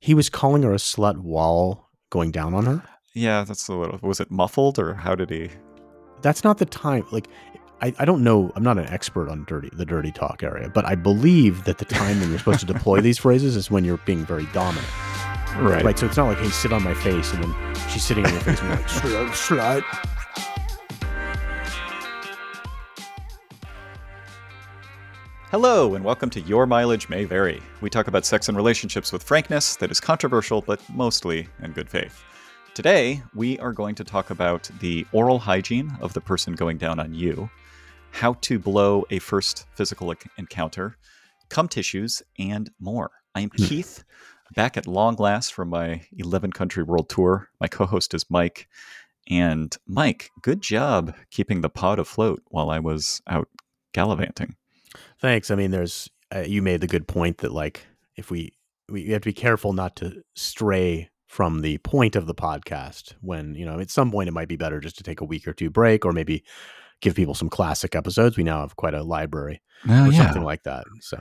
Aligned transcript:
He 0.00 0.14
was 0.14 0.30
calling 0.30 0.62
her 0.62 0.72
a 0.72 0.76
slut 0.76 1.18
while 1.18 1.90
going 2.08 2.30
down 2.30 2.54
on 2.54 2.66
her. 2.66 2.82
Yeah, 3.14 3.44
that's 3.44 3.68
a 3.68 3.74
little. 3.74 3.98
Was 4.02 4.18
it 4.18 4.30
muffled 4.30 4.78
or 4.78 4.94
how 4.94 5.14
did 5.14 5.30
he? 5.30 5.50
That's 6.22 6.42
not 6.42 6.58
the 6.58 6.64
time. 6.64 7.06
Like, 7.12 7.28
I, 7.82 7.94
I 7.98 8.04
don't 8.04 8.24
know. 8.24 8.50
I'm 8.56 8.62
not 8.62 8.78
an 8.78 8.86
expert 8.88 9.28
on 9.28 9.44
dirty 9.44 9.68
the 9.72 9.84
dirty 9.84 10.10
talk 10.10 10.42
area, 10.42 10.70
but 10.70 10.84
I 10.84 10.94
believe 10.94 11.64
that 11.64 11.78
the 11.78 11.84
time 11.84 12.18
when 12.20 12.30
you're 12.30 12.38
supposed 12.38 12.60
to 12.60 12.66
deploy 12.66 13.00
these 13.02 13.18
phrases 13.18 13.56
is 13.56 13.70
when 13.70 13.84
you're 13.84 13.98
being 13.98 14.24
very 14.24 14.46
dominant. 14.52 14.88
Right. 15.56 15.84
Right. 15.84 15.98
So 15.98 16.06
it's 16.06 16.16
not 16.16 16.28
like, 16.28 16.38
hey, 16.38 16.48
sit 16.48 16.72
on 16.72 16.82
my 16.82 16.94
face, 16.94 17.32
and 17.32 17.42
then 17.42 17.74
she's 17.90 18.04
sitting 18.04 18.24
on 18.24 18.32
your 18.32 18.40
face 18.42 18.60
and 18.60 18.68
you're 18.68 18.76
like, 18.76 18.86
slut, 18.86 19.82
slut. 19.82 20.19
Hello, 25.50 25.96
and 25.96 26.04
welcome 26.04 26.30
to 26.30 26.40
Your 26.42 26.64
Mileage 26.64 27.08
May 27.08 27.24
Vary. 27.24 27.60
We 27.80 27.90
talk 27.90 28.06
about 28.06 28.24
sex 28.24 28.48
and 28.48 28.56
relationships 28.56 29.10
with 29.10 29.24
frankness 29.24 29.74
that 29.78 29.90
is 29.90 29.98
controversial, 29.98 30.62
but 30.62 30.80
mostly 30.88 31.48
in 31.60 31.72
good 31.72 31.90
faith. 31.90 32.22
Today, 32.72 33.20
we 33.34 33.58
are 33.58 33.72
going 33.72 33.96
to 33.96 34.04
talk 34.04 34.30
about 34.30 34.70
the 34.78 35.04
oral 35.10 35.40
hygiene 35.40 35.90
of 36.00 36.12
the 36.12 36.20
person 36.20 36.52
going 36.52 36.78
down 36.78 37.00
on 37.00 37.12
you, 37.12 37.50
how 38.12 38.34
to 38.42 38.60
blow 38.60 39.04
a 39.10 39.18
first 39.18 39.66
physical 39.74 40.14
encounter, 40.38 40.96
cum 41.48 41.66
tissues, 41.66 42.22
and 42.38 42.70
more. 42.78 43.10
I 43.34 43.40
am 43.40 43.50
hmm. 43.50 43.64
Keith, 43.64 44.04
back 44.54 44.76
at 44.76 44.86
long 44.86 45.16
last 45.16 45.52
from 45.52 45.70
my 45.70 46.02
11 46.16 46.52
country 46.52 46.84
world 46.84 47.08
tour. 47.08 47.48
My 47.60 47.66
co 47.66 47.86
host 47.86 48.14
is 48.14 48.24
Mike. 48.30 48.68
And 49.28 49.76
Mike, 49.84 50.30
good 50.42 50.60
job 50.60 51.16
keeping 51.32 51.60
the 51.60 51.68
pod 51.68 51.98
afloat 51.98 52.40
while 52.46 52.70
I 52.70 52.78
was 52.78 53.20
out 53.26 53.48
gallivanting. 53.92 54.54
Thanks. 55.20 55.50
I 55.50 55.54
mean, 55.54 55.70
there's 55.70 56.08
uh, 56.34 56.40
you 56.40 56.62
made 56.62 56.80
the 56.80 56.86
good 56.86 57.06
point 57.08 57.38
that 57.38 57.52
like 57.52 57.86
if 58.16 58.30
we 58.30 58.52
we 58.88 59.08
have 59.10 59.22
to 59.22 59.28
be 59.28 59.32
careful 59.32 59.72
not 59.72 59.96
to 59.96 60.22
stray 60.34 61.08
from 61.26 61.60
the 61.60 61.78
point 61.78 62.16
of 62.16 62.26
the 62.26 62.34
podcast 62.34 63.14
when 63.20 63.54
you 63.54 63.64
know 63.64 63.78
at 63.78 63.90
some 63.90 64.10
point 64.10 64.28
it 64.28 64.32
might 64.32 64.48
be 64.48 64.56
better 64.56 64.80
just 64.80 64.96
to 64.98 65.04
take 65.04 65.20
a 65.20 65.24
week 65.24 65.46
or 65.46 65.52
two 65.52 65.70
break 65.70 66.04
or 66.04 66.12
maybe 66.12 66.42
give 67.00 67.14
people 67.14 67.34
some 67.34 67.48
classic 67.48 67.94
episodes. 67.94 68.36
We 68.36 68.44
now 68.44 68.60
have 68.60 68.76
quite 68.76 68.94
a 68.94 69.02
library 69.02 69.60
Oh, 69.88 70.08
or 70.08 70.12
something 70.12 70.42
like 70.42 70.64
that. 70.64 70.84
So 71.00 71.18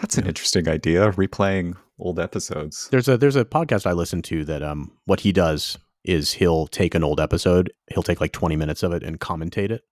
That's 0.00 0.16
an 0.16 0.26
interesting 0.26 0.68
idea, 0.68 1.10
replaying 1.12 1.74
old 1.98 2.18
episodes. 2.18 2.88
there's 2.90 3.08
a 3.08 3.16
there's 3.18 3.36
a 3.36 3.44
podcast 3.44 3.86
I 3.86 3.92
listen 3.92 4.22
to 4.22 4.44
that 4.46 4.62
um 4.62 4.92
what 5.04 5.20
he 5.20 5.32
does 5.32 5.78
is 6.04 6.34
he'll 6.34 6.66
take 6.66 6.94
an 6.94 7.02
old 7.04 7.18
episode, 7.20 7.72
he'll 7.92 8.02
take 8.02 8.20
like 8.20 8.32
20 8.32 8.56
minutes 8.56 8.82
of 8.82 8.92
it 8.92 9.02
and 9.02 9.18
commentate 9.20 9.70
it. 9.70 9.82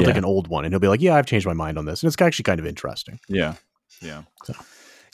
Yeah. 0.00 0.06
take 0.06 0.16
an 0.16 0.24
old 0.24 0.48
one 0.48 0.64
and 0.64 0.72
he'll 0.72 0.80
be 0.80 0.88
like, 0.88 1.00
"Yeah, 1.02 1.14
I've 1.16 1.26
changed 1.26 1.46
my 1.46 1.52
mind 1.52 1.78
on 1.78 1.84
this," 1.84 2.02
and 2.02 2.08
it's 2.12 2.20
actually 2.20 2.44
kind 2.44 2.60
of 2.60 2.66
interesting. 2.66 3.18
Yeah. 3.28 3.54
Yeah. 4.00 4.22
So- 4.44 4.54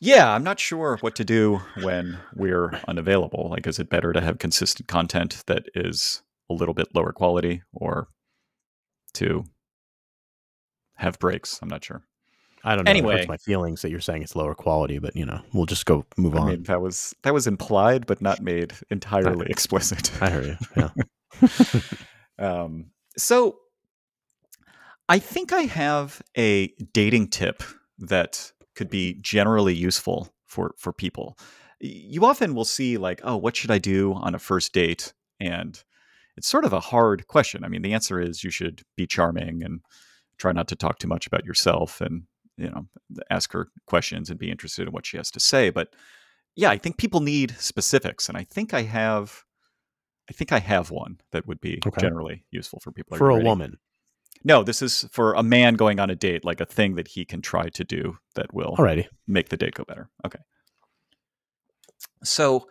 Yeah, 0.01 0.31
I'm 0.33 0.45
not 0.45 0.61
sure 0.61 0.97
what 1.01 1.17
to 1.17 1.25
do 1.25 1.61
when 1.83 2.19
we're 2.37 2.81
unavailable. 2.87 3.49
Like, 3.51 3.67
is 3.67 3.79
it 3.81 3.91
better 3.91 4.13
to 4.13 4.21
have 4.21 4.39
consistent 4.39 4.87
content 4.89 5.43
that 5.47 5.67
is 5.75 6.23
a 6.49 6.55
little 6.55 6.75
bit 6.75 6.95
lower 6.95 7.13
quality 7.13 7.63
or 7.73 8.09
to 9.15 9.45
have 10.97 11.19
breaks? 11.19 11.59
I'm 11.63 11.69
not 11.69 11.85
sure. 11.85 12.03
I 12.65 12.75
don't 12.77 12.85
know. 12.85 12.91
Anyway. 12.91 13.25
my 13.29 13.37
feelings 13.37 13.83
that 13.83 13.91
you're 13.91 14.01
saying 14.01 14.23
it's 14.23 14.35
lower 14.37 14.55
quality, 14.55 14.99
but 14.99 15.15
you 15.17 15.25
know, 15.25 15.41
we'll 15.53 15.67
just 15.67 15.87
go 15.87 16.05
move 16.17 16.35
I 16.35 16.39
on. 16.39 16.47
mean, 16.49 16.63
that 16.65 16.81
was 16.81 17.15
that 17.23 17.33
was 17.35 17.47
implied, 17.47 18.07
but 18.07 18.21
not 18.21 18.41
made 18.41 18.75
entirely 18.91 19.47
explicit. 19.51 20.11
I 20.23 20.31
heard 20.31 20.47
you. 20.47 20.57
Yeah. 20.77 20.91
Um, 22.41 22.93
so 23.17 23.59
I 25.09 25.19
think 25.19 25.53
I 25.53 25.63
have 25.63 26.21
a 26.37 26.69
dating 26.93 27.29
tip 27.29 27.63
that 27.99 28.53
could 28.75 28.91
be 28.91 29.15
generally 29.21 29.75
useful 29.75 30.29
for 30.47 30.75
for 30.79 30.93
people. 30.93 31.39
You 31.81 32.25
often 32.25 32.55
will 32.55 32.65
see 32.65 32.99
like, 32.99 33.21
oh, 33.25 33.37
what 33.37 33.57
should 33.57 33.71
I 33.71 33.79
do 33.79 34.13
on 34.15 34.35
a 34.35 34.39
first 34.39 34.73
date? 34.73 35.13
And 35.41 35.83
it's 36.37 36.49
sort 36.49 36.65
of 36.65 36.73
a 36.73 36.81
hard 36.81 37.27
question. 37.29 37.65
I 37.65 37.69
mean, 37.69 37.83
the 37.83 37.95
answer 37.95 38.21
is 38.21 38.45
you 38.45 38.51
should 38.51 38.83
be 38.97 39.07
charming 39.07 39.63
and 39.63 39.81
try 40.39 40.53
not 40.53 40.69
to 40.69 40.77
talk 40.77 40.99
too 40.99 41.09
much 41.09 41.27
about 41.27 41.45
yourself 41.45 42.01
and, 42.01 42.25
you 42.57 42.71
know, 42.71 42.87
ask 43.31 43.53
her 43.53 43.69
questions 43.87 44.31
and 44.31 44.39
be 44.39 44.51
interested 44.51 44.87
in 44.87 44.93
what 44.93 45.07
she 45.07 45.17
has 45.17 45.31
to 45.33 45.41
say, 45.41 45.71
but 45.71 45.95
yeah, 46.57 46.71
I 46.71 46.79
think 46.79 46.97
people 46.97 47.21
need 47.21 47.55
specifics 47.59 48.29
and 48.29 48.37
I 48.37 48.45
think 48.45 48.75
I 48.75 48.83
have 48.83 49.45
I 50.29 50.33
think 50.33 50.53
I 50.53 50.59
have 50.59 50.91
one 50.91 51.21
that 51.33 51.47
would 51.47 51.61
be 51.61 51.81
Okay. 51.87 52.01
generally 52.01 52.45
useful 52.51 52.81
for 52.81 52.93
people. 52.93 53.17
For 53.17 53.31
a 53.31 53.39
woman. 53.39 53.79
No, 54.45 54.63
this 54.63 54.83
is 54.83 55.07
for 55.11 55.35
a 55.35 55.43
man 55.43 55.75
going 55.75 55.99
on 55.99 56.11
a 56.11 56.15
date, 56.15 56.45
like 56.45 56.61
a 56.61 56.67
thing 56.67 56.95
that 56.95 57.09
he 57.09 57.25
can 57.25 57.43
try 57.43 57.69
to 57.71 57.85
do 57.85 58.19
that 58.35 58.55
will 58.55 58.77
Alrighty. 58.77 59.07
make 59.27 59.49
the 59.49 59.57
date 59.57 59.75
go 59.75 59.85
better. 59.85 60.09
Okay. 60.25 60.39
So 62.23 62.69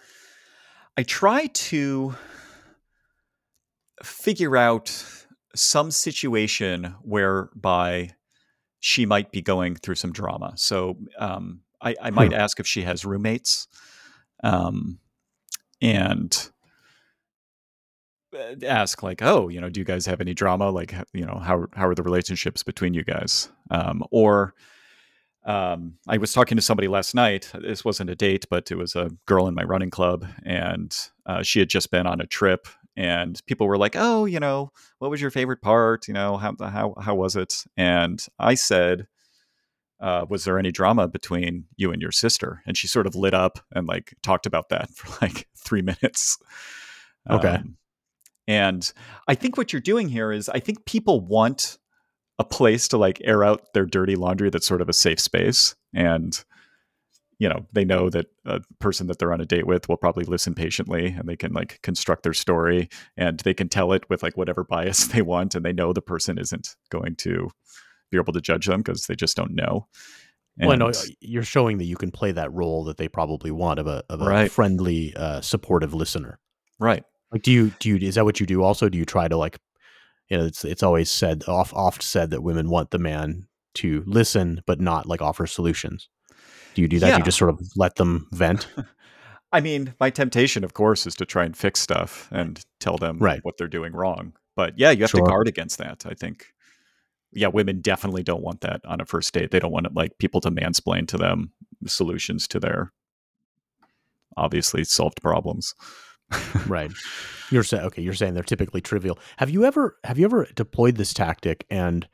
I 0.96 1.04
try 1.04 1.48
to 1.48 2.16
figure 4.04 4.56
out 4.56 5.06
some 5.56 5.92
situation 5.92 6.96
whereby 7.02 8.12
she 8.80 9.06
might 9.06 9.32
be 9.32 9.42
going 9.42 9.76
through 9.76 9.96
some 9.96 10.12
drama. 10.12 10.54
So 10.56 10.98
um, 11.18 11.62
I, 11.82 11.96
I 12.02 12.10
might 12.12 12.34
ask 12.34 12.60
if 12.60 12.68
she 12.68 12.84
has 12.84 13.06
roommates. 13.06 13.68
Um, 14.44 15.00
and 15.82 16.50
ask 18.64 19.04
like 19.04 19.22
oh 19.22 19.48
you 19.48 19.60
know 19.62 19.70
do 19.70 19.80
you 19.80 19.86
guys 19.86 20.06
have 20.06 20.22
any 20.22 20.34
drama 20.34 20.70
like 20.70 20.94
you 21.14 21.26
know 21.26 21.40
how 21.44 21.66
how 21.74 21.88
are 21.88 21.96
the 21.96 22.04
relationships 22.04 22.62
between 22.62 22.94
you 22.94 23.04
guys 23.04 23.50
um 23.72 24.04
or 24.12 24.54
um 25.46 25.94
i 26.08 26.18
was 26.18 26.34
talking 26.34 26.58
to 26.58 26.62
somebody 26.62 26.88
last 26.88 27.16
night 27.16 27.52
this 27.62 27.86
wasn't 27.86 28.10
a 28.10 28.16
date 28.16 28.46
but 28.50 28.70
it 28.70 28.76
was 28.76 28.96
a 28.96 29.12
girl 29.26 29.48
in 29.48 29.56
my 29.56 29.64
running 29.64 29.90
club 29.90 30.26
and 30.44 31.10
uh, 31.26 31.42
she 31.42 31.60
had 31.60 31.70
just 31.70 31.90
been 31.90 32.06
on 32.06 32.20
a 32.20 32.28
trip 32.28 32.68
and 32.98 33.42
people 33.46 33.66
were 33.66 33.78
like 33.78 33.96
oh 33.96 34.26
you 34.26 34.40
know 34.40 34.72
what 35.00 35.10
was 35.10 35.22
your 35.22 35.32
favorite 35.32 35.62
part 35.62 36.08
you 36.08 36.14
know 36.14 36.36
how 36.36 36.54
how 36.60 36.94
how 37.00 37.16
was 37.16 37.36
it 37.36 37.64
and 37.78 38.26
i 38.40 38.54
said 38.54 39.08
uh, 40.00 40.26
was 40.30 40.44
there 40.44 40.60
any 40.60 40.72
drama 40.72 41.08
between 41.08 41.66
you 41.76 41.92
and 41.92 42.02
your 42.02 42.12
sister? 42.12 42.62
And 42.66 42.78
she 42.78 42.88
sort 42.88 43.08
of 43.08 43.16
lit 43.16 43.34
up 43.34 43.60
and 43.72 43.88
like 43.88 44.14
talked 44.22 44.46
about 44.46 44.70
that 44.70 44.90
for 44.96 45.26
like 45.26 45.48
three 45.58 45.82
minutes. 45.82 46.38
Okay. 47.30 47.56
Um, 47.56 47.78
and 48.48 48.92
I 49.28 49.36
think 49.36 49.58
what 49.58 49.74
you're 49.74 49.82
doing 49.82 50.10
here 50.10 50.32
is 50.32 50.50
I 50.50 50.60
think 50.60 50.86
people 50.86 51.20
want 51.22 51.78
a 52.40 52.44
place 52.44 52.88
to 52.90 52.98
like 52.98 53.20
air 53.24 53.44
out 53.44 53.74
their 53.74 53.86
dirty 53.86 54.16
laundry 54.16 54.50
that's 54.50 54.68
sort 54.68 54.82
of 54.82 54.90
a 54.90 54.94
safe 54.94 55.20
space. 55.20 55.76
And, 55.94 56.44
you 57.40 57.50
know, 57.50 57.66
they 57.74 57.84
know 57.84 58.10
that 58.12 58.28
a 58.46 58.62
person 58.80 59.08
that 59.08 59.18
they're 59.20 59.34
on 59.34 59.42
a 59.42 59.46
date 59.46 59.66
with 59.68 59.90
will 59.90 59.98
probably 59.98 60.24
listen 60.24 60.54
patiently 60.54 61.08
and 61.08 61.28
they 61.28 61.36
can 61.36 61.52
like 61.54 61.80
construct 61.82 62.22
their 62.24 62.34
story 62.36 62.90
and 63.18 63.40
they 63.40 63.54
can 63.56 63.70
tell 63.70 63.92
it 63.92 64.08
with 64.10 64.22
like 64.24 64.38
whatever 64.38 64.64
bias 64.64 65.08
they 65.14 65.22
want. 65.24 65.56
And 65.56 65.66
they 65.66 65.74
know 65.74 65.94
the 65.94 66.02
person 66.02 66.38
isn't 66.38 66.76
going 66.90 67.16
to 67.18 67.50
be 68.12 68.18
able 68.18 68.34
to 68.34 68.42
judge 68.42 68.68
them 68.68 68.82
because 68.82 69.08
they 69.08 69.16
just 69.16 69.36
don't 69.36 69.56
know. 69.56 69.88
well, 70.60 70.78
no, 70.78 70.88
And- 70.88 70.96
you're 71.20 71.44
showing 71.44 71.80
that 71.80 71.86
you 71.86 71.98
can 71.98 72.12
play 72.12 72.32
that 72.34 72.54
role 72.54 72.84
that 72.86 72.98
they 72.98 73.08
probably 73.08 73.52
want 73.52 73.80
of 73.80 73.88
a 73.88 74.04
of 74.10 74.22
a 74.22 74.26
Right. 74.26 74.52
friendly, 74.52 75.14
uh, 75.16 75.42
supportive 75.42 75.94
listener. 75.94 76.40
right. 76.80 77.04
Like, 77.32 77.42
do 77.42 77.52
you 77.52 77.72
do 77.80 77.90
you 77.90 77.98
is 78.08 78.16
that 78.16 78.26
what 78.26 78.40
you 78.40 78.46
do? 78.46 78.64
Also, 78.64 78.90
do 78.90 78.98
you 78.98 79.06
try 79.06 79.28
to 79.28 79.38
like, 79.38 79.60
you 80.30 80.38
know, 80.38 80.46
it's 80.46 80.64
it's 80.64 80.84
always 80.84 81.10
said 81.10 81.44
off 81.48 81.74
oft 81.74 82.02
said 82.04 82.30
that 82.32 82.44
women 82.44 82.70
want 82.70 82.92
the 82.92 83.00
man 83.00 83.48
to 83.76 84.04
listen 84.08 84.62
but 84.66 84.80
not 84.80 85.06
like 85.06 85.22
offer 85.22 85.46
solutions. 85.46 86.10
Do 86.74 86.82
you 86.82 86.88
do 86.88 87.00
that? 87.00 87.12
Do 87.14 87.18
you 87.20 87.24
just 87.26 87.38
sort 87.38 87.50
of 87.50 87.60
let 87.76 87.96
them 87.96 88.28
vent? 88.32 88.68
I 89.52 89.62
mean, 89.62 89.94
my 90.00 90.10
temptation, 90.10 90.64
of 90.64 90.74
course, 90.74 91.08
is 91.08 91.16
to 91.16 91.26
try 91.26 91.46
and 91.46 91.56
fix 91.56 91.80
stuff 91.80 92.28
and 92.32 92.64
tell 92.80 92.98
them 92.98 93.18
Right. 93.20 93.40
what 93.44 93.58
they're 93.58 93.68
doing 93.68 93.94
wrong. 93.94 94.34
But 94.56 94.78
yeah, 94.78 94.92
you 94.92 95.02
have 95.04 95.10
Sure. 95.10 95.22
to 95.22 95.30
guard 95.30 95.48
against 95.48 95.78
that. 95.78 96.06
I 96.06 96.14
think. 96.14 96.48
Yeah, 97.34 97.48
women 97.48 97.82
definitely 97.82 98.24
don't 98.24 98.42
want 98.42 98.62
that 98.62 98.82
on 98.86 99.02
a 99.02 99.06
first 99.06 99.34
date. 99.34 99.52
They 99.52 99.60
don't 99.60 99.72
want 99.72 99.94
like 99.94 100.18
people 100.18 100.40
to 100.42 100.50
mansplain 100.50 101.08
to 101.10 101.18
them 101.18 101.52
solutions 101.86 102.48
to 102.50 102.60
their 102.60 102.92
obviously 104.38 104.84
solved 104.84 105.22
problems. 105.22 105.74
right. 106.68 106.92
You're 107.52 107.64
saying 107.64 107.84
okay. 107.86 108.02
You're 108.02 108.14
saying 108.14 108.34
they're 108.34 108.44
typically 108.44 108.82
trivial. 108.82 109.18
Have 109.38 109.50
you 109.50 109.66
ever 109.66 109.98
have 110.04 110.20
you 110.20 110.26
ever 110.26 110.48
deployed 110.56 110.96
this 110.96 111.14
tactic 111.14 111.66
and 111.70 112.08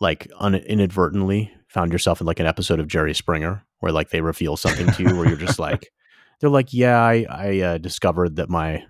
like 0.00 0.28
un- 0.38 0.54
inadvertently 0.54 1.52
found 1.68 1.92
yourself 1.92 2.20
in 2.20 2.26
like 2.26 2.40
an 2.40 2.46
episode 2.46 2.80
of 2.80 2.88
Jerry 2.88 3.14
Springer 3.14 3.64
where 3.80 3.92
like 3.92 4.10
they 4.10 4.20
reveal 4.20 4.56
something 4.56 4.90
to 4.92 5.02
you 5.02 5.16
where 5.16 5.28
you're 5.28 5.36
just 5.36 5.58
like 5.58 5.90
they're 6.40 6.50
like 6.50 6.72
yeah 6.72 7.00
I 7.00 7.26
I 7.28 7.60
uh, 7.60 7.78
discovered 7.78 8.36
that 8.36 8.48
my 8.48 8.84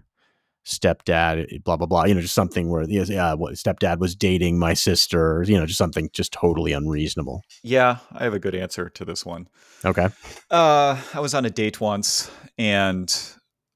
stepdad 0.67 1.65
blah 1.65 1.77
blah 1.77 1.87
blah 1.87 2.05
you 2.05 2.15
know 2.15 2.21
just 2.21 2.35
something 2.35 2.69
where 2.69 2.83
yeah 2.83 3.33
what 3.33 3.55
stepdad 3.55 3.99
was 3.99 4.15
dating 4.15 4.59
my 4.59 4.75
sister 4.75 5.43
you 5.49 5.59
know 5.59 5.65
just 5.65 5.79
something 5.79 6.11
just 6.12 6.33
totally 6.33 6.73
unreasonable. 6.73 7.43
Yeah, 7.62 7.99
I 8.12 8.25
have 8.25 8.35
a 8.35 8.39
good 8.39 8.55
answer 8.55 8.91
to 8.91 9.05
this 9.05 9.25
one. 9.25 9.49
Okay. 9.85 10.09
Uh, 10.51 11.01
I 11.15 11.21
was 11.21 11.35
on 11.35 11.47
a 11.47 11.51
date 11.51 11.81
once, 11.81 12.31
and 12.59 13.11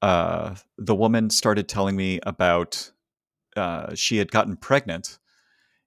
uh, 0.05 0.55
the 0.77 0.95
woman 0.95 1.29
started 1.29 1.67
telling 1.67 1.95
me 1.95 2.19
about 2.23 2.91
uh, 3.55 3.93
she 3.95 4.17
had 4.17 4.31
gotten 4.31 4.55
pregnant, 4.57 5.17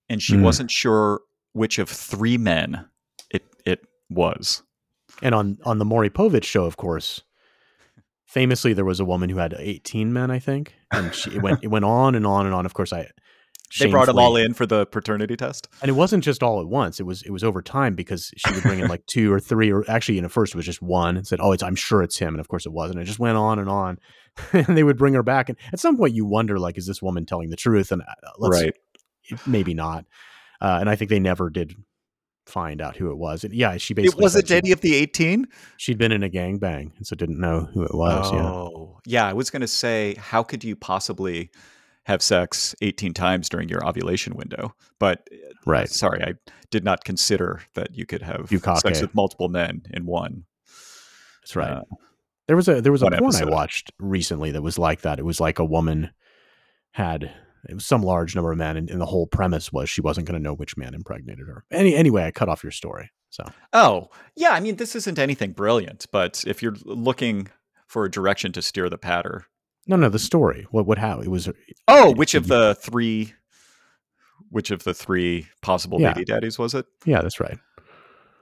and 0.09 0.23
she 0.23 0.35
Mm. 0.37 0.43
wasn't 0.43 0.71
sure 0.71 1.21
which 1.53 1.79
of 1.79 1.89
three 1.89 2.39
men 2.39 2.87
it 3.31 3.45
it 3.65 3.81
was. 4.11 4.63
And 5.23 5.35
on 5.35 5.59
on 5.65 5.79
the 5.79 5.85
Maury 5.85 6.11
Povich 6.11 6.45
show, 6.45 6.65
of 6.65 6.77
course, 6.77 7.23
famously 8.27 8.73
there 8.73 8.85
was 8.85 9.01
a 9.01 9.05
woman 9.05 9.31
who 9.31 9.39
had 9.39 9.55
18 9.59 10.13
men 10.13 10.31
i 10.31 10.39
think 10.39 10.75
and 10.93 11.15
she 11.15 11.31
it 11.31 11.43
went 11.43 11.65
it 11.65 11.69
went 11.69 11.85
on 12.01 12.15
and 12.15 12.27
on 12.27 12.45
and 12.47 12.55
on 12.55 12.67
of 12.67 12.75
course 12.75 12.93
i 12.93 13.09
they 13.79 13.87
brought 13.91 14.07
them 14.07 14.19
all 14.19 14.37
in 14.37 14.55
for 14.55 14.67
the 14.67 14.87
paternity 14.87 15.37
test. 15.37 15.69
and 15.83 15.89
it 15.89 15.93
wasn't 15.93 16.25
just 16.25 16.43
all 16.43 16.61
at 16.61 16.67
once. 16.67 17.01
It 17.01 17.05
was 17.05 17.23
it 17.23 17.31
was 17.31 17.45
over 17.45 17.63
time 17.63 17.95
because 17.95 18.31
she 18.37 18.53
would 18.53 18.63
bring 18.63 18.81
in 18.81 18.89
like 18.89 19.05
two 19.07 19.33
or 19.33 19.41
three 19.41 19.71
or 19.71 19.85
actually 19.91 20.19
in 20.19 20.25
the 20.25 20.31
first 20.31 20.55
it 20.55 20.57
was 20.57 20.67
just 20.67 20.81
one 20.83 21.17
and 21.17 21.27
said 21.27 21.41
oh 21.41 21.53
it's 21.53 21.63
i'm 21.63 21.75
sure 21.75 22.03
it's 22.03 22.19
him. 22.19 22.29
And 22.35 22.41
of 22.41 22.49
course 22.49 22.67
it 22.67 22.73
wasn't. 22.73 23.01
It 23.01 23.05
just 23.05 23.19
went 23.19 23.37
on 23.37 23.59
and 23.59 23.69
on. 23.69 23.99
And 24.53 24.79
they 24.79 24.85
would 24.85 24.97
bring 24.97 25.15
her 25.15 25.23
back. 25.25 25.49
And 25.49 25.59
at 25.73 25.81
some 25.81 25.97
point 25.97 26.15
you 26.15 26.25
wonder 26.25 26.59
like 26.59 26.79
is 26.79 26.87
this 26.87 27.03
woman 27.03 27.27
telling 27.27 27.51
the 27.51 27.57
truth? 27.57 27.91
And 27.91 28.03
uh, 28.03 28.31
let's 28.39 28.63
right. 28.63 28.77
maybe 29.47 29.75
not. 29.75 30.05
Uh, 30.61 30.79
and 30.81 30.89
i 30.89 30.97
think 30.97 31.09
they 31.11 31.21
never 31.21 31.51
did 31.51 31.75
find 32.47 32.81
out 32.81 32.97
who 32.97 33.11
it 33.11 33.19
was. 33.19 33.45
And 33.45 33.53
yeah 33.53 33.77
she 33.77 33.93
It 33.93 33.97
basically 33.97 34.23
wasn't 34.23 34.49
said 34.49 34.65
any 34.65 34.73
of 34.73 34.81
the 34.81 34.95
18? 34.95 35.47
she'd 35.77 35.99
been 35.99 36.13
in 36.13 36.23
a 36.23 36.29
gang 36.29 36.59
bang 36.59 36.93
and 36.97 37.07
so 37.07 37.15
didn't 37.17 37.39
know 37.41 37.69
who 37.75 37.83
it 37.83 37.95
was 37.95 38.33
yeah. 38.33 38.43
Oh, 38.43 39.01
yeah. 39.05 39.27
I 39.27 39.33
was 39.35 39.51
going 39.51 39.61
to 39.61 39.69
say, 39.69 40.15
how 40.15 40.43
could 40.43 40.65
you 40.65 40.75
possibly 40.77 41.51
have 42.09 42.23
sex 42.23 42.75
18 42.83 43.15
times 43.15 43.49
during 43.49 43.69
your 43.69 43.87
ovulation 43.87 44.35
window? 44.35 44.75
But 44.99 45.29
uh, 45.33 45.53
right 45.67 45.89
sorry, 45.89 46.23
I 46.23 46.35
did 46.71 46.85
not 46.85 47.05
consider 47.05 47.61
that 47.75 47.95
you 47.95 48.07
could 48.07 48.23
have 48.23 48.51
sex 48.81 49.01
with 49.01 49.15
multiple 49.15 49.49
men 49.49 49.83
in 49.91 50.07
one. 50.07 50.45
That's 51.43 51.55
right. 51.55 51.71
Uh, 51.71 51.83
there 52.49 52.57
was 52.57 52.69
a 52.69 52.81
there 52.81 52.93
was 52.93 53.03
a 53.03 53.11
porn 53.11 53.25
episode. 53.25 53.49
I 53.49 53.51
watched 53.51 53.93
recently 53.99 54.51
that 54.53 54.63
was 54.63 54.79
like 54.79 55.03
that. 55.03 55.19
It 55.19 55.25
was 55.25 55.39
like 55.41 55.59
a 55.59 55.65
woman 55.65 56.11
had 56.93 57.31
it 57.69 57.75
was 57.75 57.87
some 57.87 58.03
large 58.03 58.35
number 58.35 58.53
of 58.53 58.59
men, 58.59 58.77
and, 58.77 58.89
and 58.91 59.01
the 59.01 59.07
whole 59.07 59.27
premise 59.27 59.73
was 59.73 59.91
she 59.91 60.01
wasn't 60.01 60.27
going 60.27 60.41
to 60.41 60.43
know 60.43 60.55
which 60.55 60.77
man 60.77 60.95
impregnated 60.95 61.47
her. 61.47 61.65
Any 61.71 61.95
anyway, 61.95 62.25
I 62.25 62.31
cut 62.31 62.49
off 62.49 62.63
your 62.63 62.73
story. 62.73 63.11
So 63.31 63.45
Oh, 63.75 64.09
yeah. 64.35 64.51
I 64.51 64.61
mean, 64.61 64.77
this 64.77 64.97
isn't 64.97 65.19
anything 65.19 65.53
brilliant, 65.53 66.07
but 66.11 66.45
if 66.47 66.63
you're 66.63 66.77
looking 66.85 67.49
for 67.89 68.05
a 68.05 68.11
direction 68.11 68.53
to 68.53 68.63
steer 68.63 68.89
the 68.89 68.99
patter. 68.99 69.47
No, 69.89 69.97
no, 69.97 70.09
the 70.09 70.19
story. 70.19 70.67
What 70.71 70.87
what 70.87 70.99
how 70.99 71.21
it 71.21 71.29
was? 71.29 71.49
Oh, 71.89 72.15
which 72.15 72.35
of 72.35 72.47
the 72.47 72.77
three? 72.81 73.35
Which 74.51 74.71
of 74.71 74.85
the 74.85 74.95
three 74.95 75.47
possible 75.63 76.01
Yeah. 76.01 76.13
baby 76.15 76.25
daddies 76.25 76.59
was 76.59 76.75
it? 76.75 76.87
Yeah, 77.05 77.21
that's 77.23 77.41
right. 77.41 77.59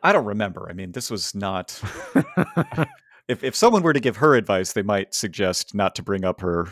I 0.02 0.12
don't 0.12 0.26
remember. 0.26 0.68
I 0.68 0.72
mean, 0.72 0.92
this 0.92 1.10
was 1.10 1.34
not. 1.34 1.80
if 3.28 3.42
if 3.42 3.54
someone 3.56 3.82
were 3.82 3.92
to 3.92 4.00
give 4.00 4.16
her 4.18 4.34
advice, 4.34 4.72
they 4.72 4.82
might 4.82 5.14
suggest 5.14 5.74
not 5.74 5.94
to 5.96 6.02
bring 6.02 6.24
up 6.24 6.40
her 6.42 6.68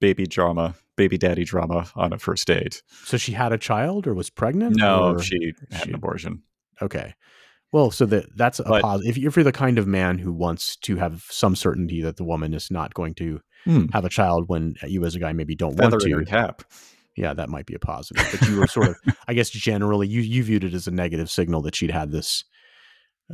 baby 0.00 0.26
drama, 0.26 0.74
baby 0.96 1.16
daddy 1.18 1.42
drama 1.44 1.86
on 1.96 2.12
a 2.12 2.18
first 2.18 2.46
date. 2.46 2.82
so 3.04 3.16
she 3.16 3.32
had 3.32 3.52
a 3.52 3.58
child 3.58 4.06
or 4.06 4.14
was 4.14 4.30
pregnant? 4.30 4.76
No, 4.76 5.14
or- 5.14 5.22
she 5.22 5.52
had 5.70 5.84
she- 5.84 5.88
an 5.90 5.94
abortion. 5.94 6.42
Okay. 6.82 7.14
Well, 7.76 7.90
so 7.90 8.06
that 8.06 8.34
that's 8.36 8.58
a 8.58 8.64
positive. 8.64 9.18
If, 9.18 9.22
if 9.22 9.36
you're 9.36 9.44
the 9.44 9.52
kind 9.52 9.76
of 9.78 9.86
man 9.86 10.18
who 10.18 10.32
wants 10.32 10.76
to 10.76 10.96
have 10.96 11.24
some 11.30 11.54
certainty 11.54 12.00
that 12.00 12.16
the 12.16 12.24
woman 12.24 12.54
is 12.54 12.70
not 12.70 12.94
going 12.94 13.14
to 13.16 13.40
Hmm. 13.66 13.86
have 13.92 14.04
a 14.04 14.08
child 14.08 14.44
when 14.46 14.76
you 14.86 15.04
as 15.04 15.16
a 15.16 15.18
guy 15.18 15.32
maybe 15.32 15.56
don't 15.56 15.76
want 15.76 16.00
to, 16.00 16.10
her 16.10 16.24
cap. 16.24 16.62
yeah, 17.16 17.34
that 17.34 17.48
might 17.48 17.66
be 17.66 17.74
a 17.74 17.80
positive. 17.80 18.24
But 18.30 18.48
you 18.48 18.60
were 18.60 18.68
sort 18.68 18.90
of, 18.90 18.96
I 19.26 19.34
guess, 19.34 19.50
generally, 19.50 20.06
you 20.06 20.20
you 20.20 20.44
viewed 20.44 20.62
it 20.62 20.72
as 20.72 20.86
a 20.86 20.92
negative 20.92 21.28
signal 21.28 21.62
that 21.62 21.74
she'd 21.74 21.90
had 21.90 22.12
this 22.12 22.44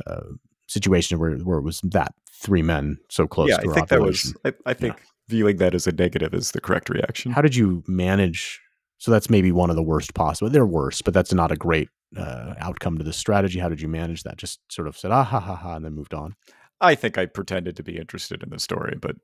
uh, 0.07 0.21
situation 0.67 1.19
where 1.19 1.35
where 1.37 1.59
it 1.59 1.63
was 1.63 1.81
that 1.83 2.13
three 2.41 2.63
men 2.63 2.97
so 3.09 3.27
close 3.27 3.49
yeah, 3.49 3.57
to 3.57 3.61
I 3.61 3.67
her 3.67 3.73
think 3.75 3.89
that 3.89 4.01
was. 4.01 4.35
I, 4.43 4.53
I 4.65 4.73
think 4.73 5.01
viewing 5.29 5.57
that 5.57 5.75
as 5.75 5.85
a 5.85 5.91
negative 5.91 6.33
is 6.33 6.51
the 6.51 6.59
correct 6.61 6.89
reaction. 6.89 7.31
How 7.31 7.41
did 7.41 7.55
you 7.55 7.83
manage? 7.87 8.59
So 8.97 9.11
that's 9.11 9.29
maybe 9.29 9.51
one 9.51 9.69
of 9.69 9.75
the 9.75 9.83
worst 9.83 10.15
possible. 10.15 10.49
They're 10.49 10.65
worse, 10.65 11.01
but 11.01 11.13
that's 11.13 11.33
not 11.33 11.51
a 11.51 11.55
great 11.55 11.89
uh, 12.17 12.53
outcome 12.59 12.97
to 12.97 13.03
this 13.03 13.17
strategy. 13.17 13.59
How 13.59 13.69
did 13.69 13.81
you 13.81 13.87
manage 13.87 14.23
that? 14.23 14.37
Just 14.37 14.59
sort 14.71 14.87
of 14.87 14.97
said 14.97 15.11
ah 15.11 15.23
ha 15.23 15.39
ha 15.39 15.55
ha, 15.55 15.75
and 15.75 15.85
then 15.85 15.93
moved 15.93 16.13
on. 16.13 16.35
I 16.81 16.95
think 16.95 17.17
I 17.17 17.25
pretended 17.25 17.75
to 17.77 17.83
be 17.83 17.97
interested 17.97 18.43
in 18.43 18.49
the 18.49 18.59
story, 18.59 18.97
but 19.01 19.15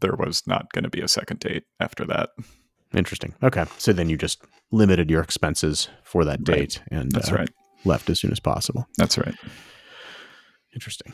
there 0.00 0.14
was 0.16 0.46
not 0.46 0.72
going 0.72 0.84
to 0.84 0.90
be 0.90 1.00
a 1.00 1.08
second 1.08 1.40
date 1.40 1.64
after 1.80 2.04
that. 2.06 2.30
Interesting. 2.94 3.34
Okay, 3.42 3.64
so 3.78 3.92
then 3.92 4.08
you 4.08 4.16
just 4.16 4.42
limited 4.72 5.10
your 5.10 5.20
expenses 5.22 5.88
for 6.02 6.24
that 6.24 6.38
Right. 6.48 6.58
date 6.58 6.82
and 6.90 7.12
That's 7.12 7.30
uh, 7.30 7.36
right. 7.36 7.50
left 7.84 8.08
as 8.10 8.18
soon 8.20 8.32
as 8.32 8.40
possible. 8.40 8.86
That's 8.96 9.18
right. 9.18 9.34
Interesting. 10.74 11.12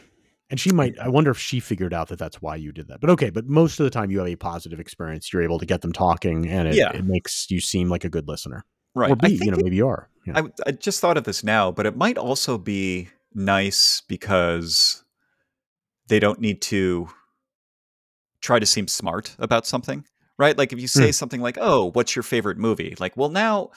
And 0.50 0.60
she 0.60 0.70
might, 0.70 0.98
I 0.98 1.08
wonder 1.08 1.30
if 1.30 1.38
she 1.38 1.60
figured 1.60 1.94
out 1.94 2.08
that 2.08 2.18
that's 2.18 2.42
why 2.42 2.56
you 2.56 2.72
did 2.72 2.88
that. 2.88 3.00
But 3.00 3.08
okay, 3.10 3.30
but 3.30 3.46
most 3.46 3.80
of 3.80 3.84
the 3.84 3.90
time 3.90 4.10
you 4.10 4.18
have 4.18 4.28
a 4.28 4.36
positive 4.36 4.80
experience. 4.80 5.32
You're 5.32 5.42
able 5.42 5.58
to 5.58 5.66
get 5.66 5.80
them 5.80 5.92
talking 5.92 6.46
and 6.46 6.68
it, 6.68 6.74
Yeah. 6.74 6.92
it 6.94 7.04
makes 7.06 7.50
you 7.50 7.60
seem 7.60 7.88
like 7.88 8.04
a 8.04 8.10
good 8.10 8.28
listener. 8.28 8.64
Right. 8.94 9.10
Or 9.10 9.16
B, 9.16 9.38
you 9.40 9.50
know, 9.50 9.58
maybe 9.62 9.76
you 9.76 9.88
are. 9.88 10.08
Yeah. 10.26 10.40
I, 10.40 10.68
I 10.68 10.70
just 10.72 11.00
thought 11.00 11.16
of 11.16 11.24
this 11.24 11.42
now, 11.42 11.72
but 11.72 11.86
it 11.86 11.96
might 11.96 12.18
also 12.18 12.58
be 12.58 13.08
nice 13.34 14.02
because 14.08 15.04
they 16.08 16.20
don't 16.20 16.40
need 16.40 16.60
to 16.62 17.08
try 18.40 18.58
to 18.58 18.66
seem 18.66 18.88
smart 18.88 19.34
about 19.38 19.66
something, 19.66 20.04
right? 20.38 20.56
Like 20.56 20.72
if 20.72 20.80
you 20.80 20.88
say 20.88 21.06
hmm. 21.06 21.12
something 21.12 21.40
like, 21.40 21.58
"Oh, 21.60 21.90
what's 21.92 22.14
your 22.14 22.22
favorite 22.22 22.58
movie?" 22.58 22.94
Like, 22.98 23.16
well, 23.16 23.30
now, 23.30 23.70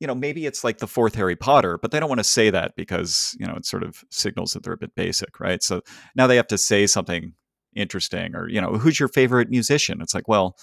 you 0.00 0.06
know, 0.06 0.14
maybe 0.14 0.46
it's 0.46 0.64
like 0.64 0.78
the 0.78 0.86
fourth 0.86 1.14
Harry 1.16 1.36
Potter, 1.36 1.78
but 1.78 1.90
they 1.90 2.00
don't 2.00 2.08
want 2.08 2.20
to 2.20 2.24
say 2.24 2.50
that 2.50 2.74
because 2.76 3.36
you 3.38 3.46
know 3.46 3.54
it 3.54 3.66
sort 3.66 3.82
of 3.82 4.04
signals 4.10 4.52
that 4.54 4.62
they're 4.62 4.72
a 4.72 4.78
bit 4.78 4.94
basic, 4.94 5.38
right? 5.38 5.62
So 5.62 5.82
now 6.16 6.26
they 6.26 6.36
have 6.36 6.48
to 6.48 6.58
say 6.58 6.86
something 6.86 7.34
interesting, 7.74 8.34
or 8.34 8.48
you 8.48 8.60
know, 8.60 8.74
who's 8.78 8.98
your 8.98 9.08
favorite 9.08 9.50
musician? 9.50 10.00
It's 10.00 10.14
like, 10.14 10.28
well, 10.28 10.56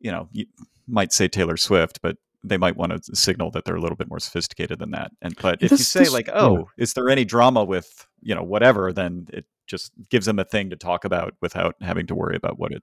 you 0.00 0.10
know, 0.10 0.28
you 0.32 0.46
might 0.88 1.12
say 1.12 1.28
Taylor 1.28 1.56
Swift, 1.56 2.00
but 2.02 2.16
they 2.44 2.56
might 2.56 2.76
want 2.76 2.92
to 3.04 3.14
signal 3.16 3.50
that 3.52 3.64
they're 3.64 3.76
a 3.76 3.80
little 3.80 3.96
bit 3.96 4.08
more 4.08 4.18
sophisticated 4.20 4.78
than 4.78 4.90
that. 4.92 5.12
And 5.22 5.34
but 5.40 5.62
if 5.62 5.70
you 5.70 5.76
say 5.76 6.00
this- 6.00 6.12
like, 6.12 6.26
yeah. 6.26 6.34
"Oh, 6.40 6.68
is 6.76 6.94
there 6.94 7.08
any 7.08 7.24
drama 7.24 7.64
with 7.64 8.06
you 8.20 8.34
know 8.34 8.42
whatever?" 8.42 8.92
then 8.92 9.26
it 9.32 9.46
just 9.66 9.92
gives 10.10 10.26
them 10.26 10.38
a 10.38 10.44
thing 10.44 10.70
to 10.70 10.76
talk 10.76 11.04
about 11.04 11.34
without 11.40 11.76
having 11.80 12.06
to 12.08 12.14
worry 12.14 12.36
about 12.36 12.58
what 12.58 12.72
it. 12.72 12.82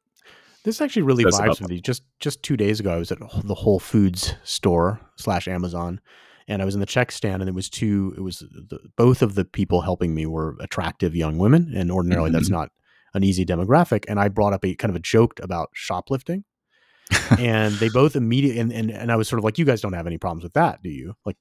This 0.64 0.82
actually 0.82 1.04
really 1.04 1.24
vibes 1.26 1.62
with 1.62 1.70
me. 1.70 1.80
Just 1.82 2.04
just 2.20 2.42
two 2.44 2.58
days 2.58 2.80
ago, 2.80 2.92
I 2.94 2.98
was 2.98 3.12
at 3.12 3.20
the 3.20 3.56
Whole 3.56 3.80
Foods 3.80 4.34
store 4.44 5.00
slash 5.18 5.48
Amazon, 5.48 6.00
and 6.48 6.62
I 6.62 6.66
was 6.66 6.74
in 6.74 6.80
the 6.82 6.86
check 6.86 7.12
stand, 7.12 7.42
and 7.42 7.48
it 7.50 7.56
was 7.56 7.70
two. 7.70 8.14
It 8.18 8.22
was 8.22 8.40
the, 8.40 8.80
both 8.98 9.22
of 9.22 9.36
the 9.36 9.46
people 9.46 9.82
helping 9.82 10.14
me 10.14 10.26
were 10.26 10.56
attractive 10.60 11.16
young 11.16 11.38
women, 11.38 11.72
and 11.76 11.90
ordinarily 11.92 12.32
that's 12.32 12.50
Mhm. 12.50 12.54
not 12.54 12.70
an 13.14 13.24
easy 13.24 13.46
demographic. 13.46 14.04
And 14.08 14.20
I 14.20 14.28
brought 14.28 14.54
up 14.54 14.64
a 14.66 14.76
kind 14.76 14.90
of 14.90 14.96
a 14.96 15.00
joke 15.00 15.40
about 15.42 15.70
shoplifting, 15.74 16.44
and 17.40 17.74
they 17.76 17.90
both 17.90 18.16
immediately 18.16 18.60
and, 18.60 18.72
and 18.72 18.92
and 18.92 19.12
I 19.12 19.16
was 19.16 19.28
sort 19.28 19.40
of 19.40 19.44
like, 19.44 19.58
you 19.58 19.66
guys 19.66 19.82
don't 19.82 19.94
have 19.94 20.08
any 20.08 20.18
problems 20.18 20.44
with 20.44 20.54
that, 20.54 20.82
do 20.82 20.90
you? 20.90 21.16
Like 21.26 21.38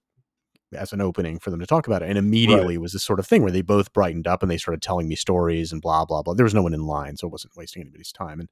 as 0.74 0.92
an 0.92 1.00
opening 1.00 1.38
for 1.38 1.50
them 1.50 1.60
to 1.60 1.66
talk 1.66 1.86
about 1.86 2.02
it. 2.02 2.08
And 2.08 2.18
immediately 2.18 2.74
it 2.74 2.80
was 2.80 2.92
this 2.92 3.04
sort 3.04 3.18
of 3.18 3.26
thing 3.26 3.42
where 3.42 3.52
they 3.52 3.62
both 3.62 3.92
brightened 3.92 4.26
up 4.26 4.42
and 4.42 4.50
they 4.50 4.58
started 4.58 4.82
telling 4.82 5.08
me 5.08 5.14
stories 5.14 5.72
and 5.72 5.80
blah 5.80 6.04
blah 6.04 6.22
blah. 6.22 6.34
There 6.34 6.44
was 6.44 6.54
no 6.54 6.62
one 6.62 6.74
in 6.74 6.84
line, 6.84 7.16
so 7.16 7.26
it 7.26 7.30
wasn't 7.32 7.56
wasting 7.56 7.82
anybody's 7.82 8.12
time. 8.12 8.40
And 8.40 8.48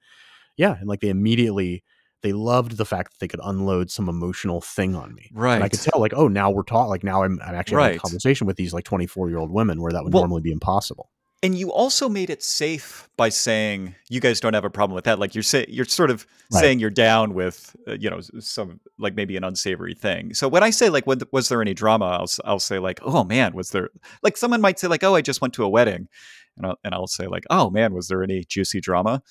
yeah, 0.56 0.76
and 0.78 0.88
like 0.88 1.00
they 1.00 1.10
immediately 1.10 1.82
they 2.22 2.32
loved 2.32 2.78
the 2.78 2.86
fact 2.86 3.12
that 3.12 3.18
they 3.20 3.28
could 3.28 3.40
unload 3.44 3.90
some 3.90 4.08
emotional 4.08 4.60
thing 4.60 4.96
on 4.96 5.14
me. 5.14 5.30
Right. 5.34 5.56
And 5.56 5.64
I 5.64 5.68
could 5.68 5.80
tell 5.80 6.00
like, 6.00 6.14
oh, 6.14 6.28
now 6.28 6.50
we're 6.50 6.62
taught, 6.62 6.88
like 6.88 7.04
now 7.04 7.22
I'm 7.22 7.38
I'm 7.44 7.54
actually 7.54 7.82
having 7.82 7.98
a 7.98 8.00
conversation 8.00 8.46
with 8.46 8.56
these 8.56 8.72
like 8.72 8.84
24 8.84 9.28
year 9.28 9.38
old 9.38 9.50
women 9.50 9.80
where 9.80 9.92
that 9.92 10.02
would 10.02 10.12
Well- 10.12 10.22
normally 10.22 10.42
be 10.42 10.52
impossible. 10.52 11.10
And 11.46 11.56
you 11.56 11.72
also 11.72 12.08
made 12.08 12.28
it 12.28 12.42
safe 12.42 13.08
by 13.16 13.28
saying 13.28 13.94
you 14.08 14.20
guys 14.20 14.40
don't 14.40 14.54
have 14.54 14.64
a 14.64 14.70
problem 14.70 14.94
with 14.96 15.04
that. 15.04 15.20
Like 15.20 15.34
you're 15.34 15.42
say, 15.44 15.64
you're 15.68 15.84
sort 15.86 16.10
of 16.10 16.26
Right. 16.52 16.60
saying 16.60 16.78
you're 16.78 16.90
down 16.90 17.34
with 17.34 17.74
uh, 17.88 17.96
you 17.98 18.08
know 18.10 18.20
some 18.38 18.78
like 18.98 19.14
maybe 19.16 19.36
an 19.36 19.42
unsavory 19.44 19.94
thing. 19.94 20.32
So 20.34 20.46
when 20.48 20.62
I 20.62 20.70
say 20.70 20.88
like 20.90 21.06
when, 21.06 21.20
was 21.32 21.48
there 21.48 21.60
any 21.60 21.74
drama, 21.74 22.06
I'll 22.06 22.30
I'll 22.44 22.58
say 22.60 22.78
like 22.78 23.00
oh 23.02 23.24
man 23.24 23.52
was 23.54 23.70
there 23.70 23.90
like 24.22 24.36
someone 24.36 24.60
might 24.60 24.78
say 24.78 24.86
like 24.88 25.02
oh 25.04 25.14
I 25.16 25.22
just 25.22 25.40
went 25.40 25.54
to 25.54 25.64
a 25.64 25.68
wedding, 25.68 26.08
and 26.56 26.66
I'll, 26.66 26.78
and 26.84 26.94
I'll 26.94 27.06
say 27.08 27.26
like 27.26 27.44
oh 27.50 27.70
man 27.70 27.94
was 27.94 28.06
there 28.08 28.22
any 28.22 28.44
juicy 28.44 28.80
drama? 28.80 29.22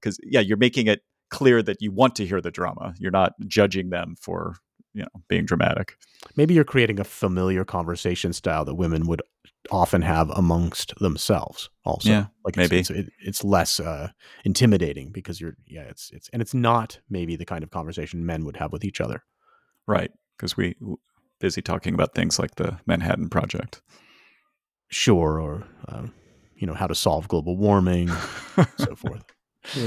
Because 0.00 0.18
yeah 0.24 0.40
you're 0.40 0.56
making 0.56 0.86
it 0.88 1.02
clear 1.30 1.62
that 1.62 1.80
you 1.80 1.92
want 1.92 2.16
to 2.16 2.26
hear 2.26 2.40
the 2.40 2.50
drama. 2.50 2.94
You're 2.98 3.10
not 3.12 3.32
judging 3.46 3.90
them 3.90 4.16
for 4.20 4.56
you 4.94 5.02
know 5.02 5.22
being 5.28 5.44
dramatic. 5.44 5.96
Maybe 6.36 6.54
you're 6.54 6.64
creating 6.64 6.98
a 6.98 7.04
familiar 7.04 7.64
conversation 7.64 8.32
style 8.32 8.64
that 8.64 8.74
women 8.74 9.06
would 9.06 9.22
often 9.70 10.02
have 10.02 10.30
amongst 10.30 10.94
themselves 10.98 11.70
also 11.84 12.08
Yeah, 12.10 12.26
like 12.44 12.56
maybe. 12.56 12.78
it's, 12.78 12.90
it's, 12.90 13.00
it, 13.08 13.12
it's 13.18 13.44
less 13.44 13.80
uh 13.80 14.08
intimidating 14.44 15.10
because 15.10 15.40
you're 15.40 15.56
yeah 15.66 15.82
it's 15.82 16.10
it's 16.12 16.28
and 16.32 16.42
it's 16.42 16.54
not 16.54 17.00
maybe 17.08 17.36
the 17.36 17.44
kind 17.46 17.62
of 17.64 17.70
conversation 17.70 18.26
men 18.26 18.44
would 18.44 18.56
have 18.56 18.72
with 18.72 18.84
each 18.84 19.00
other 19.00 19.24
Right. 19.86 20.10
Because 20.36 20.56
we 20.56 20.74
busy 21.40 21.60
talking 21.62 21.94
about 21.94 22.14
things 22.14 22.38
like 22.38 22.54
the 22.56 22.78
Manhattan 22.86 23.28
Project. 23.28 23.82
sure 24.90 25.40
or 25.40 25.64
um, 25.88 26.12
you 26.56 26.66
know 26.66 26.74
how 26.74 26.86
to 26.86 26.94
solve 26.94 27.28
global 27.28 27.56
warming 27.56 28.08
so 28.76 28.94
forth 28.96 29.24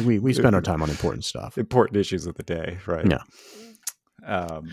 we 0.05 0.19
we 0.19 0.33
spend 0.33 0.55
our 0.55 0.61
time 0.61 0.81
on 0.81 0.89
important 0.89 1.23
stuff 1.25 1.57
Important 1.57 1.97
issues 1.97 2.25
of 2.27 2.35
the 2.35 2.43
day, 2.43 2.77
right? 2.87 3.05
Yeah. 3.09 3.21
Um, 4.25 4.69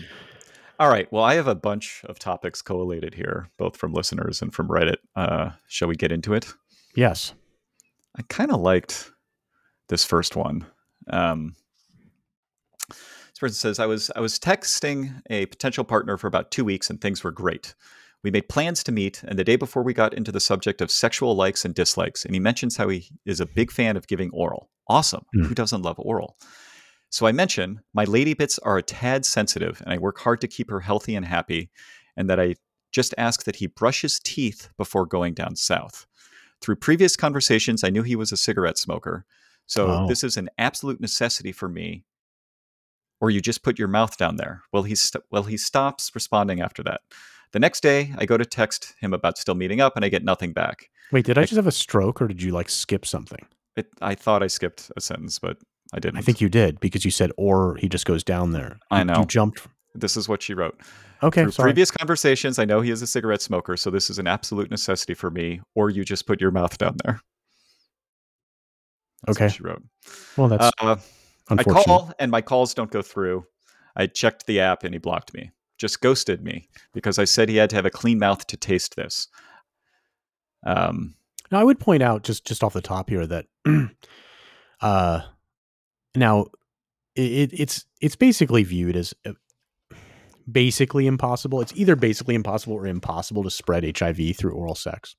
all 0.79 0.89
right. 0.89 1.11
Well, 1.11 1.23
I 1.23 1.35
have 1.35 1.47
a 1.47 1.55
bunch 1.55 2.01
of 2.05 2.19
topics 2.19 2.61
collated 2.61 3.15
here, 3.15 3.49
both 3.57 3.77
from 3.77 3.93
listeners 3.93 4.41
and 4.41 4.53
from 4.53 4.67
Reddit. 4.67 4.97
Uh, 5.15 5.51
shall 5.67 5.87
we 5.87 5.95
get 5.95 6.11
into 6.11 6.33
it? 6.33 6.53
yes 6.95 7.33
I 8.17 8.21
kind 8.29 8.51
of 8.51 8.61
liked 8.61 9.11
this 9.89 10.05
first 10.05 10.35
one. 10.35 10.65
Um, 11.09 11.55
this 12.89 13.39
person 13.39 13.55
says, 13.55 13.79
"I 13.79 13.85
was 13.85 14.09
I 14.15 14.21
was 14.21 14.39
texting 14.39 15.21
a 15.29 15.45
potential 15.47 15.83
partner 15.83 16.17
for 16.17 16.27
about 16.27 16.51
two 16.51 16.63
weeks, 16.63 16.89
and 16.89 17.01
things 17.01 17.23
were 17.23 17.31
great. 17.31 17.75
We 18.23 18.31
made 18.31 18.47
plans 18.47 18.83
to 18.85 18.91
meet, 18.91 19.21
and 19.23 19.37
the 19.37 19.43
day 19.43 19.57
before 19.57 19.83
we 19.83 19.93
got 19.93 20.13
into 20.13 20.31
the 20.31 20.39
subject 20.39 20.81
of 20.81 20.89
sexual 20.89 21.35
likes 21.35 21.65
and 21.65 21.75
dislikes, 21.75 22.23
and 22.23 22.33
he 22.33 22.39
mentions 22.39 22.77
how 22.77 22.87
he 22.87 23.09
is 23.25 23.39
a 23.39 23.45
big 23.45 23.71
fan 23.71 23.97
of 23.97 24.07
giving 24.07 24.31
oral. 24.31 24.69
Awesome. 24.87 25.25
Mm. 25.35 25.47
Who 25.47 25.53
doesn't 25.55 25.81
love 25.81 25.99
oral? 25.99 26.37
So 27.15 27.25
I 27.27 27.31
mention 27.31 27.79
my 27.93 28.03
lady 28.03 28.33
bits 28.33 28.59
are 28.59 28.77
a 28.77 28.83
tad 28.83 29.25
sensitive, 29.25 29.81
and 29.85 29.93
I 29.93 29.97
work 29.97 30.19
hard 30.19 30.41
to 30.41 30.49
keep 30.49 30.69
her 30.69 30.81
healthy 30.81 31.15
and 31.15 31.25
happy, 31.25 31.69
and 32.17 32.29
that 32.29 32.41
I 32.41 32.55
just 32.91 33.13
ask 33.17 33.45
that 33.45 33.55
he 33.55 33.67
brush 33.67 34.01
his 34.01 34.19
teeth 34.19 34.67
before 34.75 35.05
going 35.05 35.33
down 35.33 35.55
south. 35.55 36.07
Through 36.59 36.75
previous 36.75 37.15
conversations, 37.15 37.85
I 37.85 37.89
knew 37.89 38.03
he 38.03 38.17
was 38.17 38.33
a 38.33 38.37
cigarette 38.37 38.77
smoker. 38.77 39.25
So 39.65 39.87
Oh. 39.87 40.07
this 40.09 40.25
is 40.25 40.35
an 40.35 40.49
absolute 40.57 40.99
necessity 40.99 41.53
for 41.53 41.69
me. 41.69 42.03
Or 43.21 43.29
you 43.29 43.39
just 43.39 43.63
put 43.63 43.79
your 43.79 43.87
mouth 43.87 44.17
down 44.17 44.35
there. 44.35 44.63
Well, 44.73 44.83
he 44.83 44.93
st- 44.95 45.23
well 45.31 45.43
he 45.43 45.55
stops 45.55 46.11
responding 46.13 46.59
after 46.59 46.83
that. 46.83 46.99
The 47.53 47.59
next 47.59 47.79
day, 47.79 48.13
I 48.17 48.25
go 48.25 48.35
to 48.35 48.43
text 48.43 48.93
him 48.99 49.13
about 49.13 49.37
still 49.37 49.55
meeting 49.55 49.79
up, 49.79 49.95
and 49.95 50.03
I 50.03 50.09
get 50.09 50.25
nothing 50.25 50.51
back. 50.51 50.89
Wait, 51.13 51.23
did 51.23 51.37
I 51.37 51.43
just 51.43 51.55
have 51.55 51.65
a 51.65 51.71
stroke 51.71 52.21
or 52.21 52.27
did 52.27 52.41
you 52.41 52.51
like 52.51 52.69
skip 52.69 53.05
something? 53.05 53.45
It, 53.77 53.87
I 54.01 54.15
thought 54.15 54.43
I 54.43 54.47
skipped 54.47 54.91
a 54.97 54.99
sentence, 54.99 55.39
but 55.39 55.59
I 55.95 55.99
didn't. 55.99 56.17
I 56.17 56.21
think 56.21 56.41
you 56.41 56.49
did 56.49 56.79
because 56.81 57.05
you 57.05 57.11
said 57.11 57.31
or 57.37 57.75
he 57.77 57.87
just 57.87 58.05
goes 58.05 58.21
down 58.23 58.51
there. 58.51 58.77
I 58.91 59.03
know. 59.03 59.19
You 59.21 59.25
jumped. 59.25 59.65
this 59.95 60.17
is 60.17 60.27
what 60.27 60.41
she 60.43 60.53
wrote. 60.53 60.77
Okay, 61.23 61.43
Through 61.43 61.51
sorry. 61.51 61.67
previous 61.67 61.89
conversations, 61.89 62.59
I 62.59 62.65
know 62.65 62.81
he 62.81 62.91
is 62.91 63.01
a 63.01 63.07
cigarette 63.07 63.41
smoker, 63.41 63.77
so 63.77 63.89
this 63.89 64.09
is 64.09 64.19
an 64.19 64.27
absolute 64.27 64.69
necessity 64.69 65.13
for 65.13 65.31
me. 65.31 65.61
Or 65.73 65.89
you 65.89 66.03
just 66.03 66.27
put 66.27 66.41
your 66.41 66.51
mouth 66.51 66.77
down 66.77 66.97
there. 67.05 67.21
That's 69.25 69.37
Okay. 69.37 69.45
what 69.45 69.53
she 69.53 69.63
wrote. 69.63 69.83
well, 70.35 70.49
that's 70.49 70.69
Uh, 70.81 70.97
I 71.49 71.63
call 71.63 72.11
and 72.19 72.29
my 72.29 72.41
calls 72.41 72.73
don't 72.73 72.91
go 72.91 73.01
through. 73.01 73.45
I 73.95 74.07
checked 74.07 74.45
the 74.47 74.59
app 74.59 74.83
and 74.83 74.93
he 74.93 74.99
blocked 74.99 75.33
me. 75.33 75.51
Just 75.77 76.01
ghosted 76.01 76.43
me 76.43 76.67
because 76.93 77.17
I 77.17 77.23
said 77.23 77.47
he 77.47 77.55
had 77.55 77.69
to 77.69 77.75
have 77.77 77.85
a 77.85 77.89
clean 77.89 78.19
mouth 78.19 78.45
to 78.47 78.57
taste 78.57 78.95
this. 78.97 79.29
Um, 80.65 81.15
Now, 81.51 81.59
I 81.59 81.63
would 81.63 81.79
point 81.79 82.03
out 82.03 82.23
just 82.23 82.45
just 82.45 82.63
off 82.63 82.73
the 82.73 82.81
top 82.81 83.09
here 83.09 83.25
that 83.27 83.45
uh 84.81 85.21
now 86.15 86.47
it, 87.15 87.51
it's 87.53 87.85
it's 88.01 88.15
basically 88.15 88.63
viewed 88.63 88.95
as 88.95 89.13
uh, 89.25 89.33
basically 90.49 91.07
impossible. 91.07 91.61
It's 91.61 91.73
either 91.75 91.95
basically 91.95 92.35
impossible 92.35 92.75
or 92.75 92.87
impossible 92.87 93.43
to 93.43 93.49
spread 93.49 93.97
HIV 93.97 94.35
through 94.37 94.51
oral 94.53 94.75
sex. 94.75 95.15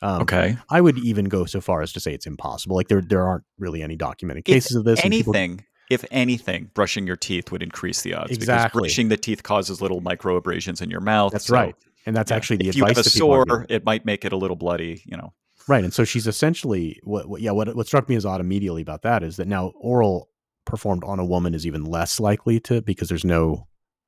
Um, 0.00 0.22
okay. 0.22 0.56
I 0.68 0.80
would 0.80 0.98
even 0.98 1.26
go 1.26 1.44
so 1.44 1.60
far 1.60 1.80
as 1.80 1.92
to 1.92 2.00
say 2.00 2.12
it's 2.12 2.26
impossible. 2.26 2.76
Like 2.76 2.88
there 2.88 3.00
there 3.00 3.24
aren't 3.24 3.44
really 3.58 3.82
any 3.82 3.96
documented 3.96 4.42
If 4.48 4.54
cases 4.54 4.76
of 4.76 4.84
this. 4.84 5.00
people- 5.00 5.34
Anything, 5.34 5.64
if 5.90 6.04
anything, 6.10 6.70
brushing 6.74 7.06
your 7.06 7.16
teeth 7.16 7.52
would 7.52 7.62
increase 7.62 8.02
the 8.02 8.14
odds. 8.14 8.32
Exactly. 8.32 8.80
Because 8.80 8.88
brushing 8.88 9.08
the 9.08 9.16
teeth 9.16 9.42
causes 9.42 9.80
little 9.80 10.00
micro 10.00 10.36
abrasions 10.36 10.80
in 10.80 10.90
your 10.90 11.00
mouth. 11.00 11.32
that's 11.32 11.46
so, 11.46 11.54
right, 11.54 11.76
and 12.06 12.16
that's 12.16 12.30
yeah, 12.30 12.36
actually 12.36 12.56
the 12.56 12.68
if 12.68 12.76
you 12.76 12.82
advice 12.84 12.96
have 12.96 13.06
a 13.06 13.08
that 13.10 13.14
people 13.14 13.44
sore, 13.46 13.66
it 13.68 13.84
might 13.84 14.04
make 14.04 14.24
it 14.24 14.32
a 14.32 14.36
little 14.36 14.56
bloody. 14.56 15.02
You 15.06 15.16
know. 15.16 15.32
Right. 15.68 15.84
And 15.84 15.94
so 15.94 16.02
she's 16.02 16.26
essentially 16.26 16.98
what, 17.04 17.28
what 17.28 17.40
yeah, 17.40 17.52
what 17.52 17.74
what 17.76 17.86
struck 17.86 18.08
me 18.08 18.16
as 18.16 18.26
odd 18.26 18.40
immediately 18.40 18.82
about 18.82 19.02
that 19.02 19.22
is 19.22 19.36
that 19.36 19.46
now 19.46 19.72
oral 19.76 20.28
performed 20.64 21.02
on 21.04 21.18
a 21.18 21.24
woman 21.24 21.54
is 21.54 21.66
even 21.66 21.84
less 21.84 22.20
likely 22.20 22.60
to 22.60 22.80
because 22.82 23.08
there's 23.08 23.24
no 23.24 23.66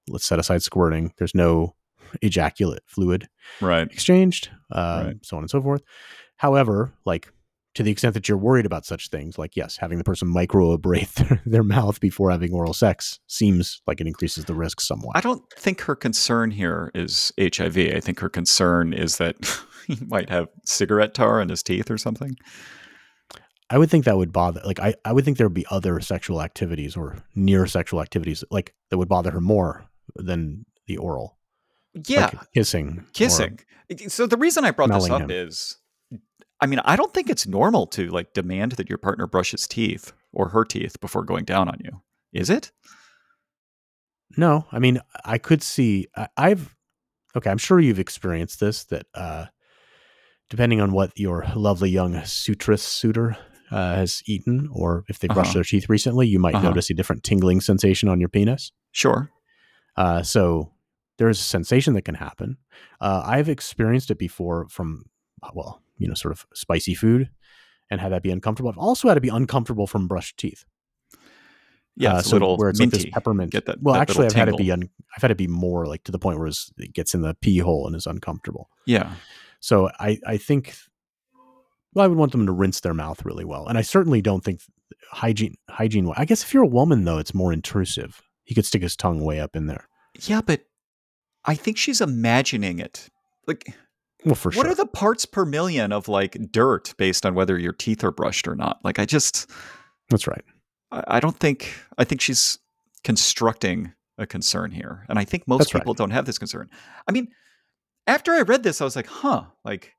let's 0.08 0.26
set 0.26 0.38
aside 0.38 0.62
squirting, 0.62 1.12
there's 1.18 1.34
no 1.34 1.74
ejaculate 2.22 2.82
fluid 2.86 3.26
Right. 3.60 3.86
exchanged, 3.90 4.50
uh, 4.70 5.02
Right. 5.06 5.16
so 5.22 5.36
on 5.36 5.42
and 5.42 5.50
so 5.50 5.60
forth. 5.62 5.82
However, 6.36 6.92
like 7.04 7.30
to 7.74 7.82
the 7.82 7.90
extent 7.90 8.14
that 8.14 8.28
you're 8.28 8.38
worried 8.38 8.66
about 8.66 8.86
such 8.86 9.08
things, 9.08 9.36
like 9.36 9.56
yes, 9.56 9.76
having 9.78 9.98
the 9.98 10.04
person 10.04 10.32
microabrade 10.32 11.12
their, 11.28 11.42
their 11.44 11.62
mouth 11.64 11.98
before 12.00 12.30
having 12.30 12.52
oral 12.52 12.74
sex 12.74 13.18
seems 13.26 13.80
like 13.86 14.00
it 14.00 14.06
increases 14.06 14.44
the 14.44 14.54
risk 14.54 14.80
somewhat. 14.80 15.16
I 15.16 15.20
don't 15.20 15.42
think 15.56 15.80
her 15.82 15.96
concern 15.96 16.50
here 16.52 16.92
is 16.94 17.32
HIV. 17.40 17.76
I 17.78 17.98
think 18.00 18.20
her 18.20 18.28
concern 18.28 18.92
is 18.92 19.16
that 19.16 19.36
he 19.88 19.98
might 20.06 20.30
have 20.30 20.48
cigarette 20.64 21.14
tar 21.14 21.40
in 21.40 21.48
his 21.48 21.62
teeth 21.64 21.90
or 21.90 21.98
something. 21.98 22.36
I 23.70 23.78
would 23.78 23.90
think 23.90 24.04
that 24.04 24.16
would 24.16 24.32
bother 24.32 24.60
like 24.64 24.78
I, 24.78 24.94
I 25.04 25.12
would 25.12 25.24
think 25.24 25.38
there 25.38 25.46
would 25.46 25.54
be 25.54 25.66
other 25.70 26.00
sexual 26.00 26.42
activities 26.42 26.96
or 26.96 27.24
near 27.34 27.66
sexual 27.66 28.00
activities 28.02 28.44
like 28.50 28.74
that 28.90 28.98
would 28.98 29.08
bother 29.08 29.30
her 29.30 29.40
more 29.40 29.86
than 30.16 30.66
the 30.86 30.98
oral. 30.98 31.38
Yeah, 32.06 32.26
Like 32.26 32.52
kissing. 32.52 33.06
kissing. 33.12 33.60
So 34.08 34.26
the 34.26 34.36
reason 34.36 34.64
I 34.64 34.70
brought 34.70 34.90
this 34.90 35.08
up 35.08 35.22
him. 35.22 35.30
is 35.30 35.76
I 36.60 36.66
mean, 36.66 36.80
I 36.84 36.96
don't 36.96 37.12
think 37.12 37.30
it's 37.30 37.46
normal 37.46 37.86
to 37.88 38.08
like 38.08 38.32
demand 38.32 38.72
that 38.72 38.88
your 38.88 38.98
partner 38.98 39.26
brush 39.26 39.52
his 39.52 39.66
teeth 39.66 40.12
or 40.32 40.48
her 40.48 40.64
teeth 40.64 41.00
before 41.00 41.22
going 41.24 41.44
down 41.44 41.68
on 41.68 41.78
you. 41.82 42.02
Is 42.32 42.50
it? 42.50 42.70
no, 44.36 44.66
I 44.72 44.78
mean 44.78 45.00
I 45.24 45.38
could 45.38 45.62
see 45.62 46.08
I, 46.16 46.28
I've 46.36 46.74
okay, 47.36 47.50
I'm 47.50 47.58
sure 47.58 47.78
you've 47.80 47.98
experienced 48.00 48.60
this 48.60 48.84
that 48.84 49.06
uh 49.14 49.46
depending 50.50 50.80
on 50.80 50.92
what 50.92 51.18
your 51.18 51.46
lovely 51.54 51.90
young 51.90 52.24
suitress 52.24 52.82
suitor 52.82 53.36
uh, 53.74 53.94
has 53.96 54.22
eaten 54.26 54.68
or 54.72 55.04
if 55.08 55.18
they 55.18 55.28
brushed 55.28 55.48
Uh-huh. 55.50 55.54
their 55.54 55.64
teeth 55.64 55.88
recently, 55.88 56.26
you 56.28 56.38
might 56.38 56.54
Uh-huh. 56.54 56.68
notice 56.68 56.90
a 56.90 56.94
different 56.94 57.22
tingling 57.24 57.60
sensation 57.60 58.08
on 58.08 58.20
your 58.20 58.28
penis. 58.28 58.72
Sure. 58.92 59.30
Uh, 59.96 60.22
so 60.22 60.70
there 61.18 61.28
is 61.28 61.38
a 61.40 61.42
sensation 61.42 61.94
that 61.94 62.02
can 62.02 62.14
happen. 62.16 62.56
Uh, 63.00 63.22
I've 63.24 63.48
experienced 63.48 64.10
it 64.10 64.18
before 64.18 64.68
from, 64.68 65.04
well, 65.54 65.82
you 65.98 66.06
know, 66.08 66.14
sort 66.14 66.32
of 66.32 66.46
spicy 66.54 66.94
food 66.94 67.30
and 67.90 68.00
had 68.00 68.10
that 68.12 68.22
be 68.22 68.30
uncomfortable. 68.30 68.70
I've 68.70 68.78
also 68.88 69.08
had 69.08 69.14
to 69.14 69.20
be 69.20 69.28
uncomfortable 69.28 69.86
from 69.86 70.08
brushed 70.08 70.36
teeth. 70.38 70.64
Yeah, 71.96 72.14
Uh, 72.14 72.22
so 72.22 72.34
little 72.36 72.56
where 72.56 72.70
it's 72.70 72.80
like 72.80 72.90
this 72.90 73.06
peppermint. 73.12 73.52
Get 73.52 73.66
that- 73.66 73.80
well, 73.80 73.94
that 73.94 74.00
actually, 74.02 74.26
I've 74.26 74.32
had 74.32 74.48
it 74.48 74.56
be 74.56 74.72
un- 74.72 74.90
I've 75.16 75.22
had 75.22 75.30
it 75.30 75.36
be 75.38 75.46
more 75.46 75.86
like 75.86 76.02
to 76.04 76.12
the 76.12 76.18
point 76.18 76.38
where 76.40 76.48
it 76.48 76.92
gets 76.92 77.14
in 77.14 77.22
the 77.22 77.34
pee 77.34 77.58
hole 77.58 77.86
and 77.86 77.94
is 77.94 78.06
uncomfortable. 78.06 78.68
yeah. 78.86 79.14
So 79.60 79.88
I 80.00 80.18
I 80.26 80.36
think 80.36 80.74
well, 81.94 82.04
I 82.04 82.08
would 82.08 82.18
want 82.18 82.32
them 82.32 82.46
to 82.46 82.52
rinse 82.52 82.80
their 82.80 82.94
mouth 82.94 83.24
really 83.24 83.44
well, 83.44 83.66
and 83.66 83.78
I 83.78 83.82
certainly 83.82 84.20
don't 84.20 84.44
think 84.44 84.60
hygiene 85.10 85.56
hygiene. 85.70 86.12
I 86.16 86.24
guess 86.24 86.42
if 86.42 86.52
you're 86.52 86.64
a 86.64 86.68
woman 86.68 87.04
though, 87.04 87.18
it's 87.18 87.34
more 87.34 87.52
intrusive. 87.52 88.22
He 88.44 88.54
could 88.54 88.66
stick 88.66 88.82
his 88.82 88.96
tongue 88.96 89.20
way 89.20 89.40
up 89.40 89.56
in 89.56 89.66
there. 89.66 89.88
Yeah, 90.20 90.40
but 90.40 90.62
I 91.44 91.54
think 91.54 91.78
she's 91.78 92.00
imagining 92.00 92.78
it. 92.78 93.08
Like 93.46 93.74
Well, 94.24 94.34
for 94.34 94.48
what 94.48 94.54
sure. 94.54 94.64
What 94.64 94.70
are 94.70 94.74
the 94.74 94.86
parts 94.86 95.26
per 95.26 95.44
million 95.44 95.92
of 95.92 96.08
like 96.08 96.36
dirt 96.50 96.94
based 96.98 97.24
on 97.24 97.34
whether 97.34 97.58
your 97.58 97.72
teeth 97.72 98.04
are 98.04 98.10
brushed 98.10 98.48
or 98.48 98.54
not? 98.54 98.78
Like 98.84 98.98
I 98.98 99.04
just 99.04 99.50
That's 100.10 100.26
right. 100.26 100.44
I 100.90 101.04
I 101.06 101.20
don't 101.20 101.38
think 101.38 101.74
I 101.98 102.04
think 102.04 102.20
she's 102.20 102.58
constructing 103.02 103.92
a 104.18 104.26
concern 104.26 104.70
here. 104.70 105.04
And 105.08 105.18
I 105.18 105.24
think 105.24 105.46
most 105.46 105.58
That's 105.58 105.74
right. 105.74 105.80
people 105.80 105.94
don't 105.94 106.10
have 106.10 106.26
this 106.26 106.38
concern. 106.38 106.70
I 107.08 107.12
mean, 107.12 107.28
after 108.06 108.32
I 108.32 108.42
read 108.42 108.62
this, 108.62 108.80
I 108.80 108.84
was 108.84 108.96
like, 108.96 109.06
huh, 109.06 109.44
like 109.64 109.92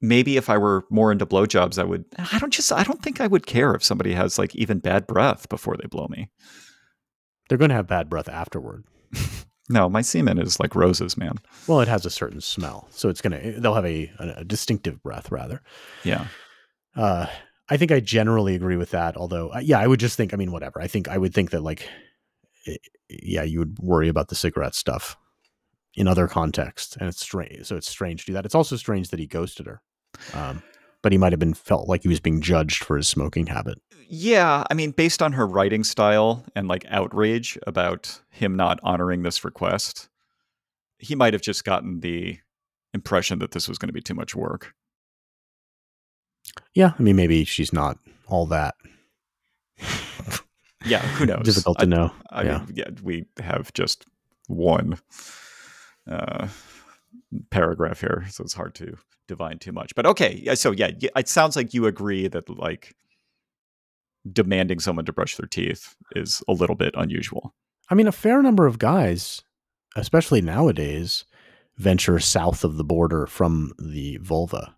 maybe 0.00 0.36
if 0.36 0.50
I 0.50 0.58
were 0.58 0.84
more 0.90 1.12
into 1.12 1.26
blowjobs, 1.26 1.78
I 1.78 1.84
would 1.84 2.04
I 2.18 2.38
don't 2.38 2.52
just 2.52 2.72
I 2.72 2.82
don't 2.82 3.02
think 3.02 3.20
I 3.20 3.26
would 3.26 3.46
care 3.46 3.74
if 3.74 3.84
somebody 3.84 4.14
has 4.14 4.38
like 4.38 4.54
even 4.54 4.78
bad 4.78 5.06
breath 5.06 5.48
before 5.48 5.76
they 5.76 5.88
blow 5.88 6.08
me. 6.08 6.30
They're 7.48 7.58
going 7.58 7.70
to 7.70 7.74
have 7.74 7.88
bad 7.88 8.08
breath 8.08 8.28
afterward. 8.28 8.84
No, 9.70 9.88
my 9.88 10.02
semen 10.02 10.38
is 10.38 10.58
like 10.58 10.74
roses, 10.74 11.16
man. 11.16 11.38
Well, 11.68 11.80
it 11.80 11.86
has 11.86 12.04
a 12.04 12.10
certain 12.10 12.40
smell, 12.40 12.88
so 12.90 13.08
it's 13.08 13.20
gonna. 13.20 13.52
They'll 13.60 13.74
have 13.74 13.86
a, 13.86 14.10
a, 14.18 14.44
distinctive 14.44 15.00
breath, 15.00 15.30
rather. 15.30 15.62
Yeah. 16.02 16.26
Uh, 16.96 17.26
I 17.68 17.76
think 17.76 17.92
I 17.92 18.00
generally 18.00 18.56
agree 18.56 18.76
with 18.76 18.90
that. 18.90 19.16
Although, 19.16 19.54
uh, 19.54 19.60
yeah, 19.62 19.78
I 19.78 19.86
would 19.86 20.00
just 20.00 20.16
think. 20.16 20.34
I 20.34 20.36
mean, 20.36 20.50
whatever. 20.50 20.80
I 20.80 20.88
think 20.88 21.06
I 21.06 21.18
would 21.18 21.32
think 21.32 21.50
that, 21.50 21.62
like, 21.62 21.88
i 22.66 22.78
yeah, 23.08 23.44
you 23.44 23.60
would 23.60 23.78
worry 23.78 24.08
about 24.08 24.26
the 24.26 24.34
cigarette 24.34 24.74
stuff 24.74 25.16
in 25.94 26.08
other 26.08 26.26
contexts, 26.26 26.96
and 26.96 27.08
it's 27.08 27.20
strange. 27.20 27.64
So 27.64 27.76
it's 27.76 27.88
strange 27.88 28.22
to 28.22 28.26
do 28.26 28.32
that. 28.32 28.44
It's 28.44 28.56
also 28.56 28.74
strange 28.74 29.10
that 29.10 29.20
he 29.20 29.26
ghosted 29.26 29.66
her. 29.66 29.82
Um, 30.34 30.62
but 31.02 31.12
he 31.12 31.18
might 31.18 31.32
have 31.32 31.40
been 31.40 31.54
felt 31.54 31.88
like 31.88 32.02
he 32.02 32.08
was 32.08 32.20
being 32.20 32.40
judged 32.40 32.84
for 32.84 32.96
his 32.96 33.08
smoking 33.08 33.46
habit. 33.46 33.80
Yeah, 34.08 34.64
I 34.70 34.74
mean, 34.74 34.90
based 34.90 35.22
on 35.22 35.32
her 35.32 35.46
writing 35.46 35.84
style 35.84 36.44
and 36.56 36.66
like 36.66 36.84
outrage 36.88 37.56
about 37.66 38.20
him 38.30 38.56
not 38.56 38.80
honoring 38.82 39.22
this 39.22 39.44
request, 39.44 40.08
he 40.98 41.14
might 41.14 41.32
have 41.32 41.42
just 41.42 41.64
gotten 41.64 42.00
the 42.00 42.38
impression 42.92 43.38
that 43.38 43.52
this 43.52 43.68
was 43.68 43.78
going 43.78 43.88
to 43.88 43.92
be 43.92 44.00
too 44.00 44.14
much 44.14 44.34
work. 44.34 44.74
Yeah, 46.74 46.92
I 46.98 47.02
mean, 47.02 47.16
maybe 47.16 47.44
she's 47.44 47.72
not 47.72 47.98
all 48.26 48.46
that. 48.46 48.74
Yeah, 50.84 51.00
who 51.00 51.26
knows? 51.26 51.44
Difficult 51.44 51.78
to 51.78 51.84
I, 51.84 51.88
know. 51.88 52.12
I 52.30 52.42
yeah. 52.42 52.58
mean, 52.58 52.72
yeah, 52.74 52.88
we 53.02 53.26
have 53.38 53.72
just 53.74 54.06
one 54.48 54.98
uh, 56.10 56.48
paragraph 57.50 58.00
here, 58.00 58.26
so 58.30 58.42
it's 58.44 58.54
hard 58.54 58.74
to 58.76 58.96
divine 59.28 59.58
too 59.58 59.72
much. 59.72 59.94
But 59.94 60.06
okay, 60.06 60.54
so 60.54 60.70
yeah, 60.72 60.90
it 61.16 61.28
sounds 61.28 61.56
like 61.56 61.72
you 61.74 61.86
agree 61.86 62.28
that 62.28 62.48
like 62.48 62.94
demanding 64.30 64.80
someone 64.80 65.04
to 65.06 65.12
brush 65.12 65.36
their 65.36 65.46
teeth 65.46 65.94
is 66.14 66.42
a 66.48 66.52
little 66.52 66.76
bit 66.76 66.94
unusual. 66.96 67.54
I 67.88 67.94
mean, 67.94 68.06
a 68.06 68.12
fair 68.12 68.42
number 68.42 68.66
of 68.66 68.78
guys, 68.78 69.42
especially 69.96 70.40
nowadays, 70.40 71.24
venture 71.76 72.18
south 72.18 72.64
of 72.64 72.76
the 72.76 72.84
border 72.84 73.26
from 73.26 73.72
the 73.78 74.18
vulva. 74.18 74.76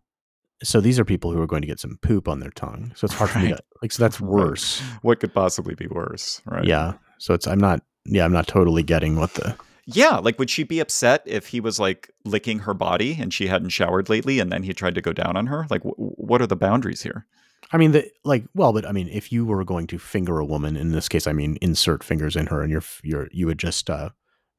So 0.63 0.81
these 0.81 1.01
are 1.01 1.05
people 1.05 1.33
who 1.33 1.41
are 1.43 1.47
going 1.49 1.63
to 1.63 1.67
get 1.69 1.81
some 1.81 1.99
poop 2.03 2.29
on 2.29 2.39
their 2.39 2.53
tongue. 2.53 2.93
So 2.95 3.07
it's 3.07 3.15
hard 3.15 3.31
for 3.31 3.41
me 3.41 3.47
Right. 3.51 3.57
to 3.57 3.63
like. 3.83 3.91
So 3.93 4.03
that's 4.03 4.21
Right. 4.21 4.31
worse. 4.31 4.81
What 5.03 5.19
could 5.19 5.35
possibly 5.35 5.75
be 5.75 5.89
worse, 5.89 6.41
right? 6.47 6.65
Yeah. 6.65 6.95
So 7.19 7.35
it's 7.35 7.47
I'm 7.49 7.59
not. 7.59 7.83
Yeah, 8.05 8.25
I'm 8.25 8.33
not 8.33 8.47
totally 8.49 8.83
getting 8.83 9.17
what 9.17 9.35
the 9.35 9.57
Yeah, 9.87 10.19
like 10.19 10.39
would 10.39 10.51
she 10.51 10.62
be 10.62 10.81
upset 10.81 11.23
if 11.27 11.49
he 11.49 11.61
was 11.61 11.81
like 11.81 12.11
licking 12.25 12.61
her 12.61 12.75
body 12.75 13.17
and 13.21 13.33
she 13.35 13.49
hadn't 13.49 13.71
showered 13.71 14.09
lately 14.09 14.39
and 14.39 14.51
then 14.53 14.62
he 14.62 14.73
tried 14.73 14.95
to 14.95 15.01
go 15.01 15.12
down 15.12 15.37
on 15.37 15.47
her? 15.47 15.67
Like, 15.71 15.83
what 15.85 16.41
are 16.41 16.47
the 16.47 16.57
boundaries 16.57 17.03
here? 17.03 17.27
I 17.73 17.79
mean, 17.79 17.93
the 17.93 18.11
like, 18.25 18.45
well, 18.55 18.73
but 18.73 18.87
I 18.87 18.93
mean, 18.93 19.09
if 19.09 19.33
you 19.33 19.45
were 19.45 19.65
going 19.65 19.87
to 19.89 19.99
finger 19.99 20.39
a 20.39 20.45
woman, 20.45 20.77
in 20.77 20.93
this 20.93 21.09
case, 21.09 21.27
I 21.27 21.33
mean, 21.33 21.57
insert 21.62 22.05
fingers 22.05 22.37
in 22.37 22.47
her, 22.47 22.61
and 22.62 22.71
you're 22.71 22.83
you're 23.03 23.29
you 23.33 23.49
had 23.49 23.59
just 23.59 23.89
uh, 23.89 24.11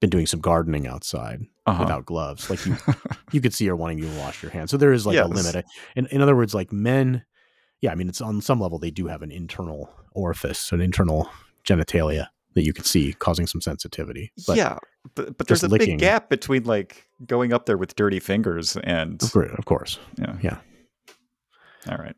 been 0.02 0.10
doing 0.10 0.26
some 0.26 0.40
gardening 0.42 0.88
outside 0.88 1.42
Uh-huh. 1.66 1.84
without 1.84 2.06
gloves, 2.06 2.50
like 2.50 2.66
you 2.66 2.76
you 3.32 3.40
could 3.40 3.54
see 3.54 3.68
her 3.68 3.76
wanting 3.76 4.00
you 4.00 4.06
to 4.10 4.18
wash 4.18 4.42
your 4.42 4.52
hands. 4.52 4.72
So 4.72 4.78
there 4.78 4.92
is 4.94 5.06
like 5.06 5.16
a 5.26 5.28
limit. 5.28 5.66
In 5.96 6.08
in 6.08 6.22
other 6.22 6.36
words, 6.36 6.54
like 6.56 6.74
men, 6.74 7.24
yeah, 7.82 7.92
I 7.92 7.96
mean, 7.96 8.10
it's 8.10 8.20
on 8.22 8.42
some 8.42 8.60
level 8.60 8.80
they 8.80 8.92
do 8.92 9.08
have 9.08 9.22
an 9.22 9.32
internal 9.32 9.90
orifice, 10.14 10.72
an 10.72 10.82
internal 10.82 11.30
genitalia 11.64 12.28
that 12.56 12.64
you 12.64 12.74
can 12.74 12.84
see 12.86 13.14
causing 13.14 13.48
some 13.48 13.62
sensitivity. 13.62 14.32
But 14.48 14.58
yeah, 14.58 14.78
but 15.16 15.38
but 15.38 15.48
there's 15.48 15.64
a 15.64 15.68
licking- 15.68 15.98
big 15.98 16.00
gap 16.00 16.30
between 16.30 16.64
like 16.64 17.06
going 17.26 17.54
up 17.54 17.66
there 17.66 17.78
with 17.78 17.96
dirty 17.96 18.20
fingers 18.20 18.78
and 18.78 19.22
of 19.22 19.32
course, 19.32 19.52
of 19.58 19.66
course, 19.66 20.00
yeah. 20.18 20.38
Yeah. 20.42 20.58
All 21.90 21.98
right. 21.98 22.16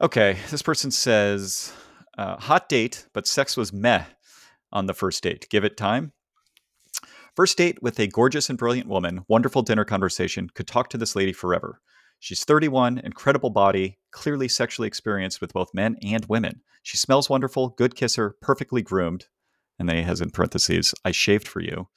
Okay, 0.00 0.36
this 0.50 0.62
person 0.62 0.90
says 0.90 1.72
uh, 2.18 2.36
hot 2.36 2.68
date, 2.68 3.06
but 3.12 3.26
sex 3.26 3.56
was 3.56 3.72
meh 3.72 4.04
on 4.72 4.86
the 4.86 4.94
first 4.94 5.22
date. 5.22 5.46
Give 5.50 5.64
it 5.64 5.76
time. 5.76 6.12
First 7.34 7.58
date 7.58 7.82
with 7.82 7.98
a 7.98 8.06
gorgeous 8.06 8.48
and 8.48 8.58
brilliant 8.58 8.88
woman, 8.88 9.24
wonderful 9.28 9.62
dinner 9.62 9.84
conversation, 9.84 10.48
could 10.54 10.66
talk 10.66 10.88
to 10.90 10.98
this 10.98 11.14
lady 11.14 11.32
forever. 11.32 11.80
She's 12.18 12.44
31, 12.44 12.98
incredible 12.98 13.50
body, 13.50 13.98
clearly 14.10 14.48
sexually 14.48 14.88
experienced 14.88 15.42
with 15.42 15.52
both 15.52 15.74
men 15.74 15.96
and 16.02 16.24
women. 16.26 16.62
She 16.82 16.96
smells 16.96 17.28
wonderful, 17.28 17.70
good 17.70 17.94
kisser, 17.94 18.36
perfectly 18.40 18.80
groomed. 18.80 19.26
And 19.78 19.88
then 19.88 19.96
he 19.96 20.02
has 20.02 20.20
in 20.20 20.30
parentheses, 20.30 20.94
I 21.04 21.10
shaved 21.10 21.46
for 21.46 21.60
you. 21.60 21.88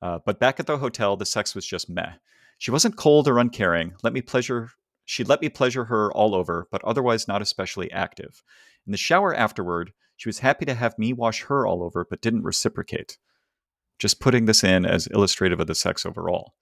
Uh, 0.00 0.18
but 0.24 0.40
back 0.40 0.60
at 0.60 0.66
the 0.66 0.78
hotel, 0.78 1.16
the 1.16 1.26
sex 1.26 1.54
was 1.54 1.66
just 1.66 1.88
meh. 1.88 2.14
She 2.58 2.70
wasn't 2.70 2.96
cold 2.96 3.28
or 3.28 3.38
uncaring. 3.38 3.94
Let 4.02 4.12
me 4.12 4.22
pleasure. 4.22 4.70
She 5.04 5.24
let 5.24 5.42
me 5.42 5.48
pleasure 5.48 5.84
her 5.84 6.12
all 6.12 6.34
over, 6.34 6.66
but 6.70 6.82
otherwise 6.84 7.28
not 7.28 7.42
especially 7.42 7.90
active. 7.90 8.42
In 8.86 8.92
the 8.92 8.98
shower 8.98 9.34
afterward, 9.34 9.92
she 10.16 10.28
was 10.28 10.38
happy 10.38 10.64
to 10.66 10.74
have 10.74 10.98
me 10.98 11.12
wash 11.12 11.42
her 11.44 11.66
all 11.66 11.82
over, 11.82 12.06
but 12.08 12.22
didn't 12.22 12.44
reciprocate. 12.44 13.18
Just 13.98 14.20
putting 14.20 14.46
this 14.46 14.64
in 14.64 14.86
as 14.86 15.08
illustrative 15.08 15.60
of 15.60 15.66
the 15.66 15.74
sex 15.74 16.06
overall. 16.06 16.54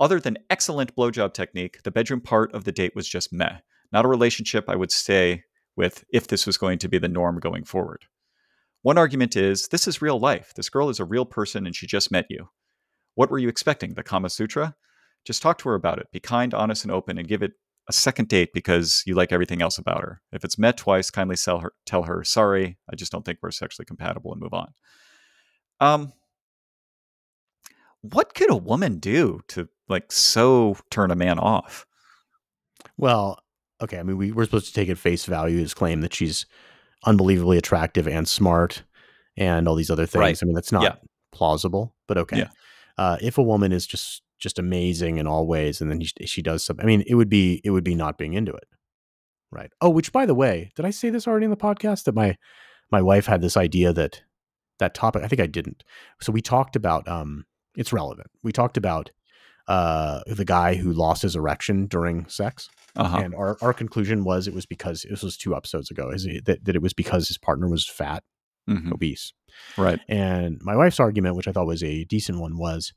Other 0.00 0.20
than 0.20 0.38
excellent 0.48 0.94
blowjob 0.94 1.34
technique, 1.34 1.82
the 1.82 1.90
bedroom 1.90 2.20
part 2.20 2.54
of 2.54 2.64
the 2.64 2.72
date 2.72 2.94
was 2.94 3.08
just 3.08 3.32
meh. 3.32 3.58
Not 3.90 4.04
a 4.04 4.08
relationship 4.08 4.68
I 4.68 4.76
would 4.76 4.92
stay 4.92 5.44
with 5.76 6.04
if 6.12 6.28
this 6.28 6.46
was 6.46 6.56
going 6.56 6.78
to 6.78 6.88
be 6.88 6.98
the 6.98 7.08
norm 7.08 7.40
going 7.40 7.64
forward. 7.64 8.04
One 8.82 8.98
argument 8.98 9.36
is 9.36 9.68
this 9.68 9.88
is 9.88 10.02
real 10.02 10.18
life. 10.18 10.52
This 10.54 10.68
girl 10.68 10.88
is 10.88 11.00
a 11.00 11.04
real 11.04 11.24
person 11.24 11.66
and 11.66 11.74
she 11.74 11.86
just 11.86 12.10
met 12.10 12.26
you. 12.30 12.48
What 13.14 13.30
were 13.30 13.38
you 13.38 13.48
expecting? 13.48 13.94
The 13.94 14.02
Kama 14.02 14.30
Sutra? 14.30 14.76
Just 15.24 15.42
talk 15.42 15.58
to 15.58 15.68
her 15.68 15.74
about 15.74 15.98
it. 15.98 16.06
Be 16.12 16.20
kind, 16.20 16.54
honest, 16.54 16.84
and 16.84 16.92
open, 16.92 17.18
and 17.18 17.26
give 17.26 17.42
it 17.42 17.52
a 17.88 17.92
second 17.92 18.28
date 18.28 18.50
because 18.52 19.02
you 19.06 19.14
like 19.14 19.32
everything 19.32 19.60
else 19.60 19.78
about 19.78 20.02
her. 20.02 20.20
If 20.32 20.44
it's 20.44 20.58
met 20.58 20.76
twice, 20.76 21.10
kindly 21.10 21.36
her, 21.46 21.72
tell 21.84 22.04
her, 22.04 22.22
sorry, 22.22 22.78
I 22.90 22.94
just 22.94 23.10
don't 23.10 23.24
think 23.24 23.38
we're 23.42 23.50
sexually 23.50 23.86
compatible 23.86 24.32
and 24.32 24.40
move 24.40 24.54
on. 24.54 24.72
Um, 25.80 26.12
what 28.02 28.34
could 28.34 28.50
a 28.50 28.56
woman 28.56 28.98
do 28.98 29.40
to 29.48 29.68
like 29.88 30.12
so 30.12 30.76
turn 30.90 31.10
a 31.10 31.16
man 31.16 31.38
off? 31.38 31.86
Well, 32.96 33.40
okay. 33.82 33.98
I 33.98 34.02
mean, 34.02 34.16
we, 34.16 34.32
we're 34.32 34.44
supposed 34.44 34.68
to 34.68 34.72
take 34.72 34.88
at 34.88 34.98
face 34.98 35.24
value 35.24 35.58
his 35.58 35.74
claim 35.74 36.00
that 36.02 36.14
she's 36.14 36.46
unbelievably 37.06 37.58
attractive 37.58 38.06
and 38.08 38.28
smart 38.28 38.82
and 39.36 39.68
all 39.68 39.74
these 39.74 39.90
other 39.90 40.06
things. 40.06 40.20
Right. 40.20 40.38
I 40.42 40.44
mean, 40.46 40.54
that's 40.54 40.72
not 40.72 40.82
Yeah. 40.82 40.96
plausible, 41.32 41.94
but 42.06 42.18
okay. 42.18 42.38
Yeah. 42.38 42.48
Uh, 42.96 43.16
if 43.20 43.38
a 43.38 43.42
woman 43.42 43.72
is 43.72 43.86
just 43.86 44.22
just 44.38 44.58
amazing 44.58 45.18
in 45.18 45.26
all 45.26 45.48
ways, 45.48 45.80
and 45.80 45.90
then 45.90 46.00
he, 46.00 46.26
she 46.26 46.42
does 46.42 46.64
something, 46.64 46.84
I 46.84 46.86
mean, 46.86 47.02
it 47.08 47.14
would 47.16 47.28
be 47.28 47.60
it 47.64 47.70
would 47.70 47.82
be 47.84 47.94
not 47.96 48.18
being 48.18 48.34
into 48.34 48.52
it, 48.52 48.68
right? 49.50 49.70
Oh, 49.80 49.90
which 49.90 50.12
by 50.12 50.26
the 50.26 50.34
way, 50.34 50.70
did 50.76 50.84
I 50.84 50.90
say 50.90 51.10
this 51.10 51.26
already 51.26 51.44
in 51.44 51.50
the 51.50 51.56
podcast 51.56 52.04
that 52.04 52.14
my 52.14 52.36
my 52.90 53.02
wife 53.02 53.26
had 53.26 53.40
this 53.42 53.56
idea 53.56 53.92
that 53.92 54.22
that 54.78 54.94
topic? 54.94 55.22
I 55.22 55.28
think 55.28 55.40
I 55.40 55.46
didn't. 55.46 55.82
So 56.20 56.32
we 56.32 56.40
talked 56.40 56.76
about 56.76 57.06
um, 57.08 57.46
it's 57.76 57.92
relevant. 57.92 58.28
We 58.42 58.52
talked 58.52 58.76
about 58.76 59.10
uh, 59.68 60.22
the 60.26 60.44
guy 60.44 60.74
who 60.74 60.92
lost 60.92 61.22
his 61.22 61.36
erection 61.36 61.86
during 61.86 62.26
sex. 62.28 62.68
Uh-huh. 62.96 63.18
And 63.18 63.34
our, 63.34 63.56
our 63.62 63.72
conclusion 63.72 64.24
was 64.24 64.48
it 64.48 64.54
was 64.54 64.66
because 64.66 65.06
this 65.08 65.22
was 65.22 65.36
two 65.36 65.54
episodes 65.54 65.90
ago 65.90 66.10
is 66.10 66.26
it, 66.26 66.46
that, 66.46 66.64
that 66.64 66.74
it 66.74 66.82
was 66.82 66.94
because 66.94 67.28
his 67.28 67.38
partner 67.38 67.68
was 67.68 67.86
fat, 67.86 68.24
Mhm. 68.68 68.92
obese. 68.92 69.32
Right. 69.76 70.00
And 70.08 70.58
my 70.62 70.74
wife's 70.74 70.98
argument, 71.00 71.36
which 71.36 71.46
I 71.48 71.52
thought 71.52 71.66
was 71.66 71.82
a 71.82 72.04
decent 72.04 72.40
one, 72.40 72.56
was 72.58 72.92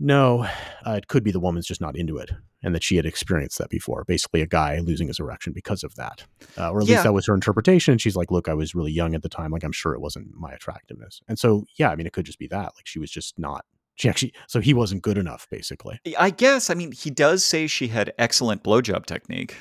no, 0.00 0.44
uh, 0.84 0.92
it 0.92 1.06
could 1.08 1.22
be 1.22 1.30
the 1.30 1.38
woman's 1.40 1.66
just 1.66 1.80
not 1.80 1.96
into 1.96 2.16
it 2.18 2.30
and 2.62 2.74
that 2.74 2.82
she 2.82 2.96
had 2.96 3.06
experienced 3.06 3.58
that 3.58 3.70
before. 3.70 4.04
Basically, 4.06 4.40
a 4.40 4.46
guy 4.46 4.78
losing 4.80 5.06
his 5.08 5.20
erection 5.20 5.52
because 5.52 5.84
of 5.84 5.94
that. 5.96 6.24
Uh, 6.58 6.70
or 6.70 6.80
at 6.80 6.86
Yeah. 6.88 6.94
least 6.94 7.04
that 7.04 7.12
was 7.14 7.26
her 7.26 7.34
interpretation. 7.34 7.92
And 7.92 8.00
she's 8.00 8.16
like, 8.16 8.30
look, 8.30 8.48
I 8.48 8.54
was 8.54 8.74
really 8.74 8.90
young 8.92 9.14
at 9.14 9.22
the 9.22 9.28
time. 9.28 9.50
Like, 9.52 9.62
I'm 9.62 9.72
sure 9.72 9.94
it 9.94 10.00
wasn't 10.00 10.34
my 10.34 10.50
attractiveness. 10.52 11.20
And 11.28 11.38
so, 11.38 11.64
yeah, 11.76 11.90
I 11.90 11.96
mean, 11.96 12.06
it 12.06 12.12
could 12.12 12.24
just 12.26 12.38
be 12.38 12.48
that. 12.48 12.72
Like, 12.76 12.86
she 12.86 12.98
was 12.98 13.10
just 13.10 13.38
not, 13.38 13.64
she 13.96 14.08
actually, 14.08 14.32
so 14.48 14.60
he 14.60 14.74
wasn't 14.74 15.02
good 15.02 15.18
enough, 15.18 15.46
basically. 15.50 16.00
I 16.18 16.30
guess. 16.30 16.70
I 16.70 16.74
mean, 16.74 16.92
he 16.92 17.10
does 17.10 17.44
say 17.44 17.66
she 17.66 17.88
had 17.88 18.12
excellent 18.18 18.62
blowjob 18.64 19.06
technique, 19.06 19.54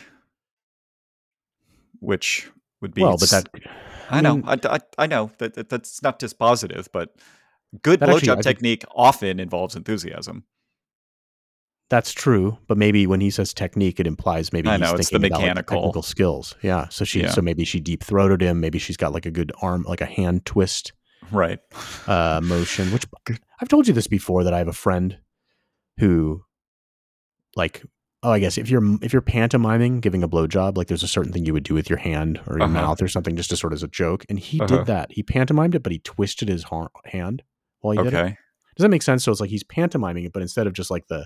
which 1.99 2.49
would 2.81 2.93
be 2.93 3.01
Well, 3.01 3.17
but 3.19 3.29
that, 3.29 3.49
I, 4.09 4.21
know, 4.21 4.35
mean, 4.37 4.45
I, 4.47 4.57
I, 4.65 4.79
I 4.97 5.07
know 5.07 5.31
that, 5.37 5.53
that 5.55 5.69
that's 5.69 6.01
not 6.01 6.19
dispositive, 6.19 6.87
but 6.91 7.15
good 7.81 7.99
blowjob 7.99 8.07
I 8.29 8.33
think- 8.35 8.43
technique 8.43 8.83
often 8.95 9.39
involves 9.39 9.75
enthusiasm. 9.75 10.43
That's 11.89 12.11
true, 12.11 12.57
but 12.67 12.77
maybe 12.77 13.05
when 13.05 13.21
he 13.21 13.29
says 13.29 13.53
technique, 13.53 13.99
it 13.99 14.07
implies 14.07 14.51
maybe 14.51 14.67
I 14.67 14.77
he's 14.77 14.81
know, 14.81 14.97
thinking 14.97 15.25
about, 15.25 15.41
like, 15.41 15.67
technical 15.67 16.01
skills. 16.01 16.55
Yeah, 16.63 16.87
so 16.89 17.05
she, 17.05 17.21
Yeah. 17.21 17.29
so 17.29 17.41
maybe 17.41 17.65
she 17.65 17.79
deep 17.79 18.03
throated 18.03 18.41
him. 18.41 18.59
Maybe 18.61 18.79
she's 18.79 18.97
got 18.97 19.13
like 19.13 19.27
a 19.27 19.31
good 19.31 19.51
arm, 19.61 19.83
like 19.87 20.01
a 20.01 20.05
hand 20.07 20.43
twist 20.45 20.93
Right. 21.31 21.59
uh, 22.07 22.41
motion. 22.43 22.91
Which 22.91 23.05
I've 23.61 23.67
told 23.69 23.87
you 23.87 23.93
this 23.93 24.07
before 24.07 24.43
that 24.43 24.53
I 24.53 24.57
have 24.59 24.67
a 24.67 24.73
friend 24.73 25.17
who, 25.99 26.43
like, 27.55 27.83
oh, 28.23 28.31
I 28.31 28.39
guess 28.39 28.57
if 28.57 28.69
you're 28.69 28.83
if 29.01 29.13
you're 29.13 29.21
pantomiming 29.21 29.99
giving 29.99 30.23
a 30.23 30.27
blowjob, 30.29 30.77
like 30.77 30.87
there's 30.87 31.03
a 31.03 31.07
certain 31.07 31.31
thing 31.31 31.45
you 31.45 31.53
would 31.53 31.63
do 31.63 31.73
with 31.73 31.89
your 31.89 31.99
hand 31.99 32.39
or 32.47 32.57
your 32.57 32.63
Uh-huh. 32.63 32.73
mouth 32.73 33.01
or 33.01 33.07
something, 33.07 33.35
just 33.35 33.49
to 33.51 33.57
sort 33.57 33.73
of 33.73 33.77
as 33.77 33.83
a 33.83 33.87
joke. 33.87 34.25
And 34.29 34.39
he 34.39 34.59
Uh-huh. 34.59 34.77
did 34.77 34.85
that. 34.87 35.11
He 35.11 35.23
pantomimed 35.23 35.75
it, 35.75 35.83
but 35.83 35.91
he 35.91 35.99
twisted 35.99 36.49
his 36.49 36.63
har- 36.63 36.91
hand 37.05 37.43
while 37.81 37.95
he 37.97 38.03
did 38.03 38.13
it. 38.13 38.35
Does 38.75 38.83
that 38.83 38.89
make 38.89 39.03
sense? 39.03 39.23
So 39.23 39.31
it's 39.31 39.39
like 39.41 39.51
he's 39.51 39.63
pantomiming 39.63 40.25
it, 40.25 40.33
but 40.33 40.41
instead 40.41 40.65
of 40.67 40.73
just 40.73 40.89
like 40.89 41.07
the 41.07 41.25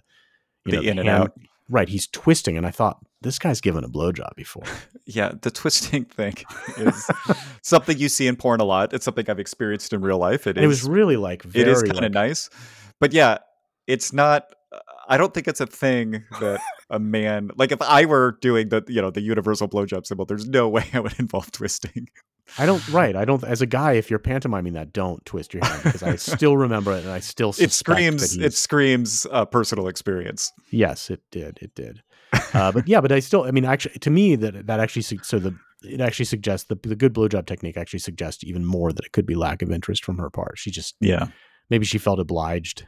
you 0.65 0.71
The 0.71 0.77
know, 0.77 0.91
in 0.91 0.99
and 0.99 1.07
hand- 1.07 1.23
out. 1.23 1.31
right? 1.69 1.87
He's 1.87 2.07
twisting, 2.07 2.57
and 2.57 2.65
I 2.67 2.71
thought 2.71 2.97
this 3.21 3.39
guy's 3.39 3.61
given 3.61 3.83
a 3.83 3.89
blowjob 3.89 4.35
before. 4.35 4.63
Yeah, 5.09 5.31
the 5.41 5.49
twisting 5.49 6.03
thing 6.03 6.33
is 6.77 7.09
something 7.61 7.97
you 7.97 8.09
see 8.09 8.27
in 8.27 8.35
porn 8.35 8.59
a 8.59 8.65
lot. 8.65 8.93
It's 8.93 9.05
something 9.05 9.29
I've 9.29 9.39
experienced 9.39 9.93
in 9.93 10.01
real 10.01 10.17
life. 10.17 10.47
It 10.47 10.57
And 10.57 10.65
it 10.65 10.67
was 10.67 10.83
really 10.83 11.15
like 11.15 11.43
very 11.43 11.63
it 11.63 11.71
is 11.71 11.81
kind 11.81 11.95
of 11.95 12.01
like, 12.03 12.11
nice, 12.11 12.49
but 12.99 13.13
yeah, 13.13 13.37
it's 13.87 14.11
not. 14.11 14.53
I 15.07 15.15
don't 15.15 15.33
think 15.33 15.47
it's 15.47 15.61
a 15.61 15.65
thing 15.65 16.25
that 16.41 16.59
a 16.89 16.99
man 16.99 17.51
like 17.55 17.71
if 17.71 17.81
I 17.81 18.03
were 18.03 18.37
doing 18.41 18.67
the 18.67 18.83
you 18.89 19.01
know 19.01 19.09
the 19.09 19.21
universal 19.21 19.69
blowjob 19.69 20.05
symbol. 20.05 20.25
There's 20.25 20.49
no 20.49 20.67
way 20.67 20.83
I 20.93 20.99
would 20.99 21.17
involve 21.17 21.53
twisting. 21.53 22.09
I 22.57 22.65
don't 22.65 22.85
right. 22.89 23.15
I 23.15 23.23
don't. 23.23 23.41
As 23.45 23.61
a 23.61 23.65
guy, 23.65 23.93
if 23.93 24.09
you're 24.09 24.19
pantomiming 24.19 24.73
that, 24.73 24.91
don't 24.91 25.23
twist 25.25 25.53
your 25.53 25.65
hand 25.65 25.83
because 25.83 26.03
I 26.03 26.17
still 26.17 26.57
remember 26.57 26.91
it, 26.93 27.03
and 27.03 27.11
I 27.11 27.19
still 27.19 27.53
It 27.57 27.71
screams. 27.71 28.37
It 28.37 28.53
screams 28.53 29.25
uh, 29.31 29.45
personal 29.45 29.87
experience. 29.87 30.51
Yes, 30.69 31.09
it 31.09 31.21
did. 31.31 31.59
It 31.61 31.75
did. 31.75 32.01
Uh, 32.53 32.71
but 32.71 32.87
yeah, 32.87 33.01
but 33.01 33.11
I 33.11 33.19
still. 33.19 33.43
I 33.43 33.51
mean, 33.51 33.65
actually, 33.65 33.99
to 33.99 34.09
me, 34.09 34.35
that 34.35 34.67
that 34.67 34.79
actually 34.79 35.01
so 35.01 35.39
the 35.39 35.55
it 35.83 36.01
actually 36.01 36.25
suggests 36.25 36.67
the 36.67 36.75
the 36.75 36.95
good 36.95 37.13
blowjob 37.13 37.45
technique 37.45 37.77
actually 37.77 37.99
suggests 37.99 38.43
even 38.43 38.65
more 38.65 38.91
that 38.91 39.05
it 39.05 39.11
could 39.11 39.25
be 39.25 39.35
lack 39.35 39.61
of 39.61 39.71
interest 39.71 40.03
from 40.03 40.17
her 40.17 40.29
part. 40.29 40.57
She 40.57 40.71
just 40.71 40.95
Yeah. 40.99 41.27
maybe 41.69 41.85
she 41.85 41.97
felt 41.97 42.19
obliged 42.19 42.85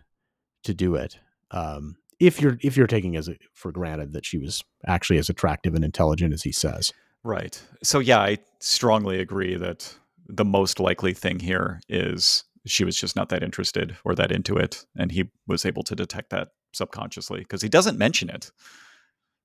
to 0.63 0.73
do 0.73 0.95
it. 0.95 1.19
Um, 1.51 1.95
if 2.19 2.41
you're 2.41 2.57
if 2.61 2.75
you're 2.75 2.87
taking 2.87 3.15
as 3.15 3.27
a, 3.29 3.35
for 3.53 3.71
granted 3.71 4.13
that 4.13 4.25
she 4.25 4.37
was 4.37 4.63
actually 4.87 5.19
as 5.19 5.29
attractive 5.29 5.75
and 5.75 5.83
intelligent 5.83 6.33
as 6.33 6.43
he 6.43 6.51
says. 6.51 6.93
Right. 7.23 7.61
So 7.83 7.99
yeah, 7.99 8.19
I 8.19 8.37
strongly 8.59 9.19
agree 9.19 9.55
that 9.55 9.93
the 10.27 10.45
most 10.45 10.79
likely 10.79 11.13
thing 11.13 11.39
here 11.39 11.81
is 11.89 12.43
she 12.65 12.83
was 12.83 12.95
just 12.95 13.15
not 13.15 13.29
that 13.29 13.43
interested 13.43 13.97
or 14.03 14.15
that 14.15 14.31
into 14.31 14.57
it, 14.57 14.85
and 14.97 15.11
he 15.11 15.29
was 15.47 15.65
able 15.65 15.83
to 15.83 15.95
detect 15.95 16.29
that 16.29 16.49
subconsciously 16.73 17.39
because 17.39 17.61
he 17.61 17.69
doesn't 17.69 17.97
mention 17.97 18.29
it 18.29 18.51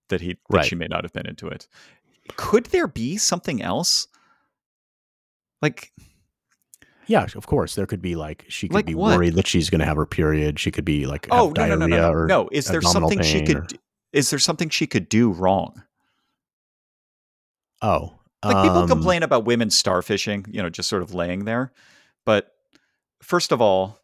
that 0.09 0.21
he 0.21 0.29
that 0.51 0.57
Right. 0.57 0.64
she 0.67 0.75
may 0.77 0.87
not 0.87 1.05
have 1.05 1.12
been 1.12 1.27
into 1.27 1.49
it. 1.49 1.67
Could 2.37 2.67
there 2.67 2.87
be 2.88 3.17
something 3.19 3.61
else? 3.62 4.09
Like 5.62 5.93
Yeah, 7.07 7.27
of 7.37 7.47
course. 7.47 7.75
There 7.75 7.87
could 7.87 8.03
be 8.03 8.17
like 8.17 8.45
she 8.49 8.69
could 8.69 8.75
Like 8.75 8.87
be 8.87 8.95
what? 8.95 9.17
worried 9.17 9.35
that 9.35 9.47
she's 9.47 9.71
going 9.71 9.81
to 9.81 9.85
have 9.87 9.97
her 9.97 10.07
period. 10.07 10.59
She 10.59 10.71
could 10.71 10.85
be 10.85 11.07
like 11.07 11.27
oh 11.31 11.53
no 11.57 11.67
no 11.67 11.75
no 11.77 11.87
diarrhea 11.87 11.88
no 11.88 12.12
no 12.12 12.12
or 12.12 12.27
no 12.27 12.49
is 12.53 12.67
there 12.67 12.83
something 12.83 13.23
she 13.23 13.43
could 13.45 13.57
or- 13.57 13.67
is 14.12 14.31
there 14.31 14.38
something 14.38 14.69
she 14.69 14.87
could 14.87 15.09
do 15.09 15.31
wrong? 15.33 15.83
oh 17.83 18.14
Like 18.45 18.62
people 18.62 18.79
um, 18.79 18.88
complain 18.88 19.23
about 19.23 19.45
women 19.45 19.69
starfishing, 19.69 20.47
you 20.55 20.62
know, 20.62 20.71
just 20.71 20.88
sort 20.88 21.03
of 21.03 21.14
laying 21.14 21.45
there. 21.45 21.73
But 22.25 22.53
first 23.23 23.53
of 23.53 23.61
all, 23.61 24.01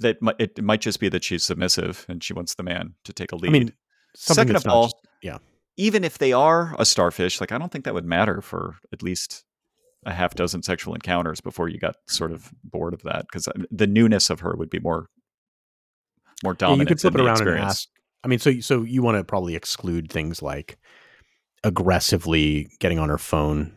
that 0.00 0.20
might, 0.20 0.36
it 0.38 0.62
might 0.62 0.80
just 0.80 0.98
be 1.00 1.08
that 1.10 1.24
she's 1.24 1.44
submissive 1.44 2.04
and 2.08 2.22
she 2.22 2.32
wants 2.32 2.54
the 2.54 2.62
man 2.62 2.94
to 3.04 3.12
take 3.12 3.32
a 3.32 3.36
lead. 3.36 3.48
I 3.48 3.52
mean, 3.52 3.72
Second 4.14 4.56
of 4.56 4.66
all, 4.66 4.98
yeah. 5.22 5.38
even 5.76 6.04
if 6.04 6.18
they 6.18 6.32
are 6.32 6.74
a 6.78 6.84
starfish, 6.84 7.40
like 7.40 7.52
I 7.52 7.58
don't 7.58 7.70
think 7.72 7.84
that 7.84 7.94
would 7.94 8.04
matter 8.04 8.40
for 8.40 8.76
at 8.92 9.02
least 9.02 9.44
a 10.04 10.12
half 10.12 10.34
dozen 10.34 10.62
sexual 10.62 10.94
encounters 10.94 11.40
before 11.40 11.68
you 11.68 11.78
got 11.78 11.96
sort 12.06 12.30
of 12.32 12.52
bored 12.62 12.94
of 12.94 13.02
that 13.02 13.22
because 13.22 13.48
the 13.70 13.86
newness 13.86 14.30
of 14.30 14.40
her 14.40 14.54
would 14.56 14.70
be 14.70 14.78
more 14.78 15.08
more 16.44 16.52
Yeah, 16.52 16.56
dominant. 16.58 16.80
you 16.90 16.94
could 16.94 17.00
flip 17.00 17.14
it 17.14 17.18
the 17.18 17.24
around 17.24 17.40
and 17.48 17.58
ask. 17.58 17.88
I 18.22 18.28
mean, 18.28 18.38
so 18.38 18.60
so 18.60 18.82
you 18.82 19.02
want 19.02 19.16
to 19.18 19.24
probably 19.24 19.56
exclude 19.56 20.10
things 20.10 20.42
like 20.42 20.78
aggressively 21.64 22.68
getting 22.78 22.98
on 22.98 23.08
her 23.08 23.18
phone 23.18 23.72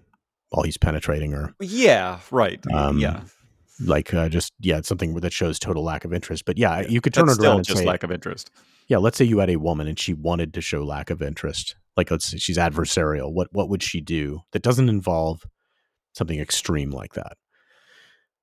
while 0.49 0.63
he's 0.63 0.77
penetrating 0.77 1.31
her, 1.31 1.53
Yeah, 1.59 2.19
right. 2.31 2.59
Um, 2.73 2.97
yeah, 2.99 3.21
like 3.85 4.13
uh, 4.13 4.29
just 4.29 4.53
yeah, 4.59 4.81
something 4.81 5.13
that 5.15 5.33
shows 5.33 5.59
total 5.59 5.83
lack 5.83 6.05
of 6.05 6.13
interest. 6.13 6.45
But 6.45 6.57
yeah, 6.57 6.81
you 6.81 7.01
could 7.01 7.13
turn 7.13 7.29
it 7.29 7.31
around 7.31 7.35
still 7.39 7.55
and 7.57 7.65
just 7.65 7.79
say, 7.79 7.85
lack 7.85 8.03
of 8.03 8.11
interest. 8.11 8.51
yeah, 8.87 8.97
let's 8.97 9.17
say 9.17 9.25
you 9.25 9.39
had 9.39 9.49
a 9.49 9.55
woman 9.57 9.87
and 9.87 9.97
she 9.97 10.13
wanted 10.13 10.53
to 10.53 10.61
show 10.61 10.83
lack 10.83 11.09
of 11.09 11.21
interest. 11.21 11.75
Like 11.95 12.11
let's 12.11 12.25
say 12.25 12.37
she's 12.37 12.57
adversarial. 12.57 13.31
What 13.33 13.47
what 13.51 13.69
would 13.69 13.83
she 13.83 14.01
do 14.01 14.41
that 14.51 14.61
doesn't 14.61 14.89
involve 14.89 15.43
something 16.13 16.39
extreme 16.39 16.91
like 16.91 17.13
that? 17.13 17.37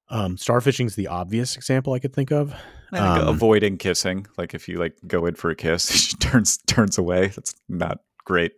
Um, 0.09 0.37
starfishing's 0.37 0.95
the 0.95 1.09
obvious 1.09 1.57
example 1.57 1.93
I 1.93 1.99
could 1.99 2.15
think 2.15 2.31
of. 2.31 2.55
I 2.93 2.97
think 2.97 3.25
Um, 3.25 3.29
avoiding 3.29 3.77
kissing, 3.77 4.27
like 4.39 4.55
if 4.55 4.69
you 4.69 4.79
like 4.79 4.95
go 5.07 5.27
in 5.27 5.35
for 5.35 5.51
a 5.51 5.57
kiss, 5.57 5.91
she 6.09 6.17
turns 6.17 6.59
turns 6.67 6.97
away. 6.99 7.29
That's 7.29 7.55
not 7.69 7.99
great. 8.25 8.53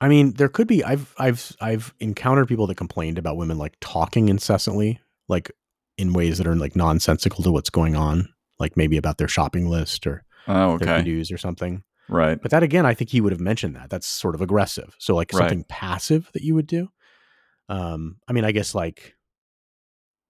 I 0.00 0.08
mean, 0.08 0.32
there 0.32 0.48
could 0.48 0.66
be. 0.66 0.82
I've 0.82 1.14
I've 1.18 1.54
I've 1.60 1.94
encountered 2.00 2.48
people 2.48 2.66
that 2.66 2.74
complained 2.74 3.16
about 3.16 3.36
women 3.36 3.58
like 3.58 3.76
talking 3.80 4.28
incessantly, 4.28 5.00
like 5.28 5.50
in 5.98 6.12
ways 6.12 6.38
that 6.38 6.46
are 6.46 6.56
like 6.56 6.74
nonsensical 6.76 7.42
to 7.44 7.52
what's 7.52 7.70
going 7.70 7.96
on, 7.96 8.28
like 8.58 8.76
maybe 8.76 8.96
about 8.96 9.18
their 9.18 9.28
shopping 9.28 9.68
list 9.68 10.06
or 10.06 10.24
Oh, 10.46 10.76
their 10.78 10.96
okay, 10.96 11.04
to-dos 11.04 11.30
or 11.32 11.38
something. 11.38 11.82
right. 12.08 12.40
But 12.40 12.50
that 12.50 12.62
again, 12.62 12.84
I 12.84 12.92
think 12.94 13.10
he 13.10 13.20
would 13.22 13.32
have 13.32 13.40
mentioned 13.40 13.74
that. 13.76 13.88
That's 13.90 14.06
sort 14.06 14.34
of 14.34 14.42
aggressive. 14.42 14.94
So 14.98 15.14
like 15.14 15.32
Right. 15.32 15.40
something 15.40 15.64
passive 15.68 16.30
that 16.34 16.42
you 16.42 16.54
would 16.54 16.66
do. 16.66 16.88
Um, 17.70 18.16
I 18.28 18.32
mean, 18.34 18.44
I 18.44 18.52
guess 18.52 18.74
like 18.74 19.14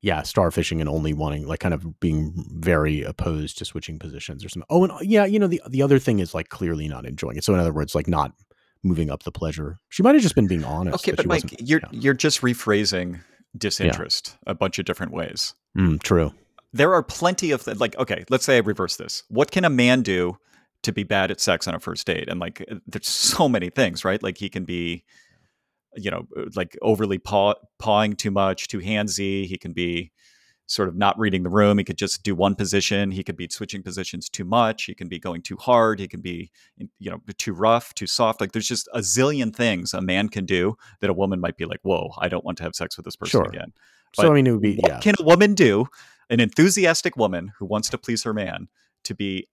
yeah, 0.02 0.20
starfishing 0.20 0.80
and 0.80 0.88
only 0.88 1.14
wanting 1.14 1.46
like 1.46 1.60
kind 1.60 1.72
of 1.72 1.98
being 1.98 2.32
very 2.60 3.02
opposed 3.02 3.56
to 3.58 3.64
switching 3.64 3.98
positions 3.98 4.44
or 4.44 4.50
something. 4.50 4.66
Oh, 4.68 4.84
and 4.84 4.92
yeah, 5.00 5.24
you 5.24 5.38
know 5.38 5.46
the 5.46 5.62
the 5.68 5.80
other 5.82 5.98
thing 5.98 6.18
is 6.18 6.34
like 6.34 6.50
clearly 6.50 6.86
not 6.88 7.06
enjoying 7.06 7.36
it. 7.38 7.44
So 7.44 7.54
in 7.54 7.60
other 7.60 7.72
words, 7.72 7.94
like 7.94 8.06
not 8.06 8.32
moving 8.82 9.10
up 9.10 9.22
the 9.22 9.32
pleasure. 9.32 9.78
She 9.88 10.02
might 10.02 10.14
have 10.14 10.22
just 10.22 10.34
been 10.34 10.46
being 10.46 10.62
honest. 10.62 10.96
Okay, 11.02 11.12
but 11.16 11.22
she 11.22 11.28
Mike, 11.28 11.54
you're 11.58 11.80
yeah. 11.80 11.88
you're 12.00 12.14
just 12.14 12.42
rephrasing 12.42 13.20
disinterest 13.56 14.36
a 14.46 14.54
bunch 14.54 14.78
of 14.78 14.84
different 14.84 15.12
ways. 15.12 15.54
Mm, 15.76 16.02
true. 16.02 16.32
There 16.72 16.92
are 16.92 17.02
plenty 17.02 17.50
of 17.50 17.64
th- 17.64 17.78
like 17.78 17.96
okay, 17.98 18.24
let's 18.30 18.44
say 18.44 18.56
I 18.56 18.60
reverse 18.60 18.96
this. 18.96 19.22
What 19.28 19.50
can 19.50 19.64
a 19.64 19.70
man 19.70 20.02
do 20.02 20.38
to 20.82 20.92
be 20.92 21.02
bad 21.04 21.30
at 21.30 21.40
sex 21.40 21.66
on 21.66 21.74
a 21.74 21.80
first 21.80 22.06
date? 22.06 22.28
And 22.28 22.40
like 22.40 22.64
uh, 22.70 22.76
there's 22.86 23.08
so 23.34 23.48
many 23.48 23.70
things, 23.70 24.04
right? 24.04 24.22
Like 24.22 24.38
he 24.38 24.48
can 24.48 24.64
be 24.64 25.04
you 25.96 26.10
know, 26.10 26.26
uh, 26.36 26.44
like 26.54 26.76
overly 26.82 27.18
paw- 27.18 27.54
pawing 27.78 28.16
too 28.16 28.30
much, 28.30 28.68
too 28.68 28.80
handsy. 28.80 29.46
He 29.46 29.56
can 29.56 29.72
be 29.72 30.12
sort 30.66 30.88
of 30.88 30.96
not 30.96 31.18
reading 31.18 31.42
the 31.42 31.50
room. 31.50 31.78
He 31.78 31.84
could 31.84 31.98
just 31.98 32.22
do 32.22 32.34
one 32.34 32.54
position. 32.54 33.10
He 33.10 33.22
could 33.22 33.36
be 33.36 33.48
switching 33.50 33.82
positions 33.82 34.28
too 34.28 34.44
much. 34.44 34.84
He 34.84 34.94
can 34.94 35.08
be 35.08 35.18
going 35.18 35.42
too 35.42 35.56
hard. 35.56 36.00
He 36.00 36.08
can 36.08 36.20
be, 36.20 36.50
you 36.98 37.10
know, 37.10 37.20
too 37.36 37.52
rough, 37.52 37.92
too 37.94 38.06
soft. 38.06 38.40
Like 38.40 38.52
there's 38.52 38.68
just 38.68 38.88
a 38.94 39.00
zillion 39.00 39.54
things 39.54 39.92
a 39.92 40.00
man 40.00 40.28
can 40.28 40.46
do 40.46 40.76
that 41.00 41.10
a 41.10 41.14
woman 41.14 41.40
might 41.40 41.56
be 41.56 41.66
like, 41.66 41.80
whoa, 41.82 42.10
I 42.18 42.28
don't 42.28 42.44
want 42.44 42.58
to 42.58 42.64
have 42.64 42.74
sex 42.74 42.96
with 42.96 43.04
this 43.04 43.16
person 43.16 43.40
Sure. 43.40 43.48
again. 43.48 43.72
So 44.14 44.30
I 44.30 44.34
mean, 44.34 44.46
it 44.46 44.52
would 44.52 44.62
be 44.62 44.76
What 44.76 44.90
yeah. 44.92 45.00
can 45.00 45.14
a 45.18 45.24
woman 45.24 45.54
do, 45.54 45.86
an 46.30 46.40
enthusiastic 46.40 47.16
woman 47.16 47.52
who 47.58 47.66
wants 47.66 47.90
to 47.90 47.98
please 47.98 48.22
her 48.22 48.32
man, 48.32 48.68
to 49.04 49.14
be 49.14 49.48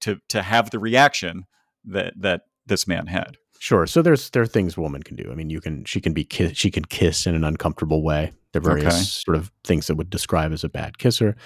to 0.00 0.20
to 0.28 0.42
have 0.42 0.70
the 0.70 0.78
reaction 0.78 1.46
that 1.86 2.14
that 2.18 2.42
this 2.66 2.86
man 2.86 3.06
had? 3.06 3.36
Sure. 3.58 3.86
So 3.86 4.02
there's 4.02 4.30
there 4.30 4.42
are 4.42 4.46
things 4.46 4.76
a 4.76 4.80
woman 4.80 5.02
can 5.02 5.16
do. 5.16 5.28
I 5.32 5.34
mean, 5.34 5.48
you 5.50 5.60
can 5.60 5.84
she 5.84 6.00
can 6.00 6.12
be 6.12 6.24
kiss, 6.24 6.56
she 6.56 6.70
can 6.70 6.84
kiss 6.84 7.26
in 7.26 7.34
an 7.34 7.42
uncomfortable 7.44 8.02
way. 8.04 8.32
There 8.52 8.60
are 8.60 8.64
various 8.64 8.94
Okay. 8.94 9.02
sort 9.02 9.36
of 9.36 9.50
things 9.64 9.86
that 9.86 9.94
would 9.96 10.10
describe 10.10 10.52
as 10.52 10.62
a 10.64 10.68
bad 10.68 10.98
kisser. 10.98 11.36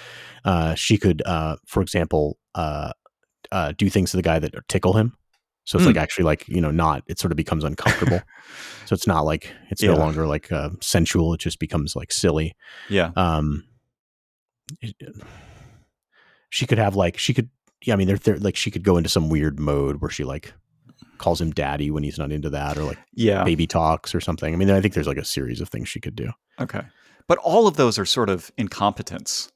Uh, 0.45 0.75
she 0.75 0.97
could, 0.97 1.21
uh, 1.25 1.55
for 1.65 1.81
example, 1.81 2.37
uh, 2.55 2.91
uh, 3.51 3.71
do 3.77 3.89
things 3.89 4.11
to 4.11 4.17
the 4.17 4.23
guy 4.23 4.39
that 4.39 4.53
tickle 4.67 4.93
him. 4.93 5.15
So 5.63 5.77
it's 5.77 5.83
Hmm. 5.85 5.89
like 5.89 5.97
actually 5.97 6.23
like 6.25 6.47
you 6.47 6.61
know 6.61 6.71
not 6.71 7.03
it 7.07 7.19
sort 7.19 7.31
of 7.31 7.35
becomes 7.37 7.63
uncomfortable. 7.65 8.21
so 8.85 8.93
it's 8.93 9.07
not 9.07 9.21
like 9.25 9.51
it's 9.69 9.83
no 9.83 9.95
longer 9.97 10.25
like 10.27 10.49
uh, 10.51 10.69
sensual. 10.81 11.33
It 11.33 11.39
just 11.41 11.59
becomes 11.59 11.95
like 11.95 12.11
silly. 12.11 12.55
Yeah. 12.89 13.11
Um, 13.17 13.65
it- 14.81 14.95
she 16.49 16.65
could 16.65 16.77
have 16.77 16.95
like 16.95 17.17
she 17.17 17.33
could 17.33 17.49
yeah. 17.83 17.93
I 17.93 17.97
mean, 17.97 18.07
they're, 18.07 18.17
they're 18.17 18.37
like 18.37 18.55
she 18.55 18.71
could 18.71 18.83
go 18.83 18.95
into 18.97 19.09
some 19.09 19.29
weird 19.29 19.59
mode 19.59 20.01
where 20.01 20.09
she 20.09 20.23
like 20.23 20.53
calls 21.17 21.39
him 21.41 21.51
daddy 21.51 21.91
when 21.91 22.03
he's 22.03 22.17
not 22.17 22.31
into 22.31 22.49
that 22.51 22.77
or 22.77 22.83
like 22.83 22.97
Yeah. 23.13 23.43
baby 23.43 23.67
talks 23.67 24.13
or 24.15 24.21
something. 24.21 24.53
I 24.53 24.57
mean, 24.57 24.69
I 24.69 24.81
think 24.81 24.93
there's 24.93 25.07
like 25.07 25.17
a 25.17 25.25
series 25.25 25.61
of 25.61 25.69
things 25.69 25.89
she 25.89 25.99
could 25.99 26.15
do. 26.15 26.31
Okay. 26.59 26.81
But 27.27 27.37
all 27.39 27.67
of 27.67 27.75
those 27.77 27.99
are 27.99 28.05
sort 28.05 28.29
of 28.29 28.51
incompetence. 28.57 29.51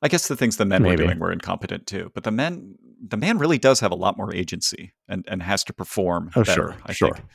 I 0.00 0.08
guess 0.08 0.28
the 0.28 0.36
things 0.36 0.56
the 0.58 0.64
men 0.64 0.82
Maybe. 0.82 1.02
were 1.02 1.06
doing 1.08 1.18
were 1.18 1.32
incompetent 1.32 1.86
too. 1.86 2.10
But 2.14 2.24
the 2.24 2.30
men 2.30 2.76
the 3.00 3.16
man 3.16 3.38
really 3.38 3.58
does 3.58 3.78
have 3.80 3.92
a 3.92 3.96
lot 3.96 4.16
more 4.16 4.34
agency 4.34 4.92
and, 5.08 5.24
and 5.28 5.42
has 5.42 5.62
to 5.64 5.72
perform 5.72 6.30
Oh, 6.34 6.42
better, 6.42 6.52
sure, 6.52 6.76
I 6.86 6.92
sure. 6.92 7.14
think. 7.14 7.26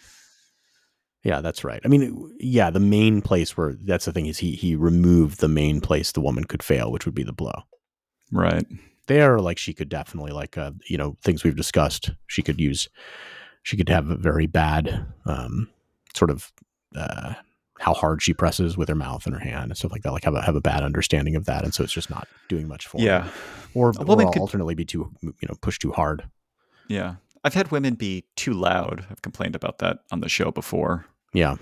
Yeah, 1.24 1.40
that's 1.40 1.64
right. 1.64 1.80
I 1.86 1.88
mean, 1.88 2.36
yeah, 2.40 2.70
the 2.70 2.82
main 2.82 3.22
place 3.22 3.56
where 3.56 3.76
that's 3.82 4.04
the 4.06 4.12
thing 4.12 4.26
is 4.26 4.40
he 4.40 4.52
he 4.56 4.76
removed 4.76 5.40
the 5.40 5.48
main 5.48 5.80
place 5.80 6.12
the 6.12 6.20
woman 6.22 6.44
could 6.44 6.62
fail, 6.62 6.92
which 6.92 7.06
would 7.06 7.16
be 7.16 7.24
the 7.24 7.32
blow. 7.34 7.64
Right. 8.32 8.66
There, 9.08 9.40
like 9.40 9.58
she 9.58 9.74
could 9.74 9.90
definitely 9.90 10.32
like 10.32 10.58
uh, 10.58 10.72
you 10.90 10.98
know 10.98 11.18
things 11.24 11.44
we've 11.44 11.56
discussed. 11.56 12.12
She 12.28 12.42
could 12.42 12.60
use, 12.60 12.88
she 13.64 13.76
could 13.78 13.90
have 13.90 14.10
a 14.10 14.16
very 14.16 14.48
bad 14.48 15.06
um, 15.26 15.70
sort 16.16 16.32
of 16.32 16.52
uh, 16.96 17.34
how 17.80 17.94
hard 17.94 18.22
she 18.22 18.34
presses 18.34 18.78
with 18.78 18.88
her 18.88 18.96
mouth 18.96 19.26
and 19.26 19.36
her 19.36 19.42
hand 19.42 19.72
and 19.72 19.78
stuff 19.78 19.92
like 19.92 20.04
that. 20.04 20.12
Like 20.14 20.24
have 20.24 20.36
a 20.36 20.42
have 20.42 20.56
a 20.56 20.62
bad 20.62 20.84
understanding 20.84 21.36
of 21.36 21.46
that, 21.46 21.64
and 21.64 21.74
so 21.74 21.84
it's 21.84 21.92
just 21.94 22.10
not 22.10 22.28
doing 22.48 22.68
much 22.68 22.88
for 22.88 22.98
her. 23.00 23.04
Yeah. 23.06 23.30
or, 23.74 23.92
A 24.00 24.04
woman 24.06 24.28
or 24.28 24.32
could- 24.32 24.40
alternately 24.42 24.76
be 24.76 24.86
too 24.86 25.12
you 25.22 25.34
know 25.50 25.56
push 25.62 25.80
too 25.80 25.92
hard. 25.92 26.24
Yeah. 26.88 27.16
I've 27.46 27.54
had 27.56 27.72
women 27.72 27.96
be 27.96 28.24
too 28.38 28.54
loud. 28.54 29.06
I've 29.12 29.22
complained 29.22 29.54
about 29.56 29.80
that 29.80 30.00
on 30.14 30.22
the 30.22 30.30
show 30.30 30.50
before, 30.50 31.08
Yeah, 31.34 31.58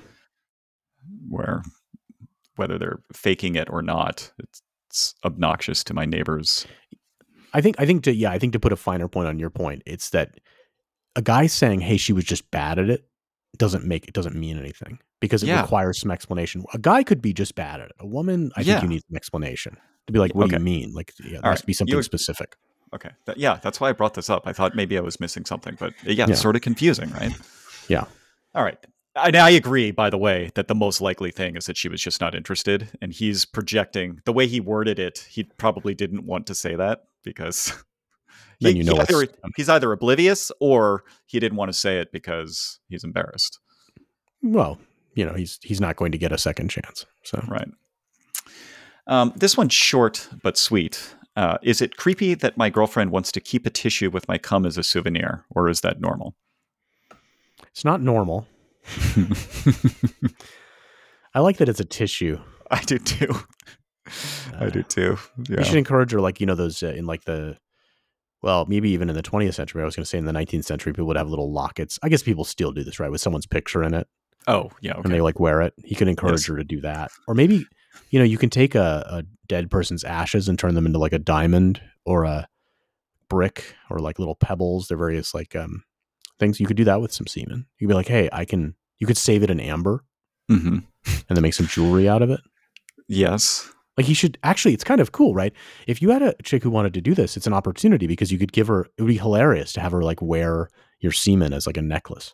where 1.27 1.63
whether 2.55 2.77
they're 2.77 3.01
faking 3.13 3.55
it 3.55 3.67
or 3.69 3.81
not, 3.81 4.31
it's, 4.37 4.61
it's 4.89 5.15
obnoxious 5.25 5.83
to 5.85 5.93
my 5.95 6.05
neighbors. 6.05 6.67
I 7.53 7.61
think 7.61 7.75
I 7.79 7.85
think 7.85 8.03
to 8.03 8.13
yeah, 8.13 8.31
I 8.31 8.39
think 8.39 8.53
to 8.53 8.59
put 8.59 8.71
a 8.73 8.77
finer 8.77 9.07
point 9.07 9.27
on 9.27 9.39
your 9.39 9.49
point, 9.49 9.83
it's 9.85 10.09
that 10.11 10.39
a 11.15 11.21
guy 11.21 11.47
saying, 11.47 11.81
"Hey, 11.81 11.97
she 11.97 12.13
was 12.13 12.23
just 12.23 12.49
bad 12.51 12.79
at 12.79 12.89
it," 12.89 13.05
doesn't 13.57 13.85
make 13.85 14.07
it 14.07 14.13
doesn't 14.13 14.35
mean 14.35 14.57
anything 14.57 14.99
because 15.19 15.43
it 15.43 15.47
Yeah. 15.47 15.61
requires 15.61 15.99
some 15.99 16.11
explanation. 16.11 16.63
A 16.73 16.77
guy 16.79 17.03
could 17.03 17.21
be 17.21 17.33
just 17.33 17.55
bad 17.55 17.79
at 17.81 17.87
it. 17.89 17.95
A 17.99 18.07
woman, 18.07 18.51
I 18.55 18.61
Yeah. 18.61 18.73
think 18.79 18.83
you 18.83 18.89
need 18.89 19.03
an 19.09 19.15
explanation 19.15 19.77
to 20.07 20.13
be 20.13 20.19
like, 20.19 20.33
"What 20.33 20.49
do 20.49 20.55
you 20.55 20.61
mean?" 20.61 20.93
Like, 20.93 21.13
yeah, 21.19 21.31
there 21.31 21.39
All 21.45 21.49
has 21.51 21.57
right. 21.57 21.59
to 21.61 21.65
be 21.67 21.73
something 21.73 22.01
specific. 22.03 22.55
Okay. 22.93 23.11
That, 23.25 23.37
yeah, 23.37 23.59
that's 23.61 23.79
why 23.79 23.89
I 23.89 23.93
brought 23.93 24.13
this 24.15 24.29
up. 24.29 24.43
I 24.47 24.53
thought 24.53 24.75
maybe 24.75 24.97
I 24.97 25.01
was 25.01 25.19
missing 25.19 25.45
something, 25.45 25.75
but 25.79 25.93
yeah, 26.03 26.11
Yeah. 26.13 26.25
it's 26.29 26.41
sort 26.41 26.55
of 26.55 26.61
confusing, 26.61 27.09
right? 27.11 27.31
Yeah. 27.87 28.05
All 28.53 28.63
right. 28.63 28.77
And 29.15 29.35
I 29.35 29.49
agree, 29.51 29.91
by 29.91 30.09
the 30.09 30.17
way, 30.17 30.51
that 30.55 30.67
the 30.69 30.75
most 30.75 31.01
likely 31.01 31.31
thing 31.31 31.55
is 31.57 31.65
that 31.65 31.75
she 31.77 31.89
was 31.89 32.01
just 32.01 32.19
not 32.21 32.33
interested. 32.33 32.89
And 33.01 33.11
he's 33.13 33.43
projecting 33.45 34.21
the 34.25 34.31
way 34.33 34.47
he 34.47 34.59
worded 34.61 34.99
it, 34.99 35.25
he 35.29 35.43
probably 35.43 35.93
didn't 35.93 36.25
want 36.25 36.47
to 36.47 36.55
say 36.55 36.75
that 36.77 37.03
because 37.23 37.73
Then 38.61 38.73
he- 38.73 38.79
you 38.79 38.83
know 38.83 38.93
he 38.95 38.99
either, 39.01 39.27
he's 39.55 39.69
either 39.69 39.91
oblivious 39.91 40.51
or 40.59 41.03
he 41.25 41.39
didn't 41.39 41.57
want 41.57 41.71
to 41.71 41.77
say 41.77 41.99
it 41.99 42.11
because 42.11 42.79
he's 42.89 43.03
embarrassed. 43.03 43.59
Well, 44.43 44.77
you 45.15 45.25
know, 45.25 45.33
he's 45.33 45.57
he's 45.63 45.81
not 45.81 45.95
going 45.95 46.11
to 46.11 46.17
get 46.17 46.31
a 46.31 46.37
second 46.37 46.69
chance. 46.69 47.05
So 47.23 47.43
Right. 47.47 47.67
Um, 49.07 49.33
this 49.35 49.57
one's 49.57 49.73
short 49.73 50.29
but 50.43 50.57
sweet. 50.57 51.15
Uh, 51.35 51.57
is 51.63 51.81
it 51.81 51.97
creepy 51.97 52.33
that 52.35 52.55
my 52.57 52.69
girlfriend 52.69 53.09
wants 53.11 53.31
to 53.31 53.39
keep 53.39 53.65
a 53.65 53.69
tissue 53.69 54.09
with 54.11 54.27
my 54.27 54.37
cum 54.37 54.65
as 54.65 54.77
a 54.77 54.83
souvenir, 54.83 55.45
or 55.49 55.69
is 55.69 55.81
that 55.81 55.99
normal? 55.99 56.35
it's 57.71 57.85
not 57.85 58.01
normal. 58.01 58.45
I 61.33 61.39
like 61.39 61.57
that 61.57 61.69
it's 61.69 61.79
a 61.79 61.85
tissue. 61.85 62.39
I 62.69 62.81
do 62.83 62.97
too. 62.99 63.33
I 64.59 64.69
do 64.69 64.83
too. 64.83 65.17
You 65.47 65.63
should 65.63 65.77
encourage 65.77 66.11
her, 66.11 66.21
like 66.21 66.39
you 66.39 66.45
know, 66.45 66.55
those 66.55 66.81
uh, 66.83 66.87
in 66.87 67.05
like 67.05 67.23
the, 67.25 67.57
well, 68.41 68.65
maybe 68.65 68.89
even 68.91 69.09
in 69.09 69.15
the 69.15 69.23
20th 69.23 69.53
century. 69.53 69.81
I 69.81 69.85
was 69.85 69.95
going 69.95 70.03
to 70.03 70.09
say 70.09 70.17
in 70.17 70.25
the 70.25 70.31
19th 70.31 70.65
century, 70.65 70.93
people 70.93 71.05
would 71.07 71.17
have 71.17 71.29
little 71.29 71.51
lockets. 71.51 71.99
I 72.03 72.09
guess 72.09 72.23
people 72.23 72.43
still 72.43 72.71
do 72.71 72.83
this, 72.83 72.99
right, 72.99 73.11
with 73.11 73.21
someone's 73.21 73.45
picture 73.45 73.83
in 73.83 73.93
it, 73.93 74.07
Oh, 74.47 74.71
yeah. 74.81 74.93
and 75.03 75.13
they 75.13 75.21
like 75.21 75.39
wear 75.39 75.61
it. 75.61 75.73
He 75.83 75.95
could 75.95 76.07
encourage 76.07 76.41
Yes. 76.41 76.45
her 76.47 76.57
to 76.57 76.63
do 76.63 76.81
that, 76.81 77.11
or 77.27 77.35
maybe, 77.35 77.65
you 78.09 78.19
know, 78.19 78.25
you 78.25 78.37
can 78.37 78.49
take 78.49 78.73
a, 78.75 79.05
a 79.07 79.23
dead 79.47 79.69
person's 79.69 80.03
ashes 80.03 80.47
and 80.47 80.57
turn 80.57 80.75
them 80.75 80.85
into 80.85 80.97
like 80.99 81.13
a 81.13 81.19
diamond 81.19 81.81
or 82.05 82.23
a 82.23 82.47
brick 83.29 83.75
or 83.89 83.99
like 83.99 84.19
little 84.19 84.35
pebbles. 84.35 84.87
They're 84.87 84.97
various 84.97 85.33
like 85.33 85.55
um 85.55 85.83
things. 86.39 86.59
You 86.59 86.65
could 86.65 86.77
do 86.77 86.83
that 86.85 87.01
with 87.01 87.13
some 87.13 87.27
semen. 87.27 87.67
You'd 87.79 87.87
be 87.89 87.93
like, 87.93 88.07
hey, 88.07 88.27
I 88.31 88.45
can. 88.45 88.75
You 88.97 89.07
could 89.07 89.17
save 89.17 89.41
it 89.43 89.49
in 89.51 89.59
amber 89.59 90.03
hmm 90.49 90.79
and 91.27 91.35
then 91.37 91.41
make 91.41 91.53
some 91.55 91.65
jewelry 91.67 92.07
out 92.07 92.21
of 92.21 92.29
it. 92.29 92.39
Yes. 93.07 93.71
Like 93.97 94.05
he 94.05 94.13
should 94.13 94.37
actually, 94.43 94.73
it's 94.73 94.83
kind 94.83 95.01
of 95.01 95.11
cool, 95.11 95.33
right? 95.35 95.53
If 95.85 96.01
you 96.01 96.09
had 96.11 96.21
a 96.21 96.33
chick 96.43 96.63
who 96.63 96.69
wanted 96.69 96.93
to 96.93 97.01
do 97.01 97.13
this, 97.13 97.35
it's 97.35 97.47
an 97.47 97.53
opportunity 97.53 98.07
because 98.07 98.31
you 98.31 98.37
could 98.37 98.53
give 98.53 98.67
her. 98.67 98.81
It 98.97 99.01
would 99.01 99.07
be 99.09 99.17
hilarious 99.17 99.73
to 99.73 99.81
have 99.81 99.91
her 99.91 100.01
like 100.01 100.21
wear 100.21 100.69
your 100.99 101.11
semen 101.11 101.51
as 101.53 101.67
like 101.67 101.77
a 101.77 101.81
necklace. 101.81 102.33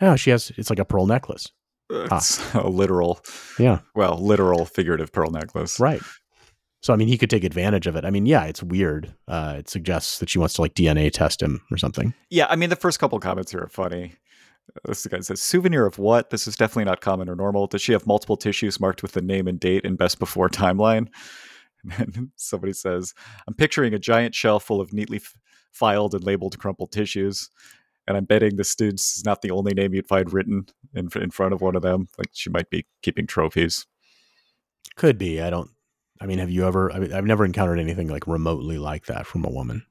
Oh, 0.00 0.16
she 0.16 0.30
has. 0.30 0.50
It's 0.56 0.70
like 0.70 0.78
a 0.78 0.84
pearl 0.84 1.06
necklace. 1.06 1.48
It's 1.90 2.54
a 2.54 2.66
literal, 2.68 3.20
Yeah, 3.58 3.80
well, 3.94 4.16
literal 4.18 4.64
figurative 4.64 5.12
pearl 5.12 5.30
necklace. 5.30 5.78
right. 5.78 6.00
So 6.80 6.92
I 6.92 6.96
mean, 6.96 7.06
he 7.06 7.16
could 7.16 7.30
take 7.30 7.44
advantage 7.44 7.86
of 7.86 7.94
it. 7.94 8.04
I 8.04 8.10
mean, 8.10 8.26
yeah, 8.26 8.42
it's 8.44 8.60
weird. 8.62 9.14
Uh, 9.28 9.54
it 9.58 9.68
suggests 9.68 10.18
that 10.18 10.28
she 10.28 10.40
wants 10.40 10.54
to 10.54 10.62
like 10.62 10.74
DNA 10.74 11.12
test 11.12 11.40
him 11.40 11.60
or 11.70 11.76
something. 11.76 12.12
Yeah, 12.30 12.46
I 12.50 12.56
mean 12.56 12.70
the 12.70 12.76
first 12.76 12.98
couple 12.98 13.20
comments 13.20 13.52
here 13.52 13.60
are 13.60 13.68
funny. 13.68 14.14
This 14.84 15.06
guy 15.06 15.20
says, 15.20 15.42
"Souvenir 15.42 15.86
of 15.86 15.98
what? 15.98 16.30
This 16.30 16.46
is 16.46 16.56
definitely 16.56 16.84
not 16.84 17.00
common 17.00 17.28
or 17.28 17.36
normal. 17.36 17.66
Does 17.66 17.82
she 17.82 17.92
have 17.92 18.06
multiple 18.06 18.36
tissues 18.36 18.80
marked 18.80 19.02
with 19.02 19.12
the 19.12 19.22
name 19.22 19.46
and 19.48 19.60
date 19.60 19.84
and 19.84 19.98
best 19.98 20.18
before 20.18 20.48
timeline?" 20.48 21.08
And 21.98 22.12
then 22.14 22.32
somebody 22.36 22.72
says, 22.72 23.12
"I'm 23.48 23.54
picturing 23.54 23.92
a 23.92 23.98
giant 23.98 24.36
shelf 24.36 24.62
full 24.62 24.80
of 24.80 24.92
neatly 24.92 25.16
f- 25.16 25.36
filed 25.72 26.14
and 26.14 26.22
labeled 26.22 26.56
crumpled 26.60 26.92
tissues, 26.92 27.50
and 28.06 28.16
I'm 28.16 28.24
betting 28.24 28.54
the 28.54 28.62
students 28.62 29.16
is 29.16 29.24
not 29.24 29.42
the 29.42 29.50
only 29.50 29.74
name 29.74 29.92
you'd 29.92 30.06
find 30.06 30.32
written 30.32 30.66
in 30.94 31.08
in 31.16 31.32
front 31.32 31.54
of 31.54 31.60
one 31.60 31.74
of 31.74 31.82
them. 31.82 32.06
Like 32.16 32.28
she 32.32 32.50
might 32.50 32.70
be 32.70 32.86
keeping 33.02 33.26
trophies." 33.26 33.86
Could 34.94 35.18
be. 35.18 35.40
I 35.40 35.50
don't. 35.50 35.70
I 36.20 36.26
mean, 36.26 36.38
have 36.38 36.50
you 36.50 36.66
ever? 36.66 36.92
I 36.92 37.00
mean, 37.00 37.12
I've 37.12 37.24
never 37.24 37.44
encountered 37.44 37.80
anything 37.80 38.08
like 38.08 38.26
remotely 38.26 38.78
like 38.78 39.06
that 39.06 39.26
from 39.26 39.44
a 39.44 39.50
woman. 39.50 39.84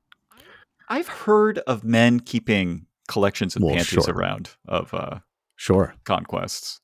I've 0.87 1.07
heard 1.07 1.59
of 1.59 1.83
men 1.83 2.19
keeping 2.19 2.85
collections 3.07 3.55
of 3.55 3.61
Well, 3.63 3.75
panties 3.75 4.05
sure. 4.05 4.13
around 4.13 4.51
of 4.67 4.93
uh, 4.93 5.19
Sure. 5.55 5.95
conquests. 6.05 6.79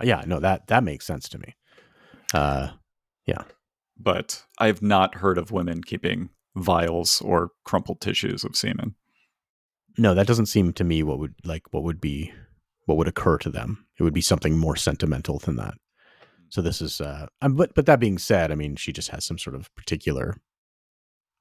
Yeah. 0.00 0.24
No. 0.26 0.40
That 0.40 0.66
that 0.68 0.82
makes 0.84 1.06
sense 1.06 1.28
to 1.30 1.38
me. 1.38 1.54
Uh, 2.34 2.70
yeah, 3.26 3.42
but 3.96 4.42
I've 4.58 4.82
not 4.82 5.16
heard 5.16 5.38
of 5.38 5.52
women 5.52 5.82
keeping 5.82 6.30
vials 6.56 7.20
or 7.22 7.50
crumpled 7.64 8.00
tissues 8.00 8.42
of 8.44 8.56
semen. 8.56 8.94
no, 9.98 10.14
that 10.14 10.26
doesn't 10.26 10.46
seem 10.46 10.72
to 10.72 10.84
me 10.84 11.02
what 11.02 11.18
would 11.18 11.34
like 11.44 11.62
what 11.72 11.82
would 11.82 12.00
be 12.00 12.32
what 12.86 12.96
would 12.98 13.08
occur 13.08 13.38
to 13.38 13.50
them. 13.50 13.86
It 13.98 14.02
would 14.02 14.14
be 14.14 14.22
something 14.22 14.58
more 14.58 14.76
sentimental 14.76 15.38
than 15.38 15.56
that. 15.56 15.74
So 16.48 16.60
this 16.62 16.80
is. 16.82 17.00
Uh, 17.00 17.26
um, 17.40 17.54
but 17.54 17.74
but 17.74 17.86
that 17.86 18.00
being 18.00 18.18
said, 18.18 18.50
I 18.50 18.54
mean, 18.54 18.76
she 18.76 18.92
just 18.92 19.10
has 19.10 19.24
some 19.24 19.38
sort 19.38 19.54
of 19.54 19.72
particular 19.76 20.36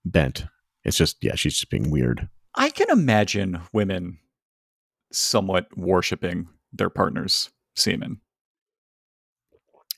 bent. 0.06 0.46
It's 0.84 0.98
just 0.98 1.18
yeah, 1.22 1.36
she's 1.36 1.54
just 1.58 1.70
being 1.72 1.90
weird. 1.90 2.30
I 2.56 2.70
can 2.70 2.90
imagine 2.90 3.62
women 3.74 4.20
somewhat 5.12 5.68
worshiping 5.78 6.50
their 6.74 6.90
partner's 6.90 7.50
semen. 7.76 8.22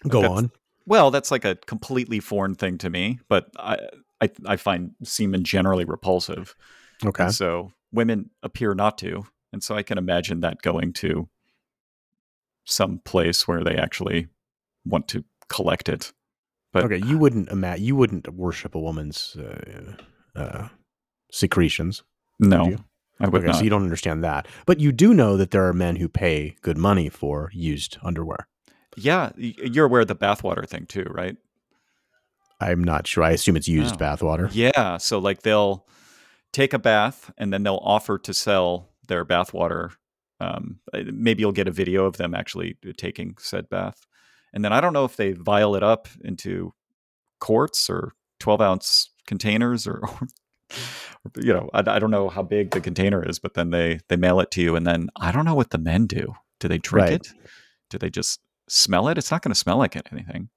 Go 0.08 0.22
That's- 0.22 0.38
on. 0.38 0.52
Well, 0.86 1.12
that's 1.12 1.32
like 1.32 1.46
a 1.46 1.56
completely 1.56 2.20
foreign 2.20 2.56
thing 2.56 2.78
to 2.80 2.90
me, 2.90 3.20
but 3.30 3.48
I 3.58 3.78
I, 4.22 4.30
I 4.46 4.56
find 4.58 4.92
semen 5.04 5.44
generally 5.46 5.86
repulsive. 5.86 6.56
Okay. 7.06 7.26
And 7.26 7.34
so 7.34 7.72
women 7.92 8.30
appear 8.42 8.74
not 8.74 8.98
to. 9.00 9.24
And 9.54 9.64
so 9.64 9.76
I 9.76 9.84
can 9.84 9.98
imagine 9.98 10.42
that 10.42 10.62
going 10.62 10.92
to 10.94 11.30
some 12.66 13.00
place 13.06 13.48
where 13.48 13.64
they 13.64 13.76
actually 13.76 14.28
want 14.86 15.08
to 15.10 15.24
collect 15.48 15.88
it. 15.88 16.12
But 16.72 16.86
okay. 16.86 16.98
You 17.06 17.18
wouldn't 17.18 17.50
ima- 17.50 17.78
You 17.78 17.96
wouldn't 17.96 18.34
worship 18.34 18.76
a 18.76 18.80
woman's 18.80 19.36
uh, 19.36 19.96
uh, 20.36 20.68
secretions. 21.32 22.04
No. 22.40 22.76
I 23.20 23.28
would 23.28 23.42
okay, 23.42 23.48
not. 23.48 23.58
so 23.58 23.64
you 23.64 23.70
don't 23.70 23.84
understand 23.84 24.24
that, 24.24 24.48
but 24.66 24.80
you 24.80 24.92
do 24.92 25.14
know 25.14 25.38
that 25.38 25.52
there 25.52 25.66
are 25.68 25.74
men 25.74 25.96
who 25.98 26.10
pay 26.10 26.56
good 26.62 26.78
money 26.78 27.10
for 27.10 27.52
used 27.54 27.98
underwear. 28.04 28.48
Yeah, 28.98 29.32
you're 29.38 29.86
aware 29.86 30.02
of 30.02 30.08
the 30.08 30.16
bathwater 30.16 30.68
thing 30.68 30.88
too, 30.88 31.06
right? 31.10 31.38
I'm 32.60 32.84
not 32.84 33.08
sure. 33.08 33.24
I 33.24 33.32
assume 33.32 33.56
it's 33.56 33.68
used 33.68 33.96
Oh. 33.96 33.98
bathwater. 33.98 34.50
Yeah, 34.54 34.98
so 34.98 35.20
like 35.20 35.44
they'll 35.44 35.86
take 36.52 36.74
a 36.74 36.80
bath 36.80 37.32
and 37.38 37.54
then 37.54 37.64
they'll 37.64 37.82
offer 37.84 38.18
to 38.18 38.34
sell 38.34 38.90
their 39.08 39.24
bathwater. 39.24 39.92
Um, 40.40 40.80
uh, 40.94 41.04
maybe 41.14 41.42
you'll 41.42 41.52
get 41.52 41.68
a 41.68 41.72
video 41.72 42.06
of 42.06 42.18
them 42.18 42.34
actually 42.34 42.78
taking 42.98 43.36
said 43.40 43.70
bath, 43.70 44.06
and 44.54 44.66
then 44.66 44.74
I 44.74 44.82
don't 44.82 44.94
know 44.94 45.06
if 45.06 45.16
they 45.16 45.32
vial 45.34 45.76
it 45.76 45.84
up 45.84 46.08
into 46.24 46.74
quarts 47.40 47.90
or 47.90 48.14
12 48.40 48.60
ounce 48.60 49.10
containers 49.28 49.88
or. 49.88 50.02
you 51.38 51.54
know, 51.54 51.70
I, 51.74 51.80
I 51.80 52.00
don't 52.00 52.12
know 52.12 52.30
how 52.30 52.44
big 52.44 52.72
the 52.72 52.82
container 52.82 53.28
is, 53.28 53.40
but 53.40 53.54
then 53.54 53.70
they 53.70 54.00
they 54.10 54.16
mail 54.16 54.40
it 54.40 54.52
to 54.52 54.62
you, 54.62 54.76
and 54.76 54.86
then 54.86 55.10
I 55.16 55.32
don't 55.32 55.46
know 55.46 55.56
what 55.56 55.70
the 55.72 55.78
men 55.78 56.08
do. 56.08 56.34
Do 56.60 56.68
they 56.68 56.78
drink 56.78 57.06
Right. 57.06 57.14
it? 57.14 57.28
Do 57.90 57.98
they 57.98 58.10
just 58.10 58.40
smell 58.70 59.08
it? 59.08 59.18
It's 59.18 59.32
not 59.32 59.42
going 59.42 59.52
to 59.54 59.60
smell 59.60 59.78
like 59.78 59.96
anything. 60.12 60.50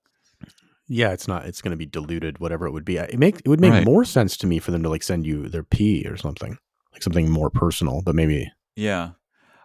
Yeah, 0.89 1.11
it's 1.13 1.27
not. 1.27 1.47
It's 1.47 1.61
going 1.61 1.73
to 1.73 1.77
be 1.77 1.87
diluted, 1.87 2.39
whatever 2.39 2.67
it 2.67 2.71
would 2.73 2.85
be. 2.85 2.97
It 2.99 3.19
make 3.19 3.41
it 3.41 3.49
would 3.49 3.61
make 3.61 3.73
Right. 3.73 3.85
more 3.85 4.05
sense 4.05 4.37
to 4.39 4.47
me 4.47 4.59
for 4.61 4.71
them 4.71 4.83
to 4.85 4.89
like 4.89 5.03
send 5.03 5.27
you 5.27 5.49
their 5.49 5.65
pee 5.65 6.07
or 6.09 6.17
something, 6.17 6.57
like 6.93 7.03
something 7.03 7.29
more 7.31 7.51
personal. 7.51 8.03
But 8.05 8.15
maybe 8.15 8.51
Yeah. 8.77 9.11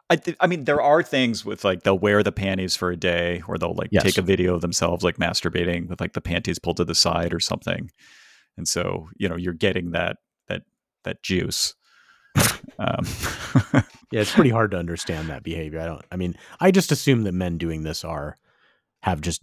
I, 0.09 0.17
th- 0.17 0.35
I 0.41 0.47
mean, 0.47 0.65
there 0.65 0.81
are 0.81 1.01
things 1.03 1.45
with 1.45 1.63
like 1.63 1.83
they'll 1.83 1.97
wear 1.97 2.21
the 2.21 2.33
panties 2.33 2.75
for 2.75 2.91
a 2.91 2.97
day, 2.97 3.41
or 3.47 3.57
they'll 3.57 3.75
like 3.75 3.89
Yes. 3.91 4.03
take 4.03 4.17
a 4.17 4.21
video 4.21 4.55
of 4.55 4.61
themselves 4.61 5.03
like 5.05 5.17
masturbating 5.17 5.87
with 5.87 6.01
like 6.01 6.13
the 6.13 6.19
panties 6.21 6.59
pulled 6.59 6.77
to 6.77 6.83
the 6.85 6.95
side 6.95 7.33
or 7.33 7.39
something, 7.39 7.89
and 8.57 8.67
so 8.67 9.07
you 9.15 9.29
know 9.29 9.37
you're 9.37 9.53
getting 9.53 9.91
that 9.91 10.17
that 11.03 11.23
juice. 11.23 11.75
um, 12.79 13.05
yeah, 14.11 14.21
it's 14.21 14.33
pretty 14.33 14.49
hard 14.49 14.71
to 14.71 14.77
understand 14.77 15.29
that 15.29 15.43
behavior. 15.43 15.79
I 15.79 15.85
don't. 15.85 16.05
I 16.11 16.15
mean, 16.15 16.35
I 16.59 16.71
just 16.71 16.91
assume 16.91 17.23
that 17.23 17.33
men 17.33 17.57
doing 17.57 17.83
this 17.83 18.03
are 18.03 18.37
have 19.03 19.21
just 19.21 19.41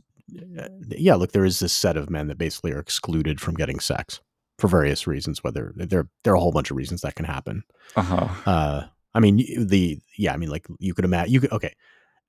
uh, 0.58 0.68
yeah. 0.88 1.14
Look, 1.14 1.32
there 1.32 1.44
is 1.44 1.58
this 1.58 1.72
set 1.72 1.96
of 1.96 2.10
men 2.10 2.28
that 2.28 2.38
basically 2.38 2.72
are 2.72 2.78
excluded 2.78 3.40
from 3.40 3.54
getting 3.54 3.80
sex 3.80 4.20
for 4.58 4.68
various 4.68 5.06
reasons. 5.06 5.44
Whether 5.44 5.72
there 5.76 6.08
there 6.24 6.32
are 6.32 6.36
a 6.36 6.40
whole 6.40 6.52
bunch 6.52 6.70
of 6.70 6.76
reasons 6.76 7.02
that 7.02 7.14
can 7.14 7.26
happen. 7.26 7.62
uh-huh. 7.96 8.28
Uh, 8.50 8.86
I 9.14 9.20
mean, 9.20 9.36
the 9.66 9.98
yeah, 10.16 10.32
I 10.32 10.36
mean, 10.36 10.50
like 10.50 10.66
you 10.78 10.94
could 10.94 11.04
imagine. 11.04 11.32
You 11.32 11.40
could 11.40 11.52
okay. 11.52 11.74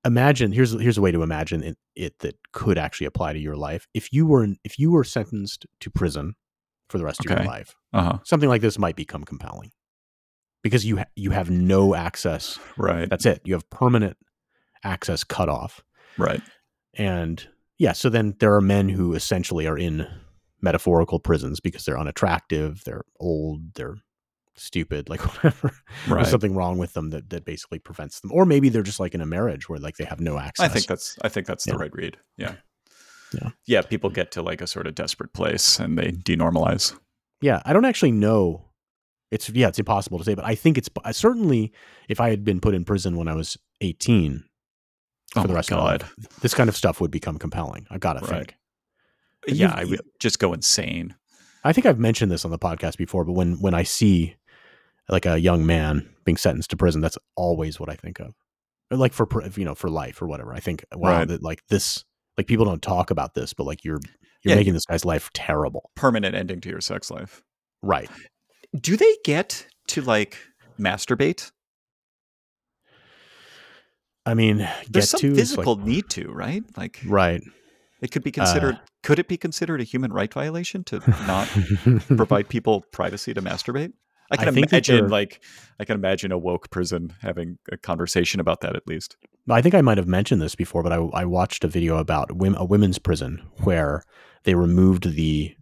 Imagine 0.06 0.54
here's 0.54 0.72
here's 0.80 0.98
a 0.98 1.02
way 1.02 1.12
to 1.12 1.24
imagine 1.24 1.62
it, 1.62 1.78
it 1.94 2.20
that 2.20 2.36
could 2.54 2.78
actually 2.78 3.08
apply 3.08 3.34
to 3.34 3.40
your 3.40 3.58
life. 3.58 3.86
If 3.94 4.14
you 4.14 4.26
were 4.26 4.48
if 4.64 4.80
you 4.80 4.92
were 4.92 5.04
sentenced 5.04 5.66
to 5.82 5.92
prison 5.92 6.36
for 6.90 6.98
the 6.98 7.06
rest 7.06 7.20
of 7.26 7.30
your 7.30 7.44
life, 7.46 7.76
Uh-huh. 7.94 8.20
something 8.24 8.50
like 8.50 8.62
this 8.62 8.78
might 8.80 8.96
become 8.96 9.24
compelling 9.24 9.72
because 10.64 10.86
you 10.86 10.98
ha- 10.98 11.06
you 11.16 11.32
have 11.32 11.50
no 11.50 11.96
access. 11.96 12.60
Right. 12.78 13.10
That's 13.10 13.26
it. 13.26 13.42
You 13.46 13.54
have 13.54 13.70
permanent 13.70 14.18
access 14.84 15.24
cut 15.24 15.50
off, 15.50 15.84
Right. 16.18 16.42
and 16.96 17.46
yeah. 17.78 17.94
So 17.94 18.10
then 18.10 18.36
there 18.40 18.54
are 18.56 18.62
men 18.62 18.90
who 18.90 19.14
essentially 19.14 19.68
are 19.68 19.78
in 19.78 20.08
metaphorical 20.62 21.20
prisons 21.20 21.60
because 21.60 21.86
they're 21.86 22.00
unattractive, 22.00 22.84
they're 22.86 23.04
old, 23.20 23.74
they're 23.76 23.96
stupid, 24.56 25.08
like 25.10 25.22
whatever. 25.36 25.72
Right. 26.08 26.16
There's 26.18 26.30
something 26.30 26.54
wrong 26.56 26.78
with 26.78 26.94
them 26.94 27.12
that, 27.12 27.30
that 27.30 27.46
basically 27.46 27.80
prevents 27.80 28.20
them. 28.20 28.32
Or 28.34 28.46
maybe 28.46 28.68
they're 28.70 28.84
just 28.84 29.00
like 29.00 29.14
in 29.16 29.22
a 29.22 29.26
marriage 29.26 29.70
where 29.70 29.80
like 29.80 29.96
they 29.98 30.04
have 30.06 30.20
no 30.20 30.38
access. 30.38 30.66
I 30.66 30.68
think 30.70 30.88
that's 30.88 31.18
I 31.22 31.30
think 31.30 31.48
that's 31.48 31.66
Yeah. 31.66 31.74
the 31.74 31.80
right 31.80 31.94
read. 31.94 32.18
Yeah. 32.38 32.56
Yeah. 33.34 33.50
Yeah. 33.66 33.82
People 33.82 34.10
get 34.10 34.32
to 34.32 34.42
like 34.42 34.62
a 34.62 34.68
sort 34.68 34.88
of 34.88 34.96
desperate 34.96 35.34
place 35.34 35.80
and 35.80 35.98
they 35.98 36.12
denormalize. 36.12 36.98
yeah, 37.42 37.62
I 37.66 37.74
don't 37.74 37.86
actually 37.86 38.12
know. 38.12 38.66
It's 39.32 39.50
yeah, 39.50 39.68
it's 39.68 39.78
impossible 39.80 40.18
to 40.18 40.24
say, 40.24 40.34
but 40.34 40.46
I 40.46 40.56
think 40.56 40.78
it's 40.78 40.90
I 41.06 41.12
certainly 41.12 41.72
if 42.08 42.20
I 42.20 42.30
had 42.32 42.44
been 42.44 42.60
put 42.60 42.74
in 42.74 42.84
prison 42.86 43.16
when 43.18 43.28
I 43.28 43.36
was 43.36 43.58
18 43.82 44.44
Oh 45.36 45.42
for 45.44 45.48
the 45.48 45.54
my 45.54 45.58
rest 45.58 45.72
of 45.72 45.78
my 45.78 45.84
life, 45.84 46.16
this 46.42 46.56
kind 46.56 46.68
of 46.70 46.76
stuff 46.76 47.00
would 47.00 47.12
become 47.12 47.38
compelling. 47.38 47.86
I 47.92 48.00
gotta 48.00 48.22
Right. 48.22 48.30
think. 48.30 48.56
But 49.46 49.54
Yeah, 49.56 49.72
I 49.76 49.86
would 49.86 50.02
just 50.20 50.40
go 50.40 50.54
insane. 50.54 51.16
I 51.64 51.72
think 51.74 51.86
I've 51.86 52.00
mentioned 52.00 52.32
this 52.32 52.46
on 52.46 52.52
the 52.52 52.58
podcast 52.58 52.98
before, 52.98 53.24
but 53.26 53.34
when 53.34 53.60
when 53.62 53.76
I 53.76 53.84
see 53.84 54.36
like 55.08 55.28
a 55.28 55.40
young 55.40 55.66
man 55.66 56.10
being 56.26 56.38
sentenced 56.38 56.72
to 56.72 56.78
prison, 56.78 57.00
that's 57.02 57.18
always 57.36 57.80
what 57.80 57.90
I 57.90 57.96
think 57.96 58.20
of. 58.20 58.34
Like 58.90 59.14
for 59.14 59.28
you 59.56 59.66
know 59.66 59.76
for 59.76 59.90
life 59.92 60.20
or 60.24 60.28
whatever. 60.28 60.52
I 60.56 60.60
think 60.60 60.84
wow, 60.96 61.20
Right. 61.20 61.28
that 61.28 61.44
like 61.44 61.62
this 61.68 62.04
like 62.40 62.48
people 62.48 62.64
don't 62.64 62.82
talk 62.82 63.12
about 63.12 63.34
this, 63.34 63.52
but 63.54 63.66
like 63.66 63.84
you're 63.84 64.00
you're 64.44 64.54
Yeah. 64.54 64.56
making 64.56 64.74
this 64.74 64.86
guy's 64.86 65.04
life 65.04 65.30
terrible. 65.34 65.92
Permanent 65.96 66.34
ending 66.36 66.62
to 66.62 66.70
your 66.70 66.80
sex 66.80 67.12
life. 67.12 67.44
Right. 67.82 68.10
Do 68.80 68.96
they 68.96 69.14
get 69.26 69.68
to 69.88 70.02
like 70.02 70.38
masturbate? 70.80 71.52
I 74.26 74.34
mean, 74.36 74.68
There's 74.90 75.10
some 75.10 75.20
to 75.20 75.36
physical 75.36 75.76
like, 75.76 75.86
need 75.86 76.10
to, 76.12 76.32
right? 76.32 76.64
Like 76.78 77.02
right. 77.06 77.42
it 78.02 78.12
could 78.12 78.24
be 78.24 78.32
considered 78.32 78.76
Uh, 78.76 78.80
could 79.04 79.20
it 79.20 79.28
be 79.28 79.36
considered 79.38 79.82
a 79.82 79.84
human 79.84 80.14
right 80.14 80.34
violation 80.34 80.84
to 80.86 81.00
not 81.28 81.48
provide 82.08 82.48
people 82.48 82.86
privacy 82.94 83.34
to 83.34 83.42
masturbate? 83.42 83.92
I 84.32 84.38
can 84.38 84.48
I 84.48 84.62
imagine 84.62 85.10
like 85.10 85.42
I 85.80 85.84
can 85.86 85.96
imagine 85.96 86.32
a 86.32 86.38
woke 86.38 86.70
prison 86.70 87.14
having 87.22 87.58
a 87.72 87.76
conversation 87.78 88.40
about 88.40 88.62
that 88.62 88.76
at 88.78 88.88
least. 88.88 89.18
I 89.56 89.62
think 89.62 89.76
I 89.76 89.82
might 89.82 89.98
have 89.98 90.08
mentioned 90.08 90.42
this 90.42 90.56
before, 90.56 90.84
but 90.84 90.94
I, 90.94 90.98
I 91.14 91.26
watched 91.26 91.64
a 91.64 91.68
video 91.68 91.98
about 91.98 92.32
a 92.32 92.66
women's 92.66 93.00
prison 93.00 93.42
where 93.64 94.04
they 94.44 94.56
removed 94.56 95.16
the 95.16 95.56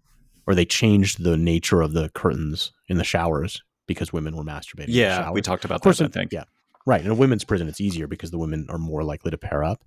or 0.45 0.56
they 0.56 0.65
changed 0.65 1.23
the 1.23 1.38
nature 1.38 1.82
of 1.82 1.93
the 1.93 2.10
curtains 2.10 2.71
in 2.88 2.97
the 2.97 3.04
showers 3.04 3.62
because 3.86 4.13
women 4.13 4.36
were 4.36 4.43
masturbating. 4.43 4.86
Yeah, 4.89 5.30
we 5.32 5.41
talked 5.41 5.65
about 5.65 5.76
Of 5.76 5.82
course, 5.82 5.97
that, 5.97 6.06
I 6.06 6.19
think. 6.19 6.32
yeah, 6.32 6.45
right. 6.86 7.02
In 7.02 7.12
a 7.12 7.15
women's 7.15 7.43
prison, 7.43 7.67
it's 7.67 7.82
easier 7.82 8.08
because 8.08 8.32
the 8.32 8.38
women 8.38 8.65
are 8.69 8.78
more 8.78 9.04
likely 9.04 9.32
to 9.32 9.38
pair 9.38 9.63
up. 9.63 9.84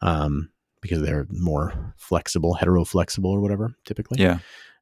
Um, 0.00 0.50
because 0.80 1.02
they're 1.02 1.26
more 1.30 1.94
flexible, 1.96 2.54
hetero 2.54 2.84
flexible 2.84 3.30
or 3.30 3.40
whatever, 3.40 3.74
typically. 3.84 4.20
Yeah. 4.20 4.38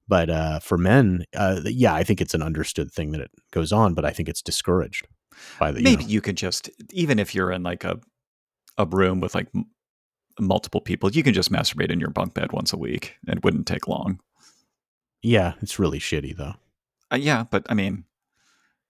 But 0.09 0.31
uh, 0.31 0.59
for 0.61 0.79
men, 0.79 1.25
uh, 1.35 1.61
yeah, 1.64 1.94
I 1.94 2.05
think 2.05 2.20
it's 2.20 2.35
an 2.35 2.42
understood 2.42 2.92
thing 2.92 3.12
that 3.12 3.20
it 3.20 3.31
goes 3.51 3.72
on, 3.72 3.94
but 3.94 4.05
I 4.05 4.11
think 4.11 4.29
it's 4.29 4.42
discouraged 4.42 5.09
by 5.59 5.72
the. 5.72 5.83
Maybe 5.83 6.03
you, 6.03 6.09
know, 6.09 6.12
you 6.12 6.20
could 6.20 6.37
just, 6.37 6.70
even 6.92 7.18
if 7.18 7.35
you're 7.35 7.51
in 7.51 7.62
like 7.62 7.83
a 7.85 7.99
a 8.78 8.86
room 8.86 9.20
with 9.20 9.34
like 9.34 9.48
m- 9.54 9.66
multiple 10.38 10.80
people, 10.80 11.10
you 11.10 11.22
can 11.22 11.34
just 11.34 11.50
masturbate 11.52 11.90
in 11.90 12.00
your 12.00 12.10
bunk 12.10 12.34
bed 12.34 12.52
once 12.52 12.72
a 12.72 12.76
week. 12.78 13.14
It 13.26 13.42
wouldn't 13.44 13.66
take 13.66 13.88
long. 13.88 14.20
yeah, 15.22 15.54
it's 15.62 15.78
really 15.78 15.98
shitty 15.98 16.36
though. 16.36 16.54
Uh, 17.12 17.16
yeah, 17.16 17.44
but 17.50 17.66
I 17.70 17.74
mean, 17.74 18.04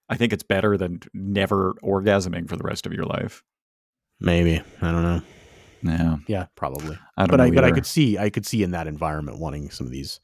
I 0.09 0.15
think 0.15 0.33
it's 0.33 0.43
better 0.43 0.77
than 0.77 1.01
never 1.13 1.73
orgasming 1.83 2.47
for 2.49 2.55
the 2.57 2.63
rest 2.63 2.85
of 2.85 2.93
your 2.93 3.05
life. 3.05 3.43
Maybe 4.19 4.61
I 4.81 4.91
don't 4.91 5.03
know. 5.03 5.21
Yeah, 5.83 6.17
Yeah, 6.27 6.45
probably. 6.55 6.97
I 7.17 7.21
don't 7.27 7.29
but 7.29 7.37
know. 7.37 7.43
I 7.43 7.51
but 7.51 7.63
I 7.63 7.71
could 7.71 7.85
see 7.85 8.17
I 8.17 8.29
could 8.29 8.45
see 8.45 8.63
in 8.63 8.71
that 8.71 8.87
environment 8.87 9.39
wanting 9.39 9.69
some 9.69 9.85
of 9.85 9.91
these 9.91 10.19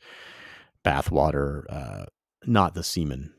bathwater, 0.84 1.64
uh, 1.70 2.06
not 2.46 2.74
the 2.74 2.84
semen. 2.84 3.34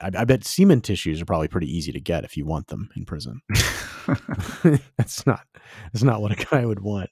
I, 0.00 0.10
I 0.18 0.24
bet 0.24 0.44
semen 0.44 0.80
tissues 0.80 1.20
are 1.20 1.26
probably 1.26 1.48
pretty 1.48 1.74
easy 1.74 1.92
to 1.92 2.00
get 2.00 2.24
if 2.24 2.36
you 2.36 2.46
want 2.46 2.68
them 2.68 2.90
in 2.96 3.04
prison. 3.04 3.40
that's 4.96 5.26
not 5.26 5.46
that's 5.92 6.02
not 6.02 6.20
what 6.20 6.32
a 6.32 6.46
guy 6.46 6.64
would 6.64 6.80
want. 6.80 7.10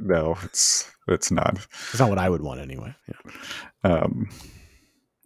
no, 0.00 0.36
it's 0.44 0.90
it's 1.08 1.30
not. 1.30 1.54
It's 1.90 1.98
not 1.98 2.08
what 2.08 2.18
I 2.18 2.28
would 2.28 2.42
want 2.42 2.60
anyway. 2.60 2.94
Yeah. 3.08 3.92
Um, 3.92 4.28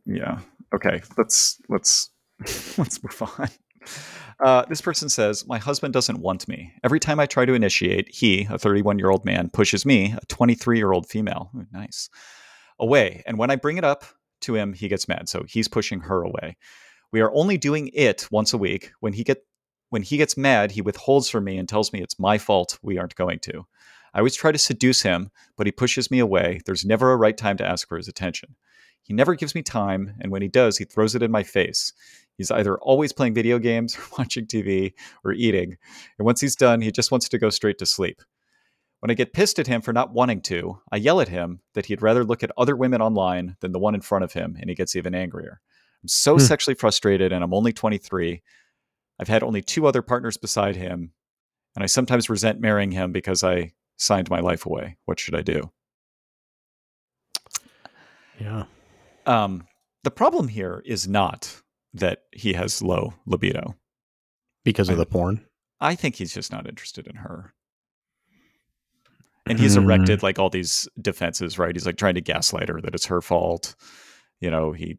yeah. 0.07 0.39
Okay. 0.75 1.03
Let's 1.19 1.61
let's 1.69 2.11
let's 2.79 3.03
move 3.03 3.23
on. 3.39 3.49
Uh, 4.45 4.65
this 4.69 4.83
person 4.83 5.09
says, 5.09 5.47
My 5.47 5.59
husband 5.59 5.95
doesn't 5.95 6.21
want 6.21 6.47
me. 6.49 6.73
Every 6.85 7.01
time 7.01 7.19
I 7.21 7.27
try 7.27 7.47
to 7.47 7.55
initiate, 7.55 8.15
he, 8.15 8.47
a 8.51 8.59
31 8.59 8.99
year 8.99 9.11
old 9.11 9.25
man, 9.25 9.49
pushes 9.49 9.87
me, 9.87 10.12
a 10.12 10.27
23 10.27 10.77
year 10.77 10.93
old 10.93 11.09
female, 11.09 11.51
ooh, 11.57 11.67
nice, 11.73 12.11
away. 12.79 13.23
And 13.27 13.39
when 13.39 13.51
I 13.51 13.57
bring 13.57 13.79
it 13.79 13.85
up 13.85 14.05
to 14.42 14.55
him, 14.55 14.72
he 14.72 14.88
gets 14.88 15.09
mad. 15.09 15.29
So 15.29 15.44
he's 15.49 15.68
pushing 15.68 16.01
her 16.01 16.22
away. 16.22 16.57
We 17.12 17.20
are 17.20 17.33
only 17.35 17.57
doing 17.57 17.90
it 17.94 18.29
once 18.31 18.53
a 18.53 18.59
week. 18.59 18.92
When 19.01 19.12
he 19.12 19.25
get 19.25 19.38
when 19.90 20.03
he 20.03 20.16
gets 20.16 20.37
mad, 20.37 20.72
he 20.72 20.83
withholds 20.83 21.31
from 21.31 21.44
me 21.44 21.57
and 21.57 21.68
tells 21.68 21.92
me 21.92 22.03
it's 22.03 22.18
my 22.18 22.38
fault 22.38 22.79
we 22.83 22.99
aren't 22.99 23.14
going 23.14 23.38
to. 23.40 23.66
I 24.12 24.18
always 24.18 24.35
try 24.35 24.51
to 24.51 24.59
seduce 24.59 25.03
him, 25.03 25.31
but 25.57 25.66
he 25.66 25.72
pushes 25.72 26.11
me 26.11 26.18
away. 26.18 26.61
There's 26.66 26.85
never 26.85 27.12
a 27.12 27.16
right 27.16 27.37
time 27.37 27.57
to 27.59 27.66
ask 27.66 27.87
for 27.87 27.96
his 27.96 28.09
attention. 28.09 28.57
He 29.03 29.14
never 29.14 29.37
gives 29.37 29.55
me 29.55 29.62
time, 29.62 30.14
and 30.20 30.33
when 30.33 30.42
he 30.42 30.49
does, 30.49 30.79
he 30.79 30.85
throws 30.85 31.14
it 31.14 31.22
in 31.22 31.31
my 31.31 31.44
face. 31.44 31.92
He's 32.37 32.51
either 32.51 32.77
always 32.79 33.12
playing 33.12 33.35
video 33.35 33.59
games 33.59 33.96
or 33.96 34.03
watching 34.18 34.46
TV 34.46 34.94
or 35.25 35.33
eating. 35.33 35.77
And 36.18 36.27
once 36.27 36.40
he's 36.40 36.57
done, 36.57 36.81
he 36.81 36.90
just 36.90 37.12
wants 37.12 37.29
to 37.29 37.38
go 37.38 37.51
straight 37.51 37.79
to 37.79 37.87
sleep. 37.87 38.20
When 39.01 39.11
I 39.11 39.15
get 39.15 39.33
pissed 39.35 39.59
at 39.59 39.67
him 39.67 39.83
for 39.83 39.93
not 39.93 40.13
wanting 40.13 40.41
to, 40.43 40.81
I 40.91 40.97
yell 40.97 41.21
at 41.21 41.29
him 41.29 41.61
that 41.75 41.87
he'd 41.87 42.03
rather 42.03 42.25
look 42.25 42.43
at 42.43 42.51
other 42.57 42.75
women 42.75 43.03
online 43.03 43.57
than 43.61 43.73
the 43.73 43.79
one 43.79 43.95
in 43.95 44.01
front 44.01 44.25
of 44.25 44.33
him, 44.33 44.57
and 44.59 44.69
he 44.71 44.75
gets 44.75 44.97
even 44.97 45.15
angrier. 45.15 45.61
I'm 46.03 46.09
so 46.09 46.35
Hmm. 46.35 46.41
sexually 46.41 46.75
frustrated, 46.75 47.33
and 47.33 47.45
I'm 47.45 47.55
only 47.55 47.73
23. 47.73 48.43
I've 49.19 49.29
had 49.29 49.43
only 49.43 49.63
two 49.63 49.87
other 49.87 50.03
partners 50.03 50.37
beside 50.37 50.77
him, 50.77 51.13
and 51.75 51.83
I 51.83 51.87
sometimes 51.87 52.31
resent 52.31 52.61
marrying 52.61 52.91
him 52.93 53.13
because 53.13 53.45
I 53.45 53.73
signed 53.97 54.31
my 54.31 54.41
life 54.41 54.67
away. 54.67 54.97
What 55.05 55.21
should 55.21 55.35
I 55.35 55.43
do? 55.43 55.73
Yeah. 58.41 58.65
Um, 59.25 59.67
the 60.05 60.11
problem 60.11 60.49
here 60.49 60.83
is 60.85 61.09
not 61.09 61.63
that 61.95 62.25
he 62.33 62.53
has 62.53 62.83
low 62.83 63.15
libido. 63.27 63.77
Because 64.65 64.89
of 64.89 64.97
I- 64.97 64.99
the 64.99 65.07
porn. 65.07 65.47
I 65.81 65.95
think 65.95 66.17
he's 66.17 66.33
just 66.35 66.51
not 66.51 66.67
interested 66.67 67.07
in 67.07 67.17
her. 67.17 67.53
And 69.47 69.59
he's 69.59 69.75
Hmm. 69.77 69.85
erected 69.85 70.23
like 70.23 70.39
all 70.39 70.51
these 70.51 70.89
defenses, 71.01 71.59
right? 71.59 71.75
He's 71.75 71.87
like 71.87 71.97
trying 71.97 72.15
to 72.15 72.21
gaslight 72.21 72.69
her 72.69 72.81
that 72.81 72.95
it's 72.95 73.07
her 73.07 73.21
fault. 73.21 73.75
You 74.41 74.51
know, 74.51 74.73
he 74.73 74.99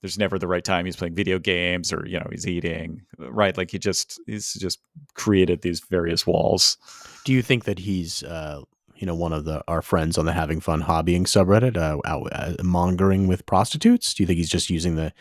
there's 0.00 0.18
never 0.18 0.38
the 0.38 0.46
right 0.46 0.64
time 0.64 0.84
he's 0.84 0.96
playing 0.96 1.14
video 1.14 1.38
games 1.38 1.90
or, 1.90 2.06
you 2.06 2.18
know, 2.18 2.26
he's 2.30 2.46
eating, 2.46 3.00
right? 3.18 3.56
Like 3.56 3.70
he 3.70 3.78
just 3.78 4.20
he's 4.26 4.52
just 4.54 4.78
created 5.14 5.62
these 5.62 5.80
various 5.80 6.26
walls. 6.26 6.76
Do 7.24 7.32
you 7.32 7.40
think 7.40 7.64
that 7.64 7.78
he's, 7.78 8.22
uh, 8.22 8.60
you 8.96 9.06
know, 9.06 9.14
one 9.14 9.32
of 9.32 9.44
the 9.46 9.62
our 9.66 9.80
friends 9.82 10.18
on 10.18 10.26
the 10.26 10.32
having 10.32 10.60
fun 10.60 10.82
hobbying 10.82 11.22
subreddit, 11.22 11.76
uh, 11.78 11.98
out, 12.04 12.28
uh, 12.32 12.54
mongering 12.62 13.26
with 13.26 13.46
prostitutes? 13.46 14.12
Do 14.12 14.22
you 14.22 14.26
think 14.26 14.36
he's 14.36 14.50
just 14.50 14.68
using 14.68 14.96
the 14.96 15.12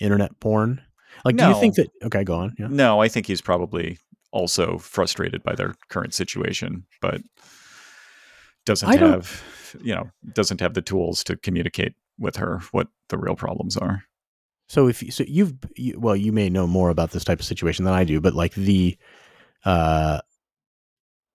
internet 0.00 0.38
porn? 0.40 0.80
Like, 1.24 1.36
do 1.36 1.46
you 1.46 1.54
think 1.60 1.76
that? 1.76 1.88
Okay, 2.04 2.24
go 2.24 2.34
on. 2.34 2.56
Yeah. 2.58 2.66
No, 2.68 3.00
I 3.00 3.06
think 3.06 3.26
he's 3.26 3.40
probably 3.40 3.98
also 4.32 4.78
frustrated 4.78 5.42
by 5.44 5.54
their 5.54 5.74
current 5.88 6.14
situation, 6.14 6.84
but 7.00 7.20
doesn't 8.64 8.88
have, 9.12 9.42
you 9.82 9.94
know, 9.94 10.10
doesn't 10.32 10.60
have 10.60 10.74
the 10.74 10.82
tools 10.82 11.24
to 11.24 11.36
communicate 11.36 11.94
with 12.18 12.36
her 12.36 12.60
what 12.72 12.88
the 13.08 13.18
real 13.18 13.34
problems 13.36 13.76
are. 13.76 14.04
So 14.68 14.86
if 14.88 15.02
you- 15.02 15.10
so, 15.10 15.24
you've 15.26 15.54
you, 15.76 15.98
well, 15.98 16.16
you 16.16 16.32
may 16.32 16.48
know 16.48 16.66
more 16.66 16.90
about 16.90 17.10
this 17.10 17.24
type 17.24 17.40
of 17.40 17.46
situation 17.46 17.84
than 17.84 17.94
I 17.94 18.04
do, 18.04 18.20
but 18.20 18.34
like 18.34 18.54
the, 18.54 18.96
uh, 19.64 20.20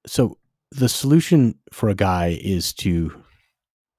so 0.06 0.38
the 0.72 0.90
solution 0.90 1.56
for 1.72 1.90
a 1.90 1.96
guy 1.96 2.38
is 2.42 2.74
to 2.76 3.24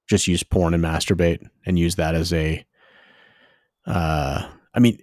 just 0.09 0.27
use 0.27 0.43
porn 0.43 0.73
and 0.73 0.83
masturbate 0.83 1.47
and 1.65 1.77
use 1.77 1.95
that 1.95 2.15
as 2.15 2.33
a, 2.33 2.65
uh, 3.85 4.49
I 4.73 4.79
mean, 4.79 4.99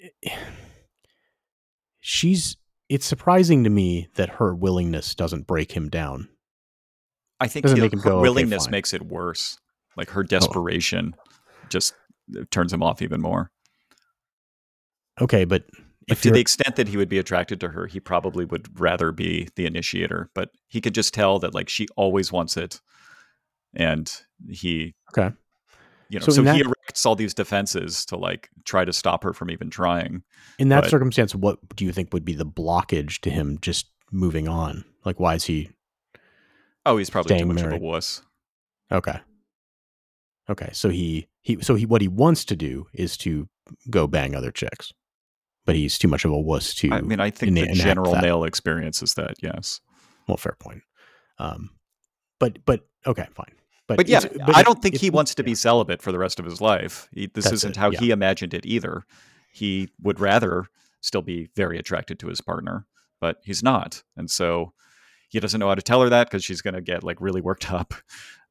she's. 2.01 2.57
It's 2.89 3.05
surprising 3.07 3.65
to 3.65 3.71
me 3.71 4.07
that 4.15 4.29
her 4.29 4.55
willingness 4.55 5.17
doesn't 5.17 5.49
break 5.49 5.73
him 5.73 5.89
down. 5.89 6.29
I 7.41 7.49
think 7.49 7.69
he- 7.69 7.79
her 7.81 7.89
go, 7.89 8.21
willingness 8.21 8.65
fine." 8.65 8.73
makes 8.73 8.95
it 8.95 9.03
worse. 9.03 9.59
Like 9.97 10.11
her 10.11 10.21
oh. 10.21 10.25
desperation 10.25 11.15
just 11.69 11.95
uh, 12.37 12.43
turns 12.51 12.73
him 12.73 12.83
off 12.83 13.03
even 13.03 13.21
more. 13.21 13.51
Okay, 15.21 15.45
but 15.45 15.65
if 16.09 16.23
to 16.23 16.31
the 16.31 16.41
extent 16.41 16.77
that 16.77 16.89
he 16.89 16.97
would 16.97 17.09
be 17.09 17.19
attracted 17.19 17.61
to 17.61 17.69
her, 17.69 17.87
he 17.87 17.99
probably 18.01 18.45
would 18.45 18.79
rather 18.79 19.13
be 19.13 19.49
the 19.57 19.67
initiator. 19.67 20.31
But 20.35 20.51
he 20.69 20.81
could 20.81 20.95
just 20.95 21.15
tell 21.15 21.39
that 21.41 21.55
like 21.55 21.69
she 21.69 21.87
always 21.97 22.31
wants 22.31 22.57
it, 22.57 22.81
and 23.75 24.13
he 24.49 24.95
okay, 25.17 25.35
you 26.11 26.19
know 26.19 26.25
So 26.25 26.33
so, 26.33 26.43
he 26.43 26.47
that- 26.47 26.61
erects 26.61 27.07
all 27.07 27.17
these 27.17 27.35
defenses 27.35 28.05
to 28.07 28.17
like 28.17 28.51
try 28.65 28.85
to 28.85 28.93
stop 28.93 29.25
her 29.25 29.33
from 29.33 29.51
even 29.51 29.71
trying. 29.71 30.23
in 30.59 30.69
that 30.69 30.83
but- 30.83 30.91
circumstance, 30.91 31.35
what 31.35 31.59
do 31.75 31.85
you 31.85 31.93
think 31.93 32.13
would 32.13 32.25
be 32.25 32.35
the 32.35 32.47
blockage 32.47 33.21
to 33.21 33.31
him 33.31 33.59
just 33.61 33.87
moving 34.13 34.47
on? 34.49 34.85
Like, 35.05 35.19
why 35.19 35.35
is 35.35 35.45
he 35.45 35.71
Oh, 36.87 36.97
he's 36.97 37.11
probably 37.11 37.39
too 37.39 37.47
much 37.47 37.57
married. 37.57 37.75
of 37.77 37.83
a 37.83 37.85
wuss. 37.85 38.23
Okay. 38.91 39.19
Okay. 40.49 40.71
So 40.73 40.89
he 40.89 41.27
he 41.43 41.61
so 41.61 41.75
he 41.75 41.85
what 41.85 42.01
he 42.01 42.09
wants 42.09 42.45
to 42.47 42.57
do 42.57 42.87
is 42.95 43.17
to 43.19 43.49
go 43.91 44.07
bang 44.07 44.35
other 44.35 44.53
chicks, 44.53 44.93
but 45.65 45.75
he's 45.75 45.99
too 45.99 46.09
much 46.09 46.25
of 46.25 46.31
a 46.31 46.39
wuss 46.39 46.73
to. 46.77 46.93
I 46.93 47.01
mean, 47.01 47.21
I 47.21 47.31
think 47.31 47.57
ena- 47.59 47.67
the 47.67 47.75
general 47.75 48.13
that. 48.13 48.23
male 48.23 48.45
experience 48.45 49.03
is 49.03 49.15
that 49.15 49.35
yes, 49.43 49.81
well, 50.29 50.37
fair 50.37 50.57
point. 50.61 50.83
Um, 51.39 51.71
but 52.39 52.65
but 52.65 52.87
okay, 53.07 53.27
fine. 53.35 53.53
But 53.89 53.97
but 53.99 54.09
yeah, 54.09 54.19
it's- 54.25 54.51
I 54.55 54.63
don't 54.63 54.81
think 54.81 54.95
if- 54.97 55.01
he 55.01 55.11
wants 55.11 55.35
to 55.35 55.43
be 55.45 55.51
yeah. 55.53 55.57
celibate 55.57 56.01
for 56.03 56.13
the 56.13 56.19
rest 56.19 56.39
of 56.39 56.45
his 56.45 56.61
life. 56.61 57.09
He, 57.13 57.27
this 57.27 57.45
That's 57.45 57.57
isn't 57.57 57.71
it, 57.73 57.77
how 57.77 57.91
yeah. 57.91 57.99
he 58.01 58.11
imagined 58.11 58.55
it 58.55 58.65
either. 58.67 59.05
He 59.53 59.89
would 60.01 60.21
rather 60.21 60.67
still 61.01 61.23
be 61.23 61.49
very 61.57 61.79
attracted 61.79 62.19
to 62.21 62.29
his 62.29 62.41
partner, 62.41 62.87
but 63.21 63.39
he's 63.45 63.63
not, 63.63 64.03
and 64.17 64.31
so 64.31 64.73
he 65.29 65.41
doesn't 65.41 65.59
know 65.61 65.69
how 65.69 65.75
to 65.75 65.83
tell 65.83 66.01
her 66.03 66.09
that 66.09 66.29
because 66.29 66.45
she's 66.45 66.63
going 66.63 66.75
to 66.75 66.81
get 66.81 67.03
like 67.05 67.21
really 67.21 67.41
worked 67.41 67.71
up. 67.81 67.95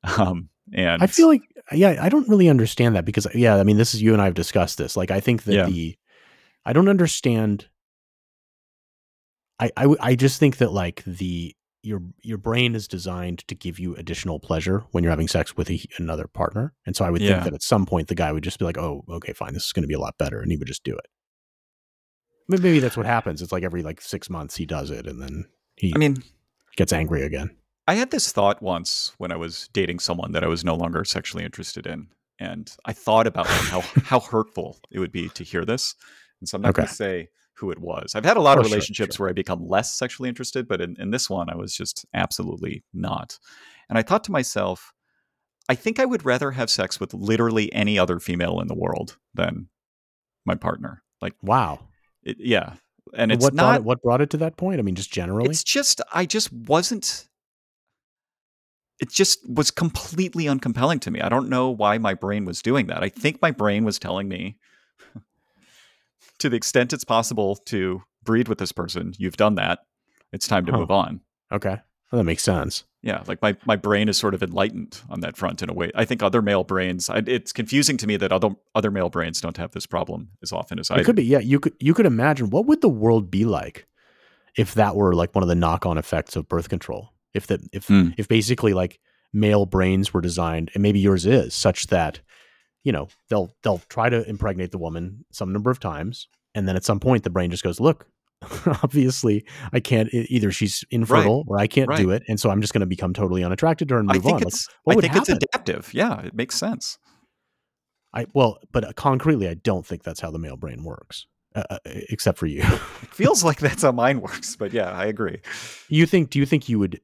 Um, 0.03 0.49
and 0.73 1.01
I 1.01 1.07
feel 1.07 1.27
like 1.27 1.41
yeah, 1.71 1.97
I 2.01 2.09
don't 2.09 2.27
really 2.29 2.49
understand 2.49 2.95
that 2.95 3.05
because 3.05 3.27
yeah, 3.33 3.55
I 3.57 3.63
mean, 3.63 3.77
this 3.77 3.93
is 3.93 4.01
you 4.01 4.13
and 4.13 4.21
I 4.21 4.25
have 4.25 4.33
discussed 4.33 4.77
this. 4.77 4.95
Like, 4.95 5.11
I 5.11 5.19
think 5.19 5.43
that 5.43 5.53
Yeah. 5.53 5.65
the 5.65 5.97
I 6.65 6.73
don't 6.73 6.89
understand. 6.89 7.67
I, 9.59 9.71
I, 9.77 9.95
I 9.99 10.15
just 10.15 10.39
think 10.39 10.57
that 10.57 10.71
like 10.73 11.03
the 11.05 11.55
your 11.81 12.01
your 12.23 12.37
brain 12.37 12.75
is 12.75 12.87
designed 12.87 13.47
to 13.47 13.55
give 13.55 13.79
you 13.79 13.95
additional 13.95 14.39
pleasure 14.39 14.83
when 14.91 15.03
you're 15.03 15.11
having 15.11 15.27
sex 15.27 15.55
with 15.55 15.69
a, 15.69 15.79
another 15.97 16.27
partner, 16.27 16.73
and 16.85 16.95
so 16.95 17.05
I 17.05 17.09
would 17.09 17.21
Yeah. 17.21 17.33
think 17.33 17.43
that 17.45 17.53
at 17.53 17.63
some 17.63 17.85
point 17.85 18.07
the 18.07 18.15
guy 18.15 18.31
would 18.31 18.43
just 18.43 18.59
be 18.59 18.65
like, 18.65 18.77
oh, 18.77 19.03
okay, 19.09 19.33
fine, 19.33 19.53
this 19.53 19.65
is 19.65 19.71
going 19.71 19.83
to 19.83 19.87
be 19.87 19.93
a 19.93 19.99
lot 19.99 20.17
better, 20.17 20.41
and 20.41 20.51
he 20.51 20.57
would 20.57 20.67
just 20.67 20.83
do 20.83 20.93
it. 20.95 21.05
But 22.49 22.61
maybe 22.61 22.79
that's 22.79 22.97
what 22.97 23.05
happens. 23.05 23.41
It's 23.41 23.51
like 23.51 23.63
every 23.63 23.81
like 23.81 24.01
six 24.01 24.29
months 24.29 24.55
he 24.55 24.65
does 24.65 24.91
it, 24.91 25.07
and 25.07 25.21
then 25.21 25.45
he 25.77 25.93
I 25.95 25.99
mean, 25.99 26.23
gets 26.75 26.93
angry 26.93 27.23
again. 27.23 27.55
I 27.87 27.95
had 27.95 28.11
this 28.11 28.31
thought 28.31 28.61
once 28.61 29.13
when 29.17 29.31
I 29.31 29.35
was 29.35 29.69
dating 29.73 29.99
someone 29.99 30.31
that 30.31 30.43
I 30.43 30.47
was 30.47 30.63
no 30.65 30.75
longer 30.75 31.03
sexually 31.05 31.43
interested 31.45 31.85
in, 31.85 32.07
and 32.39 32.71
I 32.85 32.93
thought 32.93 33.27
about 33.27 33.47
how 33.47 33.81
how 34.03 34.19
hurtful 34.19 34.79
it 34.91 34.99
would 34.99 35.11
be 35.11 35.29
to 35.29 35.43
hear 35.43 35.65
this. 35.65 35.95
And 36.41 36.49
so 36.49 36.55
I'm 36.55 36.61
not 36.61 36.73
going 36.73 36.87
to 36.87 36.93
say 36.93 37.29
who 37.53 37.71
it 37.71 37.79
was. 37.79 38.15
I've 38.15 38.25
had 38.25 38.37
a 38.37 38.41
lot 38.41 38.57
Oh, 38.57 38.61
of 38.61 38.65
sure, 38.65 38.71
relationships 38.71 39.17
where 39.19 39.29
I 39.29 39.33
become 39.33 39.65
less 39.65 39.93
sexually 39.93 40.27
interested, 40.27 40.67
but 40.67 40.81
in, 40.81 40.95
in 40.99 41.11
this 41.11 41.29
one, 41.29 41.49
I 41.49 41.55
was 41.55 41.73
just 41.75 42.05
absolutely 42.13 42.83
not. 42.93 43.39
And 43.87 43.97
I 43.97 44.01
thought 44.01 44.25
to 44.25 44.31
myself, 44.31 44.91
I 45.69 45.75
think 45.75 45.99
I 45.99 46.05
would 46.05 46.25
rather 46.25 46.51
have 46.51 46.69
sex 46.69 46.99
with 46.99 47.13
literally 47.13 47.71
any 47.73 47.97
other 47.97 48.19
female 48.19 48.59
in 48.59 48.67
the 48.67 48.75
world 48.75 49.17
than 49.33 49.69
my 50.45 50.55
partner. 50.55 51.03
Like, 51.21 51.35
Wow. 51.41 51.87
it, 52.23 52.37
yeah, 52.39 52.73
and 53.15 53.31
it's 53.31 53.43
what 53.43 53.55
brought 53.55 53.75
it, 53.77 53.83
what 53.83 54.01
brought 54.01 54.21
it 54.21 54.29
to 54.31 54.37
that 54.37 54.57
point? 54.57 54.79
I 54.79 54.83
mean, 54.83 54.95
just 54.95 55.11
generally. 55.11 55.49
it's 55.49 55.63
just 55.63 56.01
I 56.13 56.25
just 56.25 56.51
wasn't 56.51 57.27
it 58.99 59.09
just 59.09 59.39
was 59.49 59.71
completely 59.71 60.45
uncompelling 60.45 61.01
to 61.01 61.11
me. 61.11 61.19
I 61.21 61.29
don't 61.29 61.49
know 61.49 61.69
why 61.69 61.97
my 61.97 62.13
brain 62.13 62.45
was 62.45 62.61
doing 62.61 62.87
that. 62.87 63.03
I 63.03 63.09
think 63.09 63.41
my 63.41 63.51
brain 63.51 63.83
was 63.83 63.99
telling 63.99 64.27
me 64.29 64.57
to 66.39 66.49
the 66.49 66.55
extent 66.55 66.93
it's 66.93 67.03
possible 67.03 67.57
to 67.65 68.03
breed 68.23 68.47
with 68.47 68.57
this 68.57 68.71
person, 68.71 69.13
you've 69.17 69.37
done 69.37 69.55
that. 69.55 69.79
It's 70.31 70.47
time 70.47 70.65
to 70.65 70.71
Huh. 70.71 70.79
move 70.79 70.91
on. 70.91 71.21
Okay. 71.51 71.77
Well, 72.15 72.23
that 72.23 72.27
makes 72.27 72.43
sense. 72.43 72.85
Yeah, 73.03 73.23
like 73.27 73.41
my, 73.41 73.57
my 73.65 73.75
brain 73.75 74.07
is 74.07 74.17
sort 74.17 74.33
of 74.33 74.41
enlightened 74.41 75.01
on 75.09 75.19
that 75.19 75.35
front 75.35 75.61
in 75.61 75.69
a 75.69 75.73
way. 75.73 75.91
I 75.95 76.05
think 76.05 76.23
other 76.23 76.41
male 76.41 76.63
brains. 76.63 77.09
I, 77.09 77.17
it's 77.27 77.51
confusing 77.51 77.97
to 77.97 78.07
me 78.07 78.15
that 78.15 78.31
other 78.31 78.51
other 78.73 78.89
male 78.89 79.09
brains 79.09 79.41
don't 79.41 79.57
have 79.57 79.71
this 79.71 79.85
problem 79.85 80.29
as 80.41 80.53
often 80.53 80.79
as 80.79 80.89
I. 80.89 80.95
Do. 80.95 80.99
It 80.99 81.03
do. 81.03 81.05
could 81.07 81.15
be, 81.17 81.25
yeah. 81.25 81.39
You 81.39 81.59
could 81.59 81.73
you 81.81 81.93
could 81.93 82.05
imagine 82.05 82.51
what 82.51 82.67
would 82.67 82.79
the 82.79 82.87
world 82.87 83.29
be 83.29 83.43
like 83.43 83.85
if 84.55 84.75
that 84.75 84.95
were 84.95 85.13
like 85.13 85.35
one 85.35 85.43
of 85.43 85.49
the 85.49 85.55
knock 85.55 85.85
on 85.85 85.97
effects 85.97 86.37
of 86.37 86.47
birth 86.47 86.69
control. 86.69 87.09
If 87.33 87.47
that 87.47 87.59
if 87.73 87.89
Hmm. 87.89 88.11
if 88.17 88.29
basically 88.29 88.73
like 88.73 89.01
male 89.33 89.65
brains 89.65 90.13
were 90.13 90.21
designed, 90.21 90.71
and 90.73 90.81
maybe 90.81 90.99
yours 90.99 91.25
is, 91.25 91.53
such 91.53 91.87
that 91.87 92.21
you 92.85 92.93
know 92.93 93.09
they'll 93.29 93.53
they'll 93.61 93.81
try 93.89 94.07
to 94.07 94.25
impregnate 94.29 94.71
the 94.71 94.77
woman 94.77 95.25
some 95.33 95.51
number 95.51 95.69
of 95.69 95.81
times, 95.81 96.29
and 96.55 96.65
then 96.65 96.77
at 96.77 96.85
some 96.85 97.01
point 97.01 97.25
the 97.25 97.29
brain 97.29 97.51
just 97.51 97.63
goes, 97.63 97.81
look. 97.81 98.07
Obviously, 98.83 99.45
I 99.73 99.79
can't. 99.79 100.09
Either 100.13 100.51
she's 100.51 100.83
infertile 100.91 101.45
or 101.47 101.57
I 101.57 101.67
can't 101.67 101.95
do 101.95 102.09
it, 102.11 102.23
and 102.27 102.39
so 102.39 102.49
I'm 102.49 102.61
just 102.61 102.73
going 102.73 102.81
to 102.81 102.87
become 102.87 103.13
totally 103.13 103.43
unattracted 103.43 103.89
to 103.89 103.95
her 103.95 103.99
and 103.99 104.09
I 104.09 104.15
move 104.15 104.23
think 104.23 104.35
on. 104.37 104.41
It's 104.43 104.67
I 104.87 104.95
think 104.95 105.15
it's 105.15 105.29
adaptive. 105.29 105.93
Yeah, 105.93 106.21
it 106.21 106.33
makes 106.33 106.55
sense. 106.55 106.97
I 108.13 108.25
well, 108.33 108.59
but 108.71 108.85
uh, 108.85 108.93
concretely, 108.93 109.47
I 109.47 109.55
don't 109.55 109.85
think 109.85 110.03
that's 110.03 110.21
how 110.21 110.31
the 110.31 110.39
male 110.39 110.57
brain 110.57 110.83
works, 110.83 111.27
uh, 111.53 111.63
uh, 111.69 111.77
except 111.85 112.37
for 112.37 112.47
you. 112.47 112.61
It 113.03 113.13
feels 113.13 113.43
like 113.45 113.59
that's 113.59 113.83
how 113.83 113.93
mine 113.93 114.19
works, 114.19 114.55
but 114.57 114.73
yeah, 114.73 114.91
I 114.91 115.05
agree. 115.05 115.39
You 115.87 116.05
think? 116.05 116.29
Do 116.29 116.39
you 116.39 116.45
think 116.45 116.67
you 116.67 116.79
would? 116.79 116.99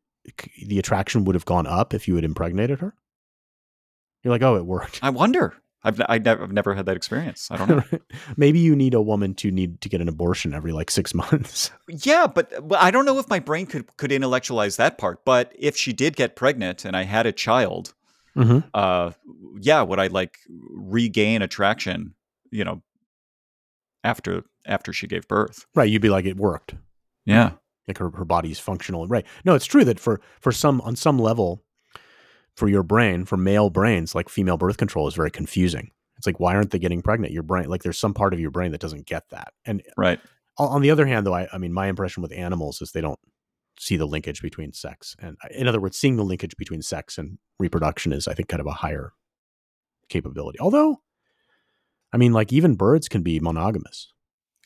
The 0.65 0.77
attraction 0.77 1.25
would 1.25 1.35
have 1.35 1.45
gone 1.45 1.67
up 1.67 1.93
if 1.93 2.07
you 2.07 2.15
had 2.15 2.23
impregnated 2.23 2.79
her. 2.79 2.93
You're 4.23 4.33
like, 4.33 4.43
oh, 4.43 4.55
it 4.55 4.65
worked. 4.65 4.99
I 5.01 5.09
wonder. 5.09 5.55
I've 5.83 5.99
I 6.07 6.19
never, 6.19 6.43
I've 6.43 6.51
never 6.51 6.75
had 6.75 6.85
that 6.85 6.95
experience. 6.95 7.49
I 7.49 7.57
don't 7.57 7.69
know. 7.69 7.99
Maybe 8.37 8.59
you 8.59 8.75
need 8.75 8.93
a 8.93 9.01
woman 9.01 9.33
to 9.35 9.49
need 9.49 9.81
to 9.81 9.89
get 9.89 9.99
an 9.99 10.07
abortion 10.07 10.53
every 10.53 10.71
like 10.71 10.91
six 10.91 11.13
months. 11.15 11.71
yeah, 11.87 12.27
but 12.27 12.51
well, 12.63 12.79
I 12.81 12.91
don't 12.91 13.05
know 13.05 13.17
if 13.17 13.27
my 13.29 13.39
brain 13.39 13.65
could 13.65 13.95
could 13.97 14.11
intellectualize 14.11 14.77
that 14.77 14.97
part. 14.97 15.25
But 15.25 15.51
if 15.57 15.75
she 15.75 15.93
did 15.93 16.15
get 16.15 16.35
pregnant 16.35 16.85
and 16.85 16.95
I 16.95 17.03
had 17.03 17.25
a 17.25 17.31
child, 17.31 17.93
mm-hmm. 18.35 18.59
uh, 18.73 19.11
yeah, 19.59 19.81
would 19.81 19.99
I 19.99 20.07
like 20.07 20.37
regain 20.49 21.41
attraction? 21.41 22.13
You 22.51 22.63
know, 22.63 22.81
after 24.03 24.43
after 24.65 24.93
she 24.93 25.07
gave 25.07 25.27
birth. 25.27 25.65
Right? 25.73 25.89
You'd 25.89 26.01
be 26.01 26.09
like, 26.09 26.25
it 26.25 26.37
worked. 26.37 26.75
Yeah. 27.25 27.53
Like 27.87 27.97
her 27.97 28.11
her 28.11 28.25
body's 28.25 28.59
functional. 28.59 29.07
Right? 29.07 29.25
No, 29.45 29.55
it's 29.55 29.65
true 29.65 29.83
that 29.85 29.99
for 29.99 30.21
for 30.39 30.51
some 30.51 30.79
on 30.81 30.95
some 30.95 31.17
level, 31.17 31.63
for 32.57 32.67
your 32.67 32.83
brain, 32.83 33.25
for 33.25 33.37
male 33.37 33.69
brains, 33.69 34.13
like 34.15 34.29
female 34.29 34.57
birth 34.57 34.77
control 34.77 35.07
is 35.07 35.15
very 35.15 35.31
confusing. 35.31 35.91
It's 36.17 36.27
like, 36.27 36.39
why 36.39 36.53
aren't 36.55 36.71
they 36.71 36.79
getting 36.79 37.01
pregnant? 37.01 37.33
Your 37.33 37.43
brain, 37.43 37.67
like, 37.69 37.81
there's 37.81 37.97
some 37.97 38.13
part 38.13 38.33
of 38.33 38.39
your 38.39 38.51
brain 38.51 38.71
that 38.71 38.81
doesn't 38.81 39.07
get 39.07 39.29
that. 39.29 39.53
And 39.65 39.81
Right. 39.97 40.19
on 40.57 40.81
the 40.81 40.91
other 40.91 41.07
hand, 41.07 41.25
though, 41.25 41.33
I, 41.33 41.47
I 41.51 41.57
mean, 41.57 41.73
my 41.73 41.87
impression 41.87 42.21
with 42.21 42.31
animals 42.31 42.81
is 42.81 42.91
they 42.91 43.01
don't 43.01 43.19
see 43.79 43.97
the 43.97 44.05
linkage 44.05 44.41
between 44.43 44.71
sex 44.73 45.15
and, 45.19 45.35
in 45.49 45.67
other 45.67 45.79
words, 45.79 45.97
seeing 45.97 46.17
the 46.17 46.23
linkage 46.23 46.55
between 46.57 46.83
sex 46.83 47.17
and 47.17 47.39
reproduction 47.57 48.13
is, 48.13 48.27
I 48.27 48.33
think, 48.35 48.49
kind 48.49 48.61
of 48.61 48.67
a 48.67 48.71
higher 48.73 49.13
capability. 50.09 50.59
Although, 50.59 51.01
I 52.13 52.17
mean, 52.17 52.33
like 52.33 52.53
even 52.53 52.75
birds 52.75 53.07
can 53.07 53.23
be 53.23 53.39
monogamous. 53.39 54.13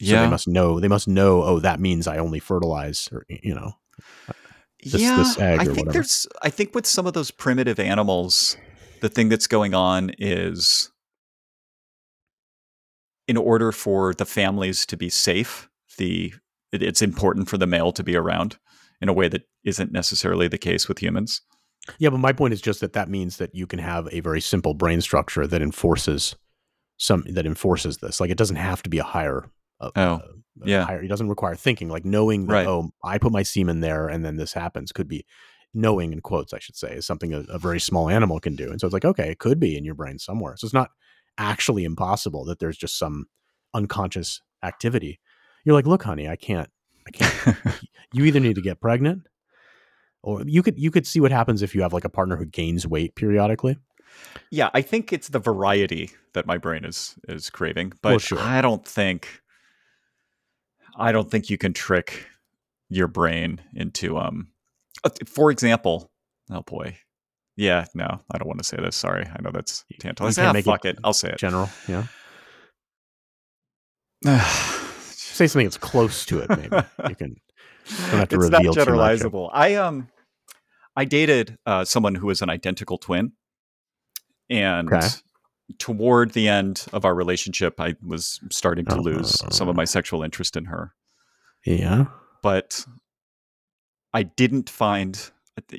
So 0.02 0.08
Yeah. 0.08 0.24
they 0.24 0.30
must 0.30 0.48
know. 0.50 0.82
They 0.82 0.90
must 0.90 1.08
know. 1.08 1.44
Oh, 1.44 1.60
that 1.60 1.80
means 1.80 2.08
I 2.08 2.18
only 2.18 2.40
fertilize, 2.40 3.08
or 3.14 3.26
you 3.30 3.56
know. 3.56 3.74
This- 4.92 5.02
yeah, 5.02 5.18
this 5.18 5.38
egg 5.40 5.60
I 5.60 5.66
think 5.66 5.78
whatever. 5.78 5.94
there's. 5.94 6.28
I 6.42 6.50
think 6.50 6.74
with 6.76 6.86
some 6.86 7.06
of 7.08 7.14
those 7.14 7.32
primitive 7.32 7.80
animals, 7.80 8.56
the 9.02 9.10
thing 9.10 9.30
that's 9.30 9.48
going 9.48 9.74
on 9.74 10.12
is, 10.18 10.92
in 13.28 13.38
order 13.38 13.72
for 13.72 14.14
the 14.14 14.26
families 14.26 14.86
to 14.88 14.98
be 14.98 15.10
safe, 15.10 15.70
the 15.98 16.34
it, 16.72 16.84
it's 16.84 17.02
important 17.02 17.50
for 17.50 17.58
the 17.58 17.68
male 17.68 17.92
to 17.94 18.04
be 18.04 18.16
around 18.16 18.58
in 19.02 19.10
a 19.10 19.14
way 19.14 19.28
that 19.28 19.44
isn't 19.64 19.92
necessarily 19.92 20.48
the 20.48 20.58
case 20.58 20.88
with 20.88 21.00
humans. 21.00 21.42
Yeah, 22.00 22.10
but 22.10 22.18
my 22.20 22.34
point 22.34 22.54
is 22.54 22.62
just 22.62 22.82
that 22.82 22.94
that 22.94 23.10
means 23.10 23.38
that 23.38 23.54
you 23.54 23.68
can 23.68 23.80
have 23.80 24.08
a 24.12 24.20
very 24.20 24.42
simple 24.42 24.74
brain 24.74 25.02
structure 25.02 25.46
that 25.48 25.62
enforces 25.62 26.36
some 26.98 27.24
that 27.30 27.46
enforces 27.46 27.98
this. 27.98 28.20
Like 28.20 28.30
it 28.30 28.38
doesn't 28.38 28.56
have 28.56 28.82
to 28.84 28.90
be 28.90 28.98
a 29.00 29.04
higher. 29.04 29.46
Uh, 29.80 29.92
Oh, 29.96 30.02
uh, 30.02 30.20
yeah. 30.64 30.86
higher, 30.86 31.02
it 31.02 31.08
doesn't 31.08 31.30
require 31.30 31.56
thinking. 31.56 31.90
Like 31.90 32.06
knowing 32.06 32.48
that 32.48 32.54
Right. 32.54 32.68
oh, 32.68 32.92
I 33.04 33.18
put 33.18 33.32
my 33.32 33.44
semen 33.44 33.80
there 33.80 34.08
and 34.08 34.24
then 34.24 34.38
this 34.38 34.54
happens 34.54 34.92
could 34.92 35.08
be 35.08 35.26
knowing 35.74 36.14
in 36.14 36.22
quotes 36.22 36.54
I 36.54 36.60
should 36.60 36.78
say 36.78 36.94
is 36.94 37.06
something 37.06 37.34
a, 37.34 37.40
a 37.50 37.60
very 37.60 37.80
small 37.80 38.10
animal 38.10 38.40
can 38.40 38.56
do. 38.56 38.72
And 38.72 38.80
so 38.80 38.88
it's 38.88 38.94
like 38.94 39.06
okay, 39.06 39.30
it 39.32 39.40
could 39.40 39.60
be 39.60 39.78
in 39.78 39.86
your 39.86 39.96
brain 39.96 40.20
somewhere. 40.20 40.56
So 40.58 40.66
it's 40.66 40.74
not 40.74 40.92
actually 41.38 41.84
impossible 41.84 42.46
that 42.46 42.60
there's 42.60 42.78
just 42.78 42.98
some 42.98 43.26
unconscious 43.74 44.42
activity. 44.64 45.20
You're 45.64 45.76
like, 45.76 45.88
look, 45.88 46.04
honey, 46.04 46.30
I 46.30 46.36
can't. 46.36 46.70
I 47.08 47.12
can't 47.12 47.58
you 48.14 48.26
either 48.26 48.40
need 48.40 48.56
to 48.56 48.62
get 48.62 48.82
pregnant 48.82 49.28
or 50.24 50.42
you 50.48 50.64
could 50.64 50.80
you 50.80 50.90
could 50.90 51.06
see 51.06 51.20
what 51.20 51.32
happens 51.32 51.62
if 51.62 51.76
you 51.76 51.84
have 51.84 51.94
like 51.94 52.06
a 52.06 52.10
partner 52.10 52.36
who 52.36 52.46
gains 52.46 52.88
weight 52.88 53.14
periodically 53.14 53.78
yeah, 54.52 54.70
I 54.74 54.82
think 54.82 55.12
it's 55.12 55.30
the 55.30 55.40
variety 55.40 56.12
that 56.34 56.46
my 56.46 56.58
brain 56.58 56.86
is 56.86 57.16
is 57.28 57.50
craving, 57.50 57.94
but 58.02 58.10
Well, 58.10 58.20
sure. 58.20 58.40
I 58.40 58.62
don't 58.62 58.86
think. 58.86 59.42
I 60.98 61.12
don't 61.12 61.30
think 61.30 61.50
you 61.50 61.58
can 61.58 61.74
trick 61.74 62.28
your 62.90 63.08
brain 63.08 63.62
into 63.74 64.18
um. 64.18 64.48
For 65.28 65.52
example, 65.52 66.12
oh 66.52 66.62
boy, 66.62 66.98
yeah, 67.56 67.86
no, 67.94 68.22
I 68.32 68.38
don't 68.38 68.48
want 68.48 68.60
to 68.60 68.64
say 68.64 68.78
this. 68.78 68.96
Sorry, 68.96 69.26
I 69.26 69.42
know 69.42 69.52
that's 69.52 69.86
tantalizing. 70.00 70.44
can't 70.44 70.50
Ah, 70.50 70.54
make 70.54 70.66
it 70.66 70.70
fuck 70.70 70.86
it, 70.86 70.98
I'll 71.04 71.14
say 71.14 71.30
it. 71.30 71.38
general 71.38 71.70
yeah 71.88 72.04
say 75.12 75.46
something 75.48 75.66
that's 75.66 75.78
close 75.78 76.26
to 76.26 76.40
it 76.40 76.50
maybe 76.50 76.84
you 77.10 77.16
can 77.16 77.36
don't 78.10 78.20
have 78.20 78.30
to 78.30 78.36
it's 78.38 78.50
not 78.50 78.64
reveal 78.64 78.74
much. 78.74 78.88
generalizable. 78.88 79.50
I 79.54 79.76
um, 79.76 80.08
I 80.96 81.06
dated 81.06 81.58
uh, 81.66 81.84
someone 81.86 82.16
who 82.16 82.28
was 82.28 82.42
an 82.42 82.50
identical 82.50 82.98
twin, 82.98 83.34
and 84.50 84.92
Okay. 84.92 85.08
Toward 85.80 86.32
the 86.34 86.48
end 86.48 86.86
of 86.94 87.06
our 87.06 87.16
relationship, 87.16 87.80
I 87.80 87.96
was 88.06 88.40
starting 88.52 88.86
to 88.86 89.02
lose 89.02 89.40
some 89.56 89.68
Uh. 89.68 89.72
of 89.72 89.76
my 89.76 89.86
sexual 89.86 90.24
interest 90.24 90.56
in 90.56 90.66
her. 90.66 90.94
yeah 91.66 92.06
But 92.44 92.86
I 94.14 94.24
didn't 94.24 94.70
find, 94.70 95.32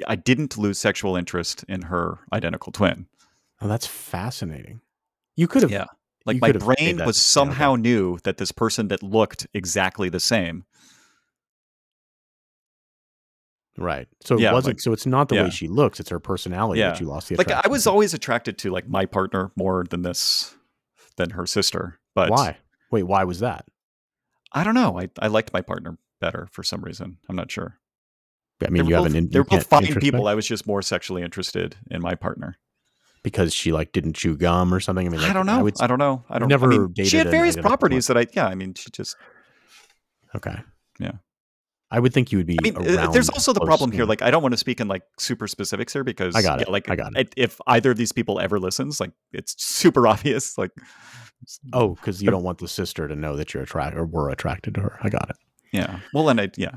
I 0.07 0.17
didn't 0.17 0.59
lose 0.59 0.79
sexual 0.79 1.17
interest 1.17 1.65
in 1.69 1.83
her 1.83 2.19
identical 2.33 2.73
twin. 2.73 3.07
oh, 3.61 3.69
that's 3.69 3.87
fascinating 3.87 4.81
you 5.37 5.47
could 5.49 5.63
have 5.63 5.71
Yeah. 5.71 5.87
Like 6.27 6.41
my 6.41 6.49
could 6.49 6.57
have 6.63 6.69
made 6.69 6.97
brain 6.97 7.07
was 7.07 7.17
somehow 7.17 7.77
knew 7.77 8.19
that 8.25 8.37
this 8.39 8.51
person 8.53 8.89
that 8.89 9.03
looked 9.03 9.47
exactly 9.55 10.09
the 10.09 10.19
same. 10.21 10.65
Right 13.79 14.09
so 14.25 14.37
it 14.37 14.41
Yeah, 14.41 14.53
wasn't 14.53 14.77
like- 14.77 14.81
so 14.81 14.93
it's 14.93 15.07
not 15.07 15.29
the 15.29 15.35
yeah. 15.37 15.45
way 15.45 15.51
she 15.51 15.69
looks 15.69 16.01
it's 16.01 16.11
her 16.11 16.21
personality 16.21 16.81
that 16.81 17.01
you 17.01 17.07
lost 17.07 17.29
the 17.29 17.35
attraction. 17.35 17.57
Like 17.57 17.67
I 17.67 17.69
was 17.69 17.85
to. 17.85 17.91
always 17.91 18.15
attracted 18.15 18.59
to 18.59 18.71
like 18.71 18.89
my 18.89 19.05
partner 19.07 19.53
more 19.57 19.85
than 19.89 20.03
this, 20.03 20.55
than 21.17 21.31
her 21.31 21.47
sister. 21.47 21.99
But 22.15 22.31
why 22.31 22.57
wait 22.91 23.03
why 23.05 23.25
was 23.25 23.41
that 23.41 23.67
I 24.53 24.65
don't 24.65 24.75
know. 24.75 24.99
I, 24.99 25.11
I 25.21 25.27
liked 25.27 25.53
my 25.53 25.61
partner 25.61 25.99
better 26.21 26.49
for 26.51 26.63
some 26.63 26.81
reason. 26.81 27.19
I'm 27.29 27.37
not 27.37 27.51
sure. 27.51 27.79
i 28.65 28.71
mean 28.71 28.87
you 28.87 28.95
have 28.95 29.05
an 29.07 29.15
in, 29.17 29.29
they're 29.29 29.45
both 29.45 29.67
fine 29.67 29.85
people. 29.97 30.29
I 30.29 30.35
was 30.35 30.47
just 30.47 30.67
more 30.67 30.81
sexually 30.81 31.23
interested 31.23 31.77
in 31.91 32.01
my 32.01 32.15
partner. 32.15 32.57
because 33.23 33.53
she 33.53 33.73
like 33.73 33.93
didn't 33.93 34.15
chew 34.15 34.37
gum 34.37 34.73
or 34.73 34.79
something 34.81 35.07
i 35.07 35.11
mean 35.11 35.21
like, 35.21 35.29
I 35.31 35.35
don't 35.35 35.47
know. 35.47 35.59
I, 35.59 35.63
would, 35.63 35.75
don't 35.75 35.99
know. 35.99 36.25
I 36.31 36.39
don't. 36.39 36.49
never 36.49 36.73
I 36.73 36.79
mean, 36.79 37.05
she 37.05 37.17
had 37.19 37.29
various 37.29 37.57
properties 37.57 38.07
that 38.07 38.17
I. 38.17 38.27
Yeah. 38.33 38.47
I 38.47 38.55
mean, 38.55 38.73
she 38.75 38.89
just. 38.91 39.17
okay 40.35 40.57
Yeah. 40.99 41.13
I 41.91 42.01
would 42.01 42.13
think 42.13 42.33
you 42.33 42.39
would 42.39 42.47
be 42.47 42.57
I 42.59 42.63
mean, 42.63 42.99
uh, 42.99 43.11
there's 43.11 43.29
also 43.29 43.53
the 43.53 43.61
problem 43.61 43.93
here. 43.93 44.05
Like, 44.05 44.21
I 44.23 44.31
don't 44.31 44.43
want 44.43 44.53
to 44.53 44.57
speak 44.59 44.81
in 44.81 44.89
like 44.89 45.03
super 45.19 45.47
specifics 45.47 45.93
here 45.93 46.03
because 46.05 46.35
I 46.35 46.43
got 46.43 46.59
yeah, 46.59 46.63
it. 46.67 46.71
like, 46.71 46.91
I 46.91 46.97
got 46.97 47.17
it- 47.17 47.33
If 47.37 47.61
either 47.67 47.93
of 47.93 47.97
these 47.97 48.11
people 48.13 48.41
ever 48.41 48.59
listens, 48.59 48.99
like, 49.01 49.13
it's 49.33 49.55
super 49.63 50.07
obvious. 50.13 50.59
Like, 50.59 50.73
Oh, 51.73 51.95
because 51.95 52.23
you 52.23 52.31
don't 52.31 52.43
want 52.43 52.59
the 52.59 52.67
sister 52.69 53.07
to 53.07 53.15
know 53.15 53.37
that 53.37 53.53
you're 53.55 53.63
attracted 53.63 53.99
or 53.99 54.07
were 54.07 54.31
attracted 54.31 54.75
to 54.75 54.81
her. 54.81 54.99
I 55.03 55.11
got 55.11 55.31
it. 55.31 55.37
yeah. 55.73 56.01
Well, 56.15 56.29
and 56.29 56.41
I, 56.41 56.51
yeah, 56.57 56.77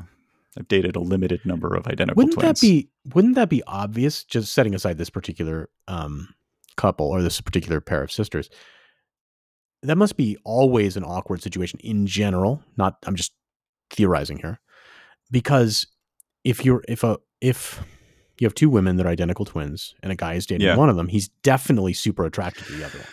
I've 0.58 0.68
dated 0.68 0.96
a 0.96 1.00
limited 1.00 1.40
number 1.46 1.76
of 1.76 1.88
identical 1.88 2.16
Wouldn't 2.18 2.34
twins. 2.36 2.60
that 2.60 2.66
be 2.68 2.90
wouldn't 3.16 3.36
that 3.36 3.50
be 3.50 3.64
obvious? 3.66 4.24
Just 4.24 4.54
setting 4.54 4.76
aside 4.76 4.98
this 5.00 5.10
particular 5.10 5.70
um, 5.88 6.28
couple 6.78 7.08
or 7.08 7.22
this 7.24 7.40
particular 7.42 7.80
pair 7.82 8.04
of 8.04 8.12
sisters, 8.12 8.50
that 9.82 9.96
must 9.98 10.18
be 10.18 10.38
always 10.44 10.98
an 10.98 11.04
awkward 11.04 11.42
situation 11.42 11.80
in 11.82 12.06
general. 12.06 12.62
Not 12.78 12.98
I'm 13.08 13.16
just 13.16 13.32
theorizing 13.92 14.38
here, 14.38 14.60
because 15.32 15.88
if 16.44 16.64
you're 16.66 16.84
if 16.88 17.04
a 17.04 17.18
if 17.42 17.82
you 18.40 18.46
have 18.46 18.56
two 18.56 18.70
women 18.70 18.96
that 18.98 19.06
are 19.06 19.10
identical 19.10 19.46
twins 19.46 19.94
and 20.02 20.12
a 20.12 20.16
guy 20.16 20.34
is 20.36 20.46
dating 20.46 20.66
Yeah. 20.68 20.76
one 20.76 20.90
of 20.90 20.96
them, 20.96 21.08
he's 21.08 21.28
definitely 21.44 21.94
super 21.94 22.26
attracted 22.26 22.66
to 22.68 22.74
the 22.74 22.84
other 22.86 22.98
one. 23.00 23.08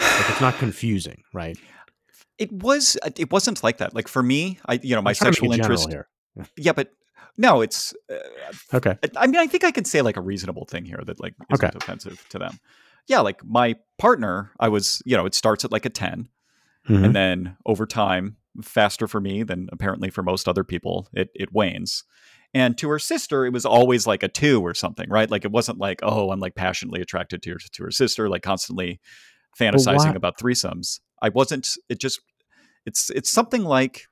Like 0.00 0.30
it's 0.30 0.40
not 0.40 0.54
confusing, 0.58 1.22
right? 1.32 1.58
It 2.38 2.52
was. 2.52 2.96
It 3.16 3.32
wasn't 3.32 3.64
like 3.64 3.78
that. 3.78 3.94
Like 3.94 4.06
for 4.06 4.22
me, 4.22 4.60
I, 4.66 4.78
you 4.82 4.94
know, 4.94 5.02
my 5.02 5.10
I'm 5.10 5.14
trying 5.16 5.32
to 5.32 5.36
sexual 5.36 5.52
interest. 5.52 5.88
here. 5.88 6.08
Yeah, 6.56 6.70
but 6.72 6.92
no, 7.36 7.60
it's. 7.62 7.94
Uh, 8.08 8.14
Okay. 8.74 8.96
I 9.16 9.26
mean, 9.26 9.36
I 9.40 9.46
think 9.48 9.64
I 9.64 9.72
can 9.72 9.84
say 9.84 10.02
like 10.02 10.16
a 10.16 10.20
reasonable 10.20 10.64
thing 10.66 10.84
here 10.84 11.00
that 11.04 11.18
like 11.20 11.34
isn't 11.52 11.64
Okay. 11.64 11.76
offensive 11.76 12.24
to 12.28 12.38
them. 12.38 12.60
Yeah, 13.08 13.20
like 13.20 13.44
my 13.44 13.74
partner, 13.98 14.52
I 14.60 14.68
was, 14.68 15.02
you 15.04 15.16
know, 15.16 15.26
it 15.26 15.34
starts 15.34 15.64
at 15.64 15.72
like 15.72 15.84
a 15.84 15.90
10 15.90 16.28
Mhm. 16.88 17.04
and 17.04 17.14
then 17.16 17.56
over 17.66 17.86
time, 17.86 18.36
faster 18.62 19.06
for 19.06 19.20
me 19.20 19.42
than 19.42 19.68
apparently 19.72 20.10
for 20.10 20.22
most 20.22 20.48
other 20.48 20.64
people, 20.64 21.08
it 21.12 21.30
it 21.34 21.52
wanes. 21.52 22.04
And 22.54 22.78
to 22.78 22.88
her 22.88 22.98
sister, 22.98 23.44
it 23.44 23.52
was 23.52 23.66
always 23.66 24.06
like 24.06 24.22
a 24.22 24.28
two 24.28 24.62
or 24.62 24.72
something, 24.74 25.08
right? 25.10 25.30
Like 25.30 25.44
it 25.44 25.52
wasn't 25.52 25.78
like, 25.78 26.00
oh, 26.02 26.30
I'm 26.30 26.40
like 26.40 26.54
passionately 26.54 27.00
attracted 27.02 27.42
to 27.42 27.50
her 27.52 27.58
to 27.58 27.84
her 27.84 27.90
sister, 27.90 28.28
like 28.28 28.42
constantly 28.42 29.00
fantasizing 29.58 30.14
about 30.14 30.38
threesomes. 30.38 31.00
I 31.20 31.28
wasn't. 31.28 31.68
It 31.88 32.00
just, 32.00 32.20
it's 32.86 33.10
it's 33.10 33.30
something 33.30 33.64
like 33.64 34.06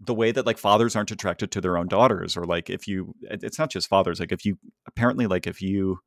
the 0.00 0.14
way 0.14 0.32
that 0.32 0.46
like 0.46 0.58
fathers 0.58 0.96
aren't 0.96 1.10
attracted 1.10 1.50
to 1.52 1.60
their 1.60 1.76
own 1.76 1.86
daughters, 1.86 2.36
or 2.36 2.44
like 2.44 2.70
if 2.70 2.88
you, 2.88 3.14
it's 3.22 3.58
not 3.58 3.70
just 3.70 3.88
fathers. 3.88 4.20
Like 4.20 4.32
if 4.32 4.44
you 4.46 4.58
apparently 4.86 5.26
like 5.26 5.46
if 5.46 5.60
you 5.60 5.98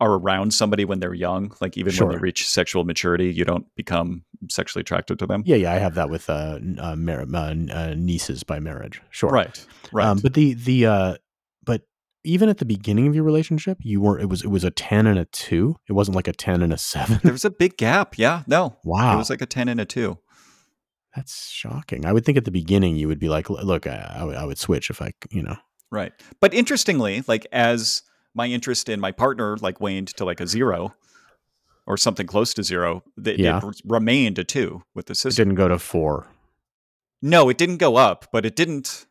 are 0.00 0.14
around 0.14 0.54
somebody 0.54 0.84
when 0.84 0.98
they're 1.00 1.14
young, 1.14 1.52
like 1.60 1.76
even 1.76 1.94
when 1.94 2.08
they 2.16 2.20
reach 2.20 2.48
sexual 2.48 2.84
maturity, 2.84 3.32
you 3.32 3.44
don't 3.44 3.66
become 3.76 4.24
sexually 4.48 4.80
attracted 4.80 5.18
to 5.18 5.26
them. 5.26 5.42
Yeah, 5.44 5.56
yeah, 5.56 5.72
I 5.72 5.76
have 5.78 5.94
that 5.94 6.08
with 6.10 6.30
uh, 6.30 6.58
uh, 6.78 6.96
mar- 6.96 7.26
uh, 7.32 7.54
uh, 7.70 7.94
nieces 7.96 8.42
by 8.42 8.60
marriage. 8.60 9.02
Sure. 9.10 9.30
Right. 9.30 9.64
Right. 9.92 10.06
Um, 10.06 10.18
but 10.22 10.34
the 10.34 10.54
the 10.54 10.86
uh, 10.86 11.14
but 11.64 11.82
even 12.24 12.48
at 12.48 12.58
the 12.58 12.64
beginning 12.64 13.06
of 13.08 13.14
your 13.14 13.24
relationship, 13.24 13.78
you 13.82 14.00
were 14.00 14.18
it 14.18 14.28
was 14.28 14.42
it 14.42 14.48
was 14.48 14.64
a 14.64 14.70
ten 14.70 15.06
and 15.06 15.18
a 15.18 15.26
two. 15.26 15.76
It 15.88 15.92
wasn't 15.92 16.16
like 16.16 16.28
a 16.28 16.32
ten 16.32 16.62
and 16.62 16.72
a 16.72 16.78
seven. 16.78 17.20
there 17.22 17.32
was 17.32 17.44
a 17.44 17.50
big 17.50 17.76
gap. 17.76 18.16
Yeah. 18.18 18.42
No. 18.46 18.76
wow, 18.84 19.14
It 19.14 19.18
was 19.18 19.30
like 19.30 19.42
a 19.42 19.46
10 19.46 19.68
and 19.68 19.80
a 19.80 19.84
2. 19.84 20.16
that's 21.14 21.48
shocking. 21.50 22.06
I 22.06 22.12
would 22.12 22.24
think 22.24 22.38
at 22.38 22.44
the 22.44 22.50
beginning 22.50 22.96
you 22.96 23.08
would 23.08 23.18
be 23.18 23.28
like, 23.28 23.50
look, 23.50 23.86
I, 23.86 24.16
I 24.20 24.24
would 24.24 24.36
I 24.36 24.44
would 24.44 24.58
switch 24.58 24.90
if 24.90 25.02
I, 25.02 25.12
you 25.30 25.42
know. 25.42 25.56
Right. 25.90 26.12
But 26.40 26.54
interestingly, 26.54 27.24
like 27.26 27.46
as 27.52 28.02
my 28.34 28.46
interest 28.46 28.88
in 28.88 29.00
my 29.00 29.12
partner 29.12 29.56
like 29.60 29.80
waned 29.80 30.08
to 30.16 30.24
like 30.24 30.40
a 30.40 30.46
zero 30.46 30.94
or 31.86 31.96
something 31.96 32.26
close 32.26 32.54
to 32.54 32.62
zero, 32.62 33.02
th- 33.22 33.38
Yeah. 33.38 33.58
it 33.66 33.80
remained 33.84 34.38
a 34.38 34.44
two 34.44 34.82
with 34.94 35.06
the 35.06 35.12
It 35.12 35.16
sister. 35.16 35.40
didn't 35.42 35.56
go 35.56 35.68
to 35.68 35.78
four. 35.78 36.28
No, 37.22 37.48
it 37.48 37.58
didn't 37.58 37.78
go 37.78 37.96
up, 37.96 38.26
but 38.32 38.46
it 38.46 38.54
didn't 38.56 39.06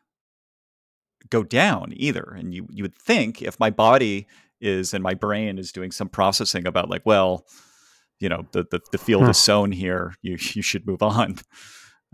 go 1.28 1.42
down 1.42 1.92
either. 1.96 2.34
And 2.36 2.54
you 2.54 2.66
you 2.70 2.82
would 2.84 2.94
think 2.96 3.42
if 3.42 3.58
my 3.60 3.70
body 3.70 4.26
is 4.60 4.92
and 4.94 5.02
my 5.02 5.14
brain 5.14 5.58
is 5.58 5.72
doing 5.72 5.90
some 5.90 6.08
processing 6.08 6.66
about 6.66 6.88
like, 6.90 7.04
well, 7.04 7.46
you 8.18 8.28
know, 8.28 8.46
the 8.52 8.64
the, 8.70 8.80
the 8.92 8.98
field 8.98 9.24
Huh. 9.24 9.30
is 9.30 9.38
sown 9.38 9.72
here, 9.72 10.14
you 10.22 10.32
you 10.54 10.62
should 10.62 10.86
move 10.86 11.02
on. 11.02 11.36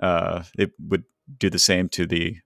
Uh, 0.02 0.42
it 0.58 0.72
would 0.78 1.04
do 1.38 1.48
the 1.48 1.58
same 1.58 1.88
to 1.88 2.04
the 2.06 2.36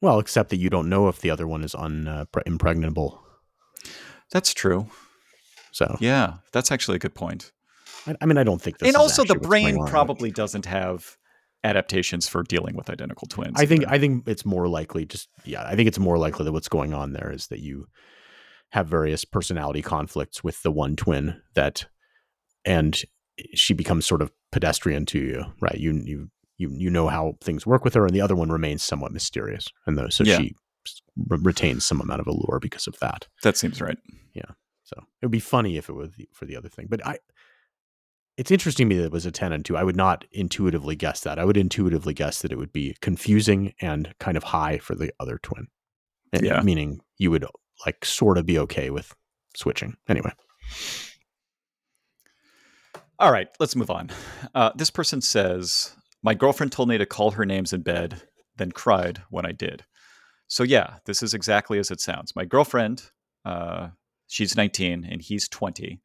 Well, 0.00 0.20
except 0.20 0.50
that 0.50 0.58
you 0.58 0.70
don't 0.70 0.88
know 0.88 1.08
if 1.08 1.18
the 1.20 1.28
other 1.28 1.44
one 1.48 1.64
is 1.64 1.74
un, 1.74 2.06
uh, 2.06 2.24
impregnable. 2.46 3.20
That's 4.32 4.52
true. 4.52 4.88
So 5.72 5.96
Yeah, 6.00 6.34
that's 6.52 6.70
actually 6.70 6.96
a 6.96 7.00
good 7.00 7.14
point. 7.14 7.52
I, 8.06 8.14
I 8.20 8.26
mean, 8.26 8.38
I 8.38 8.44
don't 8.44 8.60
think 8.60 8.78
this. 8.78 8.88
and 8.88 8.96
also, 8.96 9.22
the 9.24 9.34
actually 9.34 9.38
what's 9.38 9.62
going 9.62 9.74
brain 9.76 9.86
probably 9.86 10.30
doesn't 10.30 10.66
have 10.66 11.16
adaptations 11.64 12.28
for 12.28 12.42
dealing 12.42 12.76
with 12.76 12.88
identical 12.88 13.26
twins. 13.26 13.54
I 13.56 13.66
think 13.66 13.84
either. 13.84 13.94
I 13.94 13.98
think 13.98 14.28
it's 14.28 14.44
more 14.44 14.68
likely 14.68 15.04
just 15.04 15.28
yeah, 15.44 15.64
I 15.66 15.74
think 15.76 15.88
it's 15.88 15.98
more 15.98 16.18
likely 16.18 16.44
that 16.44 16.52
what's 16.52 16.68
going 16.68 16.94
on 16.94 17.12
there 17.12 17.30
is 17.32 17.48
that 17.48 17.60
you 17.60 17.86
have 18.70 18.86
various 18.86 19.24
personality 19.24 19.82
conflicts 19.82 20.44
with 20.44 20.62
the 20.62 20.70
one 20.70 20.94
twin 20.94 21.40
that 21.54 21.86
and 22.64 23.00
she 23.54 23.72
becomes 23.72 24.06
sort 24.06 24.22
of 24.22 24.30
pedestrian 24.52 25.06
to 25.06 25.18
you, 25.18 25.44
right? 25.60 25.78
You 25.78 25.92
you 26.04 26.28
you 26.58 26.70
you 26.72 26.90
know 26.90 27.08
how 27.08 27.34
things 27.40 27.66
work 27.66 27.84
with 27.84 27.94
her 27.94 28.04
and 28.06 28.14
the 28.14 28.20
other 28.20 28.36
one 28.36 28.50
remains 28.50 28.82
somewhat 28.82 29.12
mysterious. 29.12 29.68
And 29.86 29.96
though 29.96 30.08
so 30.08 30.24
Yeah. 30.24 30.38
she 30.38 30.54
re- 31.28 31.38
retains 31.40 31.84
some 31.84 32.00
amount 32.00 32.20
of 32.20 32.26
allure 32.26 32.58
because 32.60 32.86
of 32.86 32.98
that. 33.00 33.26
that 33.42 33.56
seems 33.56 33.80
right. 33.80 33.98
Yeah. 34.34 34.50
So 34.84 34.96
it 35.20 35.26
would 35.26 35.32
be 35.32 35.40
funny 35.40 35.76
if 35.76 35.88
it 35.88 35.92
was 35.94 36.10
for 36.32 36.46
the 36.46 36.56
other 36.56 36.68
thing. 36.68 36.86
But 36.88 37.06
I, 37.06 37.18
it's 38.36 38.50
interesting 38.50 38.88
to 38.88 38.94
me 38.94 39.00
that 39.00 39.06
it 39.06 39.12
was 39.12 39.26
a 39.26 39.30
10 39.30 39.52
and 39.52 39.64
2. 39.64 39.76
I 39.76 39.82
would 39.82 39.96
not 39.96 40.24
intuitively 40.32 40.96
guess 40.96 41.20
that. 41.20 41.38
I 41.38 41.44
would 41.44 41.56
intuitively 41.56 42.14
guess 42.14 42.40
that 42.42 42.52
it 42.52 42.58
would 42.58 42.72
be 42.72 42.96
confusing 43.00 43.74
and 43.80 44.14
kind 44.20 44.36
of 44.36 44.44
high 44.44 44.78
for 44.78 44.94
the 44.94 45.12
other 45.20 45.38
twin. 45.42 45.66
And 46.32 46.44
Yeah. 46.44 46.62
Meaning 46.62 47.00
you 47.18 47.30
would 47.30 47.44
like 47.84 48.04
sort 48.04 48.38
of 48.38 48.46
be 48.46 48.58
okay 48.60 48.90
with 48.90 49.14
switching. 49.56 49.96
Anyway. 50.08 50.32
All 53.18 53.32
right, 53.32 53.48
let's 53.58 53.74
move 53.74 53.90
on. 53.90 54.10
Uh, 54.54 54.70
this 54.76 54.90
person 54.90 55.20
says, 55.20 55.92
My 56.22 56.34
girlfriend 56.34 56.70
told 56.70 56.88
me 56.88 56.98
to 56.98 57.06
call 57.06 57.32
her 57.32 57.44
names 57.44 57.72
in 57.72 57.82
bed, 57.82 58.22
then 58.56 58.70
cried 58.70 59.22
when 59.30 59.44
I 59.44 59.52
did. 59.52 59.84
So, 60.48 60.62
yeah, 60.62 60.96
this 61.04 61.22
is 61.22 61.34
exactly 61.34 61.78
as 61.78 61.90
it 61.90 62.00
sounds. 62.00 62.34
My 62.34 62.44
girlfriend, 62.44 63.10
uh, 63.44 63.88
she's 64.28 64.56
19 64.56 65.04
and 65.04 65.20
he's 65.22 65.48
20, 65.48 66.00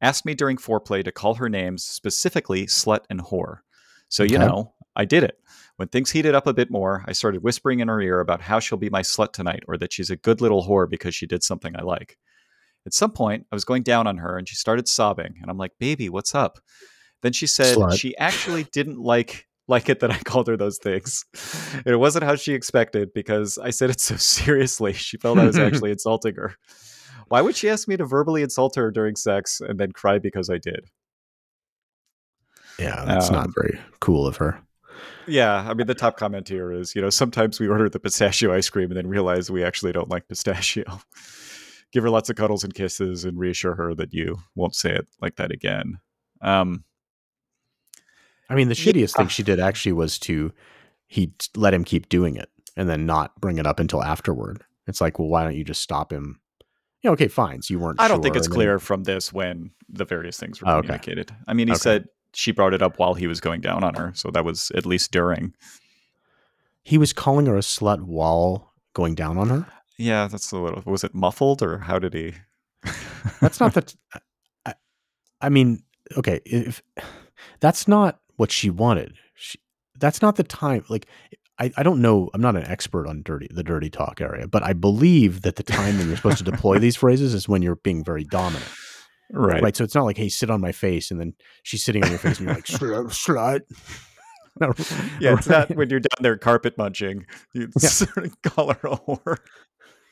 asked 0.00 0.26
me 0.26 0.34
during 0.34 0.56
foreplay 0.56 1.04
to 1.04 1.12
call 1.12 1.34
her 1.34 1.48
names, 1.48 1.84
specifically 1.84 2.66
slut 2.66 3.00
and 3.08 3.20
whore. 3.20 3.58
So, 4.08 4.22
you 4.22 4.36
Okay. 4.36 4.46
know, 4.46 4.74
I 4.96 5.04
did 5.04 5.24
it. 5.24 5.38
When 5.76 5.88
things 5.88 6.10
heated 6.10 6.34
up 6.34 6.46
a 6.46 6.54
bit 6.54 6.70
more, 6.70 7.04
I 7.06 7.12
started 7.12 7.42
whispering 7.42 7.80
in 7.80 7.88
her 7.88 8.00
ear 8.00 8.20
about 8.20 8.40
how 8.40 8.60
she'll 8.60 8.78
be 8.78 8.90
my 8.90 9.02
slut 9.02 9.32
tonight 9.32 9.62
or 9.66 9.76
that 9.78 9.92
she's 9.92 10.10
a 10.10 10.16
good 10.16 10.40
little 10.40 10.64
whore 10.66 10.88
because 10.88 11.14
she 11.14 11.26
did 11.26 11.42
something 11.42 11.74
I 11.76 11.82
like. 11.82 12.18
At 12.86 12.94
some 12.94 13.12
point, 13.12 13.46
I 13.50 13.56
was 13.56 13.64
going 13.64 13.82
down 13.82 14.06
on 14.06 14.18
her 14.18 14.36
and 14.36 14.48
she 14.48 14.56
started 14.56 14.88
sobbing, 14.88 15.36
and 15.40 15.50
I'm 15.50 15.56
like, 15.56 15.72
"Baby, 15.78 16.08
what's 16.10 16.34
up?" 16.34 16.58
Then 17.22 17.32
she 17.32 17.46
said 17.46 17.76
Slut. 17.76 17.92
she 17.92 18.16
actually 18.18 18.64
didn't 18.64 18.98
like 18.98 19.48
like 19.68 19.88
it 19.88 20.00
that 20.00 20.10
I 20.10 20.18
called 20.18 20.46
her 20.48 20.56
those 20.56 20.78
things. 20.78 21.24
And 21.74 21.86
it 21.86 21.96
wasn't 21.96 22.24
how 22.24 22.36
she 22.36 22.52
expected 22.52 23.12
because 23.14 23.58
I 23.58 23.70
said 23.70 23.90
it 23.90 24.00
so 24.00 24.16
seriously. 24.18 24.92
She 24.92 25.16
felt 25.16 25.38
I 25.38 25.46
was 25.46 25.58
actually 25.58 25.90
insulting 25.92 26.34
her. 26.36 26.54
Why 27.28 27.40
would 27.40 27.56
she 27.56 27.70
ask 27.70 27.88
me 27.88 27.96
to 27.96 28.04
verbally 28.04 28.42
insult 28.42 28.76
her 28.76 28.90
during 28.90 29.16
sex 29.16 29.60
and 29.60 29.80
then 29.80 29.92
cry 29.92 30.18
because 30.18 30.50
I 30.50 30.58
did? 30.58 30.84
Yeah, 32.78 33.04
that's 33.06 33.28
Um, 33.28 33.34
not 33.34 33.50
very 33.54 33.80
cool 34.00 34.26
of 34.26 34.36
her. 34.36 34.60
Yeah, 35.26 35.66
I 35.68 35.74
mean 35.74 35.86
the 35.86 35.94
top 35.94 36.16
comment 36.18 36.48
here 36.48 36.70
is, 36.72 36.94
you 36.94 37.00
know, 37.00 37.10
sometimes 37.10 37.58
we 37.58 37.68
order 37.68 37.88
the 37.88 37.98
pistachio 38.00 38.52
ice 38.52 38.68
cream 38.68 38.90
and 38.90 38.96
then 38.96 39.06
realize 39.06 39.50
we 39.50 39.64
actually 39.64 39.92
don't 39.92 40.10
like 40.10 40.28
pistachio. 40.28 40.84
Give 41.92 42.02
her 42.02 42.10
lots 42.10 42.28
of 42.28 42.36
cuddles 42.36 42.64
and 42.64 42.74
kisses 42.74 43.24
and 43.24 43.38
reassure 43.38 43.74
her 43.76 43.94
that 43.94 44.12
you 44.12 44.38
won't 44.54 44.74
say 44.74 44.92
it 44.94 45.06
like 45.22 45.36
that 45.36 45.52
again. 45.52 45.98
Um, 46.42 46.84
I 48.50 48.54
mean, 48.54 48.68
the 48.68 48.74
Yeah. 48.74 48.92
shittiest 48.92 49.16
thing 49.16 49.28
she 49.28 49.42
did 49.42 49.58
actually 49.60 49.92
was 49.92 50.18
to 50.20 50.52
he 51.06 51.32
let 51.56 51.72
him 51.74 51.84
keep 51.84 52.08
doing 52.08 52.36
it 52.36 52.50
and 52.76 52.88
then 52.88 53.06
not 53.06 53.40
bring 53.40 53.58
it 53.58 53.66
up 53.66 53.78
until 53.80 54.02
afterward. 54.02 54.62
It's 54.86 55.00
like, 55.00 55.18
well, 55.18 55.28
why 55.28 55.44
don't 55.44 55.56
you 55.56 55.64
just 55.64 55.80
stop 55.82 56.12
him? 56.12 56.40
Yeah, 57.02 57.10
okay, 57.12 57.28
fine. 57.28 57.62
So 57.62 57.72
you 57.74 57.78
weren't. 57.78 58.00
I 58.00 58.08
don't 58.08 58.22
think 58.22 58.34
it's 58.36 58.46
and 58.46 58.52
then- 58.52 58.56
clear 58.56 58.78
from 58.78 59.04
this 59.04 59.32
when 59.32 59.70
the 59.88 60.04
various 60.04 60.38
things 60.38 60.60
were 60.60 60.68
Oh, 60.68 60.76
okay. 60.78 60.86
communicated. 60.88 61.34
I 61.46 61.52
mean, 61.54 61.68
he 61.68 61.72
Okay. 61.74 61.78
said 61.80 62.08
she 62.32 62.50
brought 62.52 62.74
it 62.74 62.82
up 62.82 62.98
while 62.98 63.14
he 63.14 63.26
was 63.26 63.40
going 63.40 63.60
down 63.60 63.84
on 63.84 63.94
her, 63.94 64.12
so 64.14 64.30
that 64.30 64.44
was 64.44 64.70
at 64.74 64.84
least 64.86 65.10
during. 65.12 65.54
He 66.82 66.98
was 66.98 67.12
calling 67.12 67.46
her 67.46 67.56
a 67.56 67.60
slut 67.60 68.02
while 68.02 68.72
going 68.92 69.14
down 69.14 69.38
on 69.38 69.48
her. 69.50 69.66
Yeah, 69.96 70.26
that's 70.28 70.50
a 70.52 70.58
little. 70.58 70.82
Was 70.84 71.04
it 71.04 71.14
muffled 71.14 71.62
or 71.62 71.78
how 71.78 71.98
did 71.98 72.12
he? 72.14 72.34
That's 73.40 73.60
not 73.60 73.74
that. 73.74 73.94
I, 74.66 74.74
I 75.40 75.48
mean, 75.48 75.82
okay, 76.18 76.40
if 76.44 76.82
that's 77.60 77.86
not 77.88 78.20
what 78.36 78.50
she 78.50 78.70
wanted, 78.70 79.14
she, 79.34 79.58
that's 79.98 80.22
not 80.22 80.36
the 80.36 80.42
time. 80.44 80.84
Like, 80.88 81.06
I, 81.58 81.70
I 81.76 81.82
don't 81.82 82.02
know. 82.02 82.30
I'm 82.34 82.40
not 82.40 82.56
an 82.56 82.64
expert 82.66 83.06
on 83.06 83.22
dirty 83.22 83.46
the 83.50 83.62
dirty 83.62 83.88
talk 83.90 84.20
area, 84.20 84.48
but 84.48 84.62
I 84.64 84.72
believe 84.72 85.42
that 85.42 85.56
the 85.56 85.62
time 85.62 85.98
when 85.98 86.08
you're 86.08 86.16
supposed 86.16 86.38
to 86.38 86.44
deploy 86.44 86.78
these 86.78 86.96
phrases 87.02 87.32
is 87.34 87.48
when 87.48 87.62
you're 87.62 87.76
being 87.76 88.02
very 88.02 88.24
dominant, 88.24 88.68
right. 89.32 89.62
right? 89.62 89.76
So 89.76 89.84
it's 89.84 89.94
not 89.94 90.04
like, 90.04 90.16
hey, 90.16 90.28
sit 90.28 90.50
on 90.50 90.60
my 90.60 90.72
face, 90.72 91.10
and 91.12 91.20
then 91.20 91.34
she's 91.62 91.84
sitting 91.84 92.02
on 92.02 92.10
your 92.10 92.18
face, 92.18 92.38
and 92.38 92.46
you're 92.46 92.54
like, 92.56 92.64
slut. 92.66 93.06
slut. 93.26 93.60
No, 94.60 94.72
Yeah, 95.18 95.34
it's 95.34 95.48
not 95.48 95.74
when 95.74 95.90
you're 95.90 95.98
down 95.98 96.18
there 96.20 96.36
carpet 96.36 96.78
munching. 96.78 97.26
You 97.54 97.70
Yeah. 97.80 97.88
sort 97.88 98.18
of 98.24 98.40
call 98.42 98.72
her 98.72 98.88
a 98.88 98.96
whore. 98.98 99.38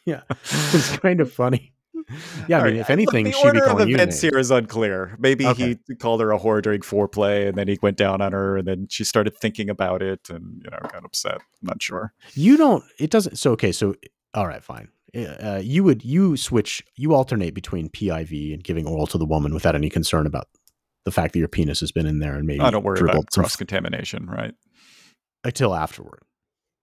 Yeah, 0.04 0.22
it's 0.30 0.96
kind 0.98 1.20
of 1.20 1.32
funny. 1.32 1.72
Yeah, 2.48 2.58
I 2.60 2.64
mean, 2.64 2.72
right, 2.72 2.80
if 2.80 2.90
anything, 2.90 3.24
look, 3.26 3.32
the 3.34 3.38
she'd 3.38 3.52
be 3.52 3.60
order 3.60 3.82
of 3.82 3.88
events 3.88 4.20
here 4.20 4.38
is 4.38 4.50
unclear. 4.50 5.16
Maybe 5.18 5.46
Okay. 5.46 5.78
he 5.86 5.94
called 5.94 6.20
her 6.20 6.32
a 6.32 6.38
whore 6.38 6.62
during 6.62 6.80
foreplay, 6.80 7.48
and 7.48 7.56
then 7.56 7.68
he 7.68 7.78
went 7.82 7.96
down 7.96 8.20
on 8.20 8.32
her, 8.32 8.56
and 8.58 8.66
then 8.66 8.86
she 8.90 9.04
started 9.04 9.36
thinking 9.36 9.68
about 9.70 10.02
it, 10.02 10.28
and 10.30 10.62
you 10.64 10.70
know, 10.70 10.78
got 10.90 11.04
upset. 11.04 11.36
I'm 11.36 11.42
not 11.62 11.82
sure. 11.82 12.12
You 12.34 12.56
don't. 12.56 12.84
It 12.98 13.10
doesn't. 13.10 13.36
So 13.36 13.52
okay. 13.52 13.72
So 13.72 13.94
all 14.34 14.46
right, 14.46 14.62
fine. 14.62 14.88
Uh, 15.14 15.60
you 15.62 15.84
would 15.84 16.04
you 16.04 16.36
switch 16.38 16.82
you 16.96 17.14
alternate 17.14 17.52
between 17.54 17.90
PIV 17.90 18.54
and 18.54 18.64
giving 18.64 18.86
oral 18.86 19.06
to 19.08 19.18
the 19.18 19.26
woman 19.26 19.52
without 19.52 19.74
any 19.74 19.90
concern 19.90 20.26
about 20.26 20.48
the 21.04 21.10
fact 21.10 21.34
that 21.34 21.38
your 21.38 21.48
penis 21.48 21.80
has 21.80 21.92
been 21.92 22.06
in 22.06 22.18
there 22.20 22.34
and 22.34 22.46
maybe 22.46 22.60
I 22.60 22.70
don't 22.70 22.82
worry 22.84 23.00
about 23.00 23.30
cross 23.30 23.56
contamination, 23.56 24.26
right? 24.26 24.54
until 25.44 25.74
afterward. 25.74 26.20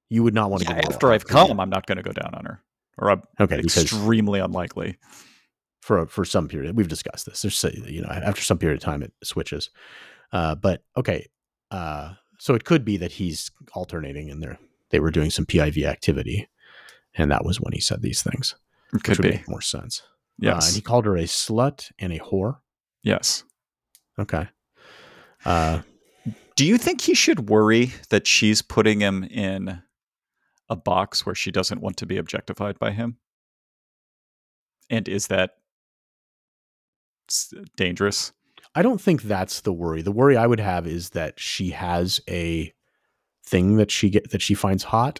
You 0.09 0.21
would 0.23 0.33
not 0.33 0.51
want 0.51 0.63
to 0.63 0.71
Yeah, 0.73 0.81
after 0.89 1.11
I've 1.11 1.25
come, 1.25 1.59
I'm 1.59 1.69
not 1.69 1.85
going 1.85 1.97
to 1.97 2.03
go 2.03 2.11
down 2.11 2.33
on 2.35 2.45
her, 2.45 2.61
or 2.99 3.11
I'm 3.11 3.21
Okay, 3.39 3.59
extremely 3.59 4.39
unlikely. 4.39 4.97
for 5.81 6.05
for 6.07 6.25
some 6.25 6.47
period 6.47 6.75
we've 6.77 6.87
discussed 6.87 7.25
this. 7.25 7.41
There's 7.41 7.63
you 7.87 8.01
know 8.01 8.09
after 8.09 8.41
some 8.41 8.57
period 8.57 8.77
of 8.79 8.83
time 8.83 9.01
it 9.03 9.13
switches. 9.23 9.69
Uh, 10.31 10.53
but 10.55 10.83
okay, 10.95 11.25
uh, 11.71 12.13
so 12.37 12.53
it 12.53 12.63
could 12.63 12.85
be 12.85 12.97
that 12.97 13.13
he's 13.13 13.49
alternating 13.73 14.29
and 14.29 14.43
they 14.43 14.55
they 14.91 14.99
were 14.99 15.11
doing 15.11 15.29
some 15.31 15.45
PIV 15.45 15.85
activity. 15.85 16.47
and 17.15 17.31
that 17.31 17.43
was 17.45 17.59
when 17.59 17.73
he 17.73 17.81
said 17.81 18.01
these 18.01 18.21
things, 18.21 18.55
It 18.87 18.93
which 18.93 19.03
could 19.03 19.17
would 19.17 19.23
be. 19.23 19.37
make 19.37 19.49
more 19.49 19.61
sense. 19.61 20.01
Uh, 20.45 20.51
and 20.55 20.75
he 20.75 20.81
called 20.81 21.05
her 21.05 21.17
a 21.17 21.23
slut 21.23 21.91
and 21.99 22.13
a 22.13 22.19
whore. 22.19 22.59
yes. 23.03 23.43
Okay. 24.19 24.47
Uh, 25.45 25.81
Do 26.55 26.65
you 26.65 26.77
think 26.77 27.01
he 27.01 27.13
should 27.15 27.49
worry 27.49 27.93
that 28.09 28.27
she's 28.27 28.61
putting 28.61 28.99
him 28.99 29.23
in 29.23 29.81
a 30.69 30.75
box 30.75 31.25
where 31.25 31.35
she 31.35 31.51
doesn't 31.51 31.81
want 31.81 31.97
to 31.97 32.05
be 32.05 32.17
objectified 32.17 32.77
by 32.79 32.91
him? 32.91 33.17
And 34.89 35.07
is 35.07 35.27
that 35.27 35.51
dangerous? 37.75 38.31
I 38.75 38.81
don't 38.81 39.01
think 39.01 39.23
that's 39.23 39.61
the 39.61 39.73
worry. 39.73 40.01
The 40.01 40.11
worry 40.11 40.37
I 40.37 40.47
would 40.47 40.59
have 40.59 40.87
is 40.87 41.11
that 41.11 41.39
she 41.39 41.71
has 41.71 42.21
a 42.29 42.73
thing 43.45 43.77
that 43.77 43.89
she 43.91 44.09
get 44.09 44.29
that 44.31 44.41
she 44.41 44.53
finds 44.53 44.83
hot, 44.83 45.19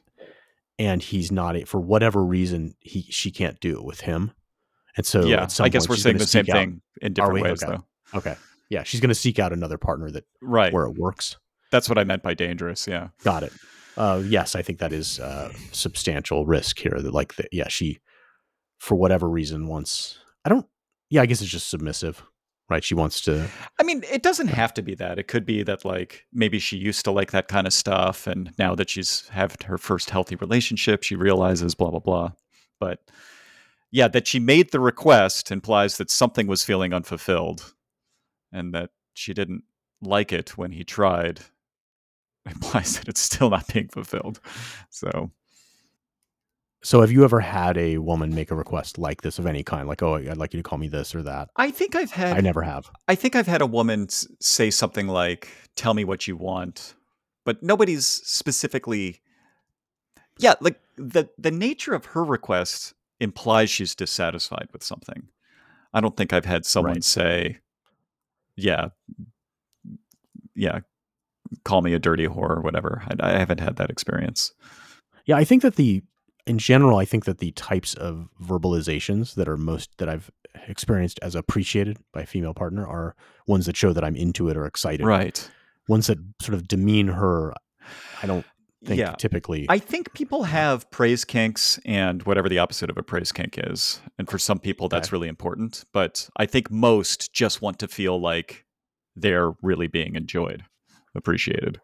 and 0.78 1.02
he's 1.02 1.32
not 1.32 1.56
a, 1.56 1.66
for 1.66 1.80
whatever 1.80 2.24
reason 2.24 2.76
he 2.80 3.02
she 3.10 3.32
can't 3.32 3.60
do 3.60 3.76
it 3.78 3.84
with 3.84 4.02
him, 4.02 4.32
and 4.98 5.06
so 5.06 5.26
yeah, 5.26 5.48
I 5.60 5.70
guess 5.70 5.90
we're 5.90 5.96
saying 5.96 6.18
the 6.18 6.28
same 6.28 6.46
out- 6.50 6.54
thing 6.54 6.82
in 7.02 7.14
different 7.14 7.34
we? 7.36 7.42
ways, 7.42 7.64
Okay. 7.64 7.74
though. 8.12 8.18
Okay, 8.18 8.36
yeah, 8.70 8.84
she's 8.84 9.00
going 9.02 9.10
to 9.10 9.16
seek 9.16 9.40
out 9.40 9.52
another 9.54 9.78
partner 9.78 10.12
that 10.12 10.26
Right. 10.42 10.72
where 10.74 10.86
it 10.86 10.96
works. 10.98 11.38
That's 11.72 11.90
what 11.90 11.98
I 11.98 12.04
meant 12.04 12.24
by 12.24 12.34
dangerous. 12.34 12.88
Yeah. 12.88 13.10
Got 13.24 13.44
it. 13.44 13.54
Uh, 14.00 14.24
yes, 14.26 14.56
I 14.56 14.62
think 14.62 14.80
that 14.80 14.94
is 14.94 15.20
uh, 15.20 15.52
substantial 15.74 16.46
risk 16.46 16.80
here. 16.80 16.98
That 16.98 17.14
like 17.14 17.36
that, 17.36 17.50
yeah, 17.52 17.68
she 17.68 18.00
for 18.78 18.96
whatever 18.96 19.30
reason 19.30 19.68
wants. 19.68 20.18
I 20.46 20.50
don't. 20.50 20.66
Yeah, 21.10 21.22
I 21.22 21.26
guess 21.26 21.42
it's 21.42 21.52
just 21.52 21.70
submissive, 21.70 22.24
right? 22.70 22.82
She 22.82 22.96
wants 22.96 23.20
to. 23.22 23.50
I 23.78 23.84
mean, 23.84 24.06
it 24.10 24.24
doesn't 24.24 24.48
have 24.48 24.74
to 24.76 24.82
be 24.82 24.96
that. 24.96 25.20
It 25.20 25.28
could 25.28 25.46
be 25.46 25.64
that 25.64 25.84
like 25.84 26.26
maybe 26.32 26.60
she 26.60 26.78
used 26.78 27.04
to 27.06 27.12
like 27.12 27.32
that 27.32 27.50
kind 27.50 27.68
of 27.68 27.74
stuff, 27.74 28.26
and 28.26 28.54
now 28.58 28.74
that 28.76 28.90
she's 28.90 29.28
had 29.30 29.64
her 29.64 29.78
first 29.78 30.10
healthy 30.10 30.38
relationship, 30.38 31.04
she 31.04 31.18
realizes 31.18 31.76
blah 31.76 31.90
blah 31.90 32.00
blah. 32.00 32.32
But 32.80 33.02
yeah, 33.92 34.08
that 34.08 34.28
she 34.28 34.40
made 34.40 34.72
the 34.72 34.80
request 34.80 35.52
implies 35.52 35.98
that 35.98 36.10
something 36.10 36.48
was 36.48 36.64
feeling 36.64 36.94
unfulfilled, 36.94 37.74
and 38.54 38.74
that 38.74 38.92
she 39.14 39.34
didn't 39.34 39.64
like 40.02 40.32
it 40.32 40.58
when 40.58 40.72
he 40.72 40.86
tried 40.86 41.42
implies 42.50 42.98
that 43.00 43.08
it's 43.08 43.22
still 43.22 43.50
not 43.50 43.68
being 43.74 43.88
fulfilled. 43.90 44.40
So 44.90 45.32
So, 46.82 47.02
have 47.02 47.12
you 47.12 47.24
ever 47.26 47.42
had 47.42 47.78
a 47.78 47.98
woman 47.98 48.34
make 48.34 48.52
a 48.52 48.56
request 48.56 48.98
like 48.98 49.22
this 49.22 49.38
of 49.38 49.46
any 49.46 49.64
kind? 49.64 49.88
Like, 49.88 50.02
oh, 50.02 50.16
I'd 50.16 50.38
like 50.38 50.54
you 50.54 50.60
to 50.60 50.64
call 50.68 50.78
me 50.78 50.88
this 50.88 51.14
or 51.14 51.22
that. 51.24 51.50
I 51.58 51.72
think 51.72 51.96
I've 51.96 52.12
had 52.12 52.38
I 52.38 52.40
never 52.40 52.62
have. 52.62 52.90
I 53.08 53.16
think 53.16 53.36
I've 53.36 53.48
had 53.48 53.62
a 53.62 53.66
woman 53.66 54.08
say 54.10 54.70
something 54.72 55.08
like, 55.08 55.50
"Tell 55.76 55.94
me 55.94 56.06
what 56.06 56.28
you 56.28 56.38
want," 56.38 56.96
but 57.46 57.62
nobody's 57.62 58.06
specifically. 58.08 59.20
Yeah, 60.38 60.54
like 60.62 60.80
the 60.96 61.30
the 61.38 61.52
nature 61.52 61.94
of 61.94 62.06
her 62.06 62.24
request 62.24 62.94
implies 63.20 63.70
she's 63.70 63.94
dissatisfied 63.94 64.70
with 64.72 64.82
something. 64.84 65.28
I 65.94 66.00
don't 66.00 66.16
think 66.16 66.32
I've 66.32 66.46
had 66.46 66.66
someone 66.66 66.94
Right. 66.94 67.04
say, 67.04 67.58
"Yeah, 68.56 68.90
yeah, 70.56 70.80
call 71.64 71.82
me 71.82 71.94
a 71.94 72.00
dirty 72.00 72.28
whore" 72.28 72.58
or 72.58 72.62
whatever. 72.62 73.04
I, 73.20 73.34
I 73.36 73.38
haven't 73.40 73.60
had 73.60 73.76
that 73.78 73.90
experience. 73.90 74.54
Yeah, 75.26 75.38
I 75.38 75.44
think 75.44 75.62
that 75.62 75.76
the 75.76 76.02
in 76.48 76.58
general, 76.58 76.98
I 76.98 77.06
think 77.06 77.26
that 77.26 77.38
the 77.38 77.52
types 77.52 77.94
of 77.94 78.28
verbalizations 78.42 79.36
that 79.36 79.48
are 79.48 79.58
most 79.58 79.92
that 80.00 80.10
I've 80.10 80.32
experienced 80.68 81.20
as 81.22 81.36
appreciated 81.36 81.98
by 82.12 82.22
a 82.22 82.26
female 82.26 82.54
partner 82.56 82.88
are 82.88 83.16
ones 83.46 83.66
that 83.68 83.78
show 83.78 83.94
that 83.94 84.04
I'm 84.04 84.16
into 84.16 84.50
it 84.50 84.58
or 84.58 84.66
excited. 84.66 85.06
Right. 85.06 85.48
Ones 85.88 86.08
that 86.08 86.18
sort 86.42 86.56
of 86.56 86.68
demean 86.68 87.08
her. 87.10 87.54
I 88.24 88.26
don't 88.28 88.46
think 88.86 89.00
Yeah. 89.00 89.12
typically. 89.12 89.68
I 89.70 89.78
think 89.78 90.14
people 90.14 90.44
have 90.44 90.90
praise 90.90 91.24
kinks 91.26 91.80
and 91.86 92.24
whatever 92.24 92.50
the 92.50 92.58
opposite 92.60 92.90
of 92.90 92.98
a 92.98 93.04
praise 93.04 93.32
kink 93.32 93.56
is. 93.58 94.02
And 94.18 94.28
for 94.30 94.40
some 94.40 94.58
people, 94.60 94.90
that's 94.90 95.10
Okay. 95.10 95.16
really 95.16 95.28
important. 95.28 95.84
But 95.94 96.30
I 96.38 96.46
think 96.48 96.72
most 96.72 97.32
just 97.34 97.62
want 97.62 97.78
to 97.80 97.88
feel 97.88 98.20
like 98.20 98.66
they're 99.16 99.52
really 99.62 99.88
being 99.88 100.16
enjoyed, 100.16 100.64
appreciated. 101.20 101.80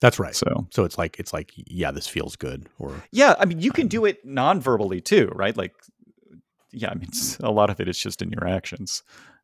that's 0.00 0.18
right. 0.18 0.34
So, 0.34 0.66
So 0.70 0.84
it's 0.84 0.98
like 0.98 1.18
it's 1.20 1.32
like 1.32 1.52
yeah, 1.56 1.90
this 1.92 2.08
feels 2.08 2.34
good. 2.36 2.68
Or 2.78 2.92
yeah, 3.12 3.34
I 3.38 3.44
mean, 3.44 3.60
you 3.60 3.70
can 3.70 3.84
Um, 3.84 3.88
do 3.88 4.04
it 4.04 4.24
non 4.24 4.60
verbally 4.60 5.00
too, 5.00 5.30
right? 5.34 5.56
Like, 5.56 5.72
yeah, 6.72 6.90
I 6.90 6.94
mean, 6.94 7.08
it's, 7.08 7.38
a 7.38 7.50
lot 7.50 7.70
of 7.70 7.80
it 7.80 7.88
is 7.88 7.98
just 7.98 8.20
in 8.22 8.30
your 8.30 8.46
actions. 8.46 9.02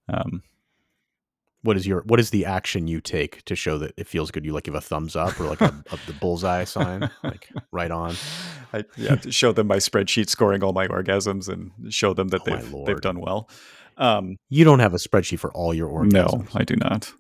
Um, 0.08 0.42
what 1.62 1.76
is 1.76 1.86
your 1.86 2.02
what 2.06 2.18
is 2.18 2.30
the 2.30 2.44
action 2.44 2.88
you 2.88 3.00
take 3.00 3.42
to 3.44 3.54
show 3.54 3.78
that 3.78 3.94
it 3.96 4.08
feels 4.08 4.30
good? 4.32 4.44
You 4.44 4.52
like 4.52 4.64
give 4.64 4.74
a 4.74 4.80
thumbs 4.80 5.14
up 5.14 5.38
or 5.40 5.44
like 5.44 5.60
a, 5.60 5.72
a, 5.92 5.98
the 6.08 6.12
bullseye 6.20 6.64
sign, 6.64 7.08
like 7.22 7.48
right 7.70 7.90
on. 7.92 8.16
I 8.72 8.84
yeah, 8.96 9.14
to 9.16 9.30
show 9.30 9.52
them 9.52 9.68
my 9.68 9.76
spreadsheet 9.76 10.28
scoring 10.28 10.64
all 10.64 10.72
my 10.72 10.88
orgasms 10.88 11.48
and 11.48 11.70
show 11.94 12.14
them 12.14 12.28
that 12.28 12.40
Oh, 12.40 12.44
they've, 12.56 12.86
they've 12.86 13.00
done 13.00 13.20
well. 13.20 13.48
Um, 13.96 14.36
You 14.48 14.64
don't 14.64 14.80
have 14.80 14.92
a 14.94 14.96
spreadsheet 14.96 15.38
for 15.38 15.52
all 15.52 15.72
your 15.72 15.88
orgasms. 15.88 16.12
no, 16.12 16.44
I 16.54 16.64
do 16.64 16.74
not. 16.76 17.12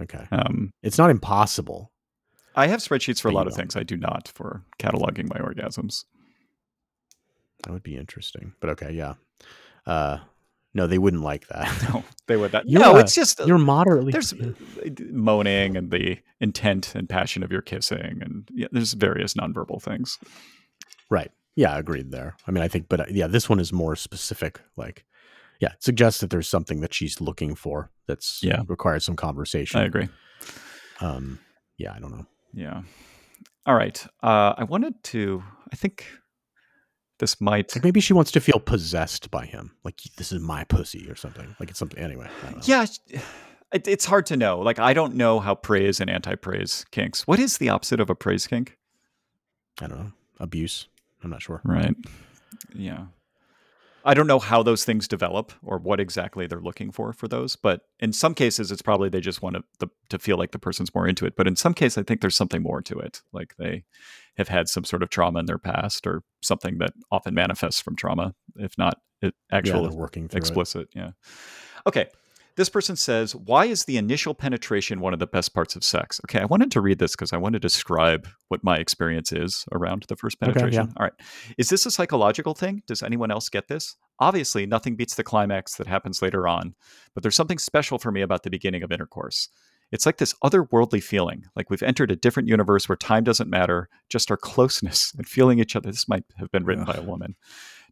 Okay. 0.00 0.26
Um, 0.30 0.72
It's 0.82 0.98
not 0.98 1.10
impossible. 1.10 1.90
I 2.54 2.66
have 2.68 2.80
spreadsheets 2.80 3.20
for 3.20 3.28
a 3.28 3.32
lot 3.32 3.46
of 3.46 3.54
things. 3.54 3.76
I 3.76 3.82
do 3.82 3.96
not 3.96 4.28
for 4.34 4.62
cataloging 4.78 5.28
my 5.28 5.38
orgasms. 5.40 6.04
That 7.64 7.72
would 7.72 7.82
be 7.82 7.96
interesting. 7.96 8.52
But 8.60 8.70
okay, 8.70 8.92
yeah. 8.92 9.14
Uh 9.86 10.18
no, 10.74 10.86
they 10.86 10.98
wouldn't 10.98 11.22
like 11.22 11.46
that. 11.48 11.68
No, 11.92 12.04
they 12.26 12.36
would 12.36 12.52
not. 12.52 12.68
You're 12.68 12.80
no, 12.82 12.96
a- 12.96 13.00
it's 13.00 13.14
just 13.14 13.40
You're 13.46 13.56
moderately 13.58 14.12
there's 14.12 14.32
uh, 14.34 14.52
moaning 15.10 15.76
and 15.76 15.90
the 15.90 16.18
intent 16.40 16.94
and 16.94 17.08
passion 17.08 17.42
of 17.42 17.50
your 17.50 17.62
kissing, 17.62 18.18
and 18.20 18.48
yeah, 18.52 18.68
there's 18.72 18.92
various 18.92 19.34
nonverbal 19.34 19.80
things. 19.82 20.18
right. 21.10 21.30
Yeah, 21.58 21.78
agreed 21.78 22.10
there. 22.10 22.36
I 22.46 22.50
mean, 22.50 22.62
I 22.62 22.68
think 22.68 22.88
but 22.90 23.00
uh, 23.00 23.04
yeah, 23.08 23.26
this 23.26 23.48
one 23.48 23.58
is 23.60 23.72
more 23.72 23.96
specific 23.96 24.60
like 24.76 25.04
yeah, 25.60 25.72
it 25.72 25.82
suggests 25.82 26.20
that 26.20 26.30
there's 26.30 26.48
something 26.48 26.80
that 26.80 26.92
she's 26.94 27.20
looking 27.20 27.54
for 27.54 27.90
that's 28.06 28.42
Yeah. 28.42 28.62
requires 28.68 29.04
some 29.04 29.16
conversation. 29.16 29.80
I 29.80 29.84
agree. 29.84 30.08
Um 31.00 31.38
yeah, 31.78 31.92
I 31.94 31.98
don't 31.98 32.10
know. 32.12 32.26
Yeah. 32.54 32.82
All 33.66 33.74
right. 33.74 34.02
Uh, 34.22 34.54
I 34.56 34.64
wanted 34.64 35.02
to. 35.04 35.42
I 35.72 35.76
think 35.76 36.06
this 37.18 37.40
might. 37.40 37.74
Like 37.74 37.84
maybe 37.84 38.00
she 38.00 38.12
wants 38.14 38.30
to 38.32 38.40
feel 38.40 38.60
possessed 38.60 39.30
by 39.30 39.44
him. 39.44 39.72
Like 39.84 40.00
this 40.16 40.32
is 40.32 40.40
my 40.40 40.64
pussy 40.64 41.10
or 41.10 41.16
something. 41.16 41.54
Like 41.60 41.68
it's 41.70 41.78
something 41.78 41.98
anyway. 42.02 42.28
I 42.42 42.50
don't 42.52 42.56
know. 42.56 42.62
Yeah, 42.64 42.86
it, 43.72 43.88
it's 43.88 44.04
hard 44.06 44.24
to 44.26 44.36
know. 44.36 44.60
Like, 44.60 44.78
I 44.78 44.94
don't 44.94 45.16
know 45.16 45.40
how 45.40 45.54
praise 45.56 46.00
and 46.00 46.08
anti-praise 46.08 46.86
kinks. 46.92 47.26
What 47.26 47.38
is 47.40 47.58
the 47.58 47.68
opposite 47.68 48.00
of 48.00 48.08
a 48.08 48.14
praise 48.14 48.46
kink? 48.46 48.78
I 49.82 49.88
don't 49.88 49.98
know. 49.98 50.12
Abuse. 50.38 50.86
I'm 51.24 51.30
not 51.30 51.42
sure. 51.42 51.60
Right. 51.64 51.94
Yeah. 52.74 53.06
I 54.06 54.14
don't 54.14 54.28
know 54.28 54.38
how 54.38 54.62
those 54.62 54.84
things 54.84 55.08
develop 55.08 55.52
or 55.64 55.78
what 55.78 55.98
exactly 55.98 56.46
they're 56.46 56.60
looking 56.60 56.92
for 56.92 57.12
for 57.12 57.26
those, 57.26 57.56
but 57.56 57.82
in 57.98 58.12
some 58.12 58.34
cases, 58.34 58.70
it's 58.70 58.80
probably 58.80 59.08
they 59.08 59.20
just 59.20 59.42
want 59.42 59.56
to 59.56 59.64
the, 59.80 59.88
to 60.10 60.18
feel 60.20 60.38
like 60.38 60.52
the 60.52 60.60
person's 60.60 60.94
more 60.94 61.08
into 61.08 61.26
it. 61.26 61.34
But 61.36 61.48
in 61.48 61.56
some 61.56 61.74
cases, 61.74 61.98
I 61.98 62.04
think 62.04 62.20
there's 62.20 62.36
something 62.36 62.62
more 62.62 62.80
to 62.82 62.98
it, 63.00 63.22
like 63.32 63.56
they 63.58 63.82
have 64.36 64.46
had 64.46 64.68
some 64.68 64.84
sort 64.84 65.02
of 65.02 65.10
trauma 65.10 65.40
in 65.40 65.46
their 65.46 65.58
past 65.58 66.06
or 66.06 66.22
something 66.40 66.78
that 66.78 66.92
often 67.10 67.34
manifests 67.34 67.80
from 67.80 67.96
trauma, 67.96 68.34
if 68.54 68.78
not 68.78 69.00
it, 69.20 69.34
Yeah, 69.50 69.58
actual 69.58 69.82
they're 69.82 69.98
working 69.98 70.28
through 70.28 70.38
it. 70.38 70.40
explicit. 70.40 70.88
Yeah. 70.94 71.10
Okay. 71.86 72.06
This 72.56 72.70
person 72.70 72.96
says, 72.96 73.34
Why 73.34 73.66
is 73.66 73.84
the 73.84 73.98
initial 73.98 74.34
penetration 74.34 75.00
one 75.00 75.12
of 75.12 75.18
the 75.18 75.26
best 75.26 75.54
parts 75.54 75.76
of 75.76 75.84
sex? 75.84 76.20
Okay. 76.24 76.40
I 76.40 76.46
wanted 76.46 76.70
to 76.72 76.80
read 76.80 76.98
this 76.98 77.12
because 77.12 77.32
I 77.32 77.36
want 77.36 77.52
to 77.52 77.58
describe 77.58 78.26
what 78.48 78.64
my 78.64 78.78
experience 78.78 79.30
is 79.30 79.66
around 79.72 80.06
the 80.08 80.16
first 80.16 80.38
Okay, 80.42 80.48
yeah. 80.48 80.54
penetration. 80.54 80.94
All 80.96 81.04
right. 81.04 81.12
Is 81.58 81.68
this 81.68 81.84
a 81.84 81.90
psychological 81.90 82.54
thing? 82.54 82.82
Does 82.86 83.02
anyone 83.02 83.30
else 83.30 83.50
get 83.50 83.68
this? 83.68 83.96
Obviously, 84.18 84.64
nothing 84.64 84.96
beats 84.96 85.14
the 85.14 85.24
climax 85.24 85.74
that 85.76 85.86
happens 85.86 86.22
later 86.22 86.48
on, 86.48 86.74
but 87.12 87.22
there's 87.22 87.36
something 87.36 87.58
special 87.58 87.98
for 87.98 88.10
me 88.10 88.22
about 88.22 88.42
the 88.42 88.50
beginning 88.50 88.82
of 88.82 88.90
intercourse. 88.90 89.50
It's 89.92 90.06
like 90.06 90.16
this 90.16 90.34
otherworldly 90.42 91.02
feeling, 91.02 91.44
like 91.54 91.70
we've 91.70 91.82
entered 91.82 92.10
a 92.10 92.16
different 92.16 92.48
universe 92.48 92.88
where 92.88 92.96
time 92.96 93.22
doesn't 93.22 93.50
matter, 93.50 93.88
just 94.08 94.30
our 94.30 94.36
closeness 94.36 95.14
and 95.18 95.28
feeling 95.28 95.58
each 95.58 95.76
other. 95.76 95.90
This 95.90 96.08
might 96.08 96.24
have 96.38 96.50
been 96.50 96.64
written 96.64 96.84
by 96.84 96.94
a 96.94 97.02
woman. 97.02 97.36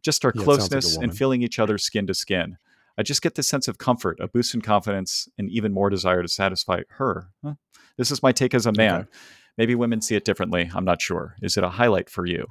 Just 0.01 0.25
our 0.25 0.31
Yeah, 0.35 0.39
sounds 0.39 0.47
like 0.47 0.57
closeness 0.57 0.97
and 0.97 1.15
feeling 1.15 1.43
each 1.43 1.59
other 1.59 1.77
skin 1.77 2.07
to 2.07 2.13
skin. 2.13 2.57
I 2.97 3.03
just 3.03 3.21
get 3.21 3.35
this 3.35 3.47
sense 3.47 3.67
of 3.67 3.77
comfort, 3.77 4.19
a 4.19 4.27
boost 4.27 4.53
in 4.53 4.61
confidence, 4.61 5.27
and 5.37 5.49
even 5.49 5.73
more 5.73 5.89
desire 5.89 6.21
to 6.21 6.27
satisfy 6.27 6.81
her. 6.97 7.29
Huh. 7.43 7.55
This 7.97 8.11
is 8.11 8.23
my 8.23 8.31
take 8.31 8.53
as 8.53 8.65
a 8.65 8.71
man. 8.71 9.01
Okay. 9.01 9.09
Maybe 9.57 9.75
women 9.75 10.01
see 10.01 10.15
it 10.15 10.25
differently. 10.25 10.69
I'm 10.73 10.85
not 10.85 11.01
sure. 11.01 11.35
Is 11.41 11.57
it 11.57 11.63
a 11.63 11.69
highlight 11.69 12.09
for 12.09 12.25
you? 12.25 12.47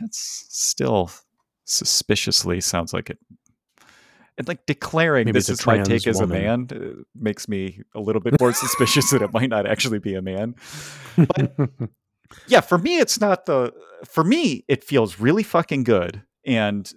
That's 0.00 0.46
still 0.48 1.10
suspiciously 1.64 2.60
sounds 2.60 2.92
like 2.92 3.10
it. 3.10 3.18
And 4.38 4.48
like 4.48 4.64
declaring 4.66 5.26
Maybe 5.26 5.38
this 5.38 5.48
is 5.48 5.66
my 5.66 5.82
take 5.82 6.06
as 6.06 6.18
a 6.20 6.26
man 6.26 6.68
uh, 6.72 7.02
makes 7.14 7.46
me 7.46 7.82
a 7.94 8.00
little 8.00 8.22
bit 8.22 8.40
more 8.40 8.52
suspicious 8.52 9.10
that 9.10 9.22
it 9.22 9.32
might 9.32 9.50
not 9.50 9.66
actually 9.66 9.98
be 9.98 10.14
a 10.14 10.22
man. 10.22 10.54
But 11.16 11.52
yeah, 12.46 12.60
for 12.60 12.78
me, 12.78 12.98
it's 12.98 13.20
not 13.20 13.46
the. 13.46 13.74
For 14.06 14.24
me, 14.24 14.64
it 14.66 14.82
feels 14.82 15.20
really 15.20 15.42
fucking 15.42 15.84
good, 15.84 16.22
and 16.46 16.90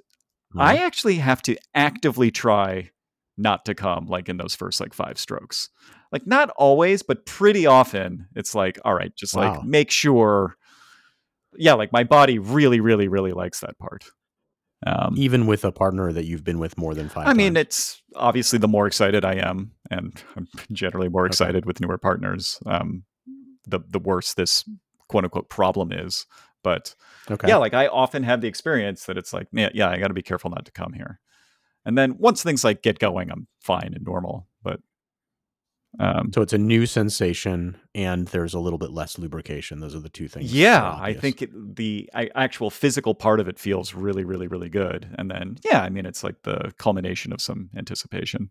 I 0.57 0.77
actually 0.77 1.15
have 1.15 1.41
to 1.43 1.55
actively 1.73 2.31
try 2.31 2.89
not 3.37 3.65
to 3.65 3.73
come 3.75 4.05
like 4.05 4.29
in 4.29 4.37
those 4.37 4.55
first 4.55 4.79
like 4.79 4.93
five 4.93 5.17
strokes. 5.17 5.69
Like 6.11 6.27
not 6.27 6.49
always, 6.51 7.01
but 7.01 7.25
pretty 7.25 7.65
often 7.65 8.27
it's 8.35 8.53
like, 8.53 8.79
all 8.85 8.93
right, 8.93 9.15
just 9.15 9.35
Wow. 9.35 9.53
like 9.55 9.63
make 9.63 9.89
sure 9.91 10.55
yeah, 11.55 11.73
like 11.73 11.91
my 11.91 12.03
body 12.03 12.39
really, 12.39 12.79
really, 12.79 13.07
really 13.07 13.31
likes 13.31 13.59
that 13.59 13.77
part. 13.77 14.05
Um, 14.85 15.13
Even 15.17 15.47
with 15.47 15.63
a 15.63 15.71
partner 15.71 16.11
that 16.11 16.25
you've 16.25 16.43
been 16.43 16.59
with 16.59 16.77
more 16.77 16.93
than 16.93 17.09
five. 17.09 17.23
I 17.23 17.25
times. 17.27 17.37
mean, 17.37 17.57
it's 17.57 18.01
obviously 18.15 18.59
the 18.59 18.67
more 18.67 18.85
excited 18.85 19.23
I 19.23 19.35
am, 19.35 19.71
and 19.89 20.21
I'm 20.35 20.47
generally 20.73 21.09
more 21.09 21.25
excited 21.25 21.57
okay. 21.57 21.67
with 21.67 21.79
newer 21.79 21.97
partners. 21.97 22.59
Um, 22.65 23.03
the 23.65 23.79
the 23.87 23.99
worse 23.99 24.33
this 24.33 24.65
quote 25.07 25.23
unquote 25.23 25.49
problem 25.49 25.91
is. 25.93 26.25
But 26.63 26.95
okay. 27.29 27.47
yeah, 27.47 27.57
like 27.57 27.73
I 27.73 27.87
often 27.87 28.23
have 28.23 28.41
the 28.41 28.47
experience 28.47 29.05
that 29.05 29.17
it's 29.17 29.33
like, 29.33 29.47
yeah, 29.51 29.69
yeah, 29.73 29.89
I 29.89 29.97
got 29.97 30.07
to 30.07 30.13
be 30.13 30.21
careful 30.21 30.49
not 30.49 30.65
to 30.65 30.71
come 30.71 30.93
here. 30.93 31.19
And 31.85 31.97
then 31.97 32.17
once 32.17 32.41
things 32.41 32.63
like 32.63 32.81
get 32.81 32.99
going, 32.99 33.29
I'm 33.29 33.47
fine 33.61 33.91
and 33.93 34.05
normal. 34.05 34.47
But 34.63 34.79
um, 35.99 36.31
so 36.33 36.41
it's 36.41 36.53
a 36.53 36.57
new 36.57 36.85
sensation, 36.87 37.77
and 37.93 38.27
there's 38.29 38.55
a 38.55 38.59
little 38.59 38.79
bit 38.79 38.91
less 38.91 39.19
lubrication. 39.19 39.79
Those 39.79 39.93
are 39.93 39.99
the 39.99 40.09
two 40.09 40.27
things. 40.27 40.51
Yeah, 40.51 40.97
I 40.99 41.13
think 41.13 41.43
it, 41.43 41.75
the 41.75 42.09
I, 42.15 42.29
actual 42.33 42.71
physical 42.71 43.13
part 43.13 43.39
of 43.39 43.47
it 43.47 43.59
feels 43.59 43.93
really, 43.93 44.23
really, 44.23 44.47
really 44.47 44.69
good. 44.69 45.13
And 45.19 45.29
then, 45.29 45.57
yeah, 45.63 45.81
I 45.81 45.89
mean, 45.89 46.07
it's 46.07 46.23
like 46.23 46.41
the 46.43 46.73
culmination 46.79 47.31
of 47.31 47.41
some 47.41 47.69
anticipation. 47.77 48.49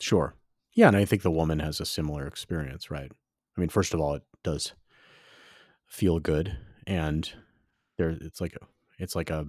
Sure. 0.00 0.36
Yeah, 0.74 0.88
and 0.88 0.96
I 0.96 1.04
think 1.04 1.22
the 1.22 1.30
woman 1.30 1.58
has 1.58 1.80
a 1.80 1.86
similar 1.86 2.26
experience, 2.26 2.90
right? 2.90 3.10
I 3.56 3.60
mean, 3.60 3.68
first 3.68 3.94
of 3.94 4.00
all, 4.00 4.14
it 4.14 4.22
does 4.44 4.74
feel 5.86 6.18
good, 6.18 6.56
and 6.86 7.30
there 7.96 8.10
it's 8.10 8.40
like 8.40 8.56
a 8.60 8.66
it's 8.98 9.14
like 9.14 9.30
a 9.30 9.46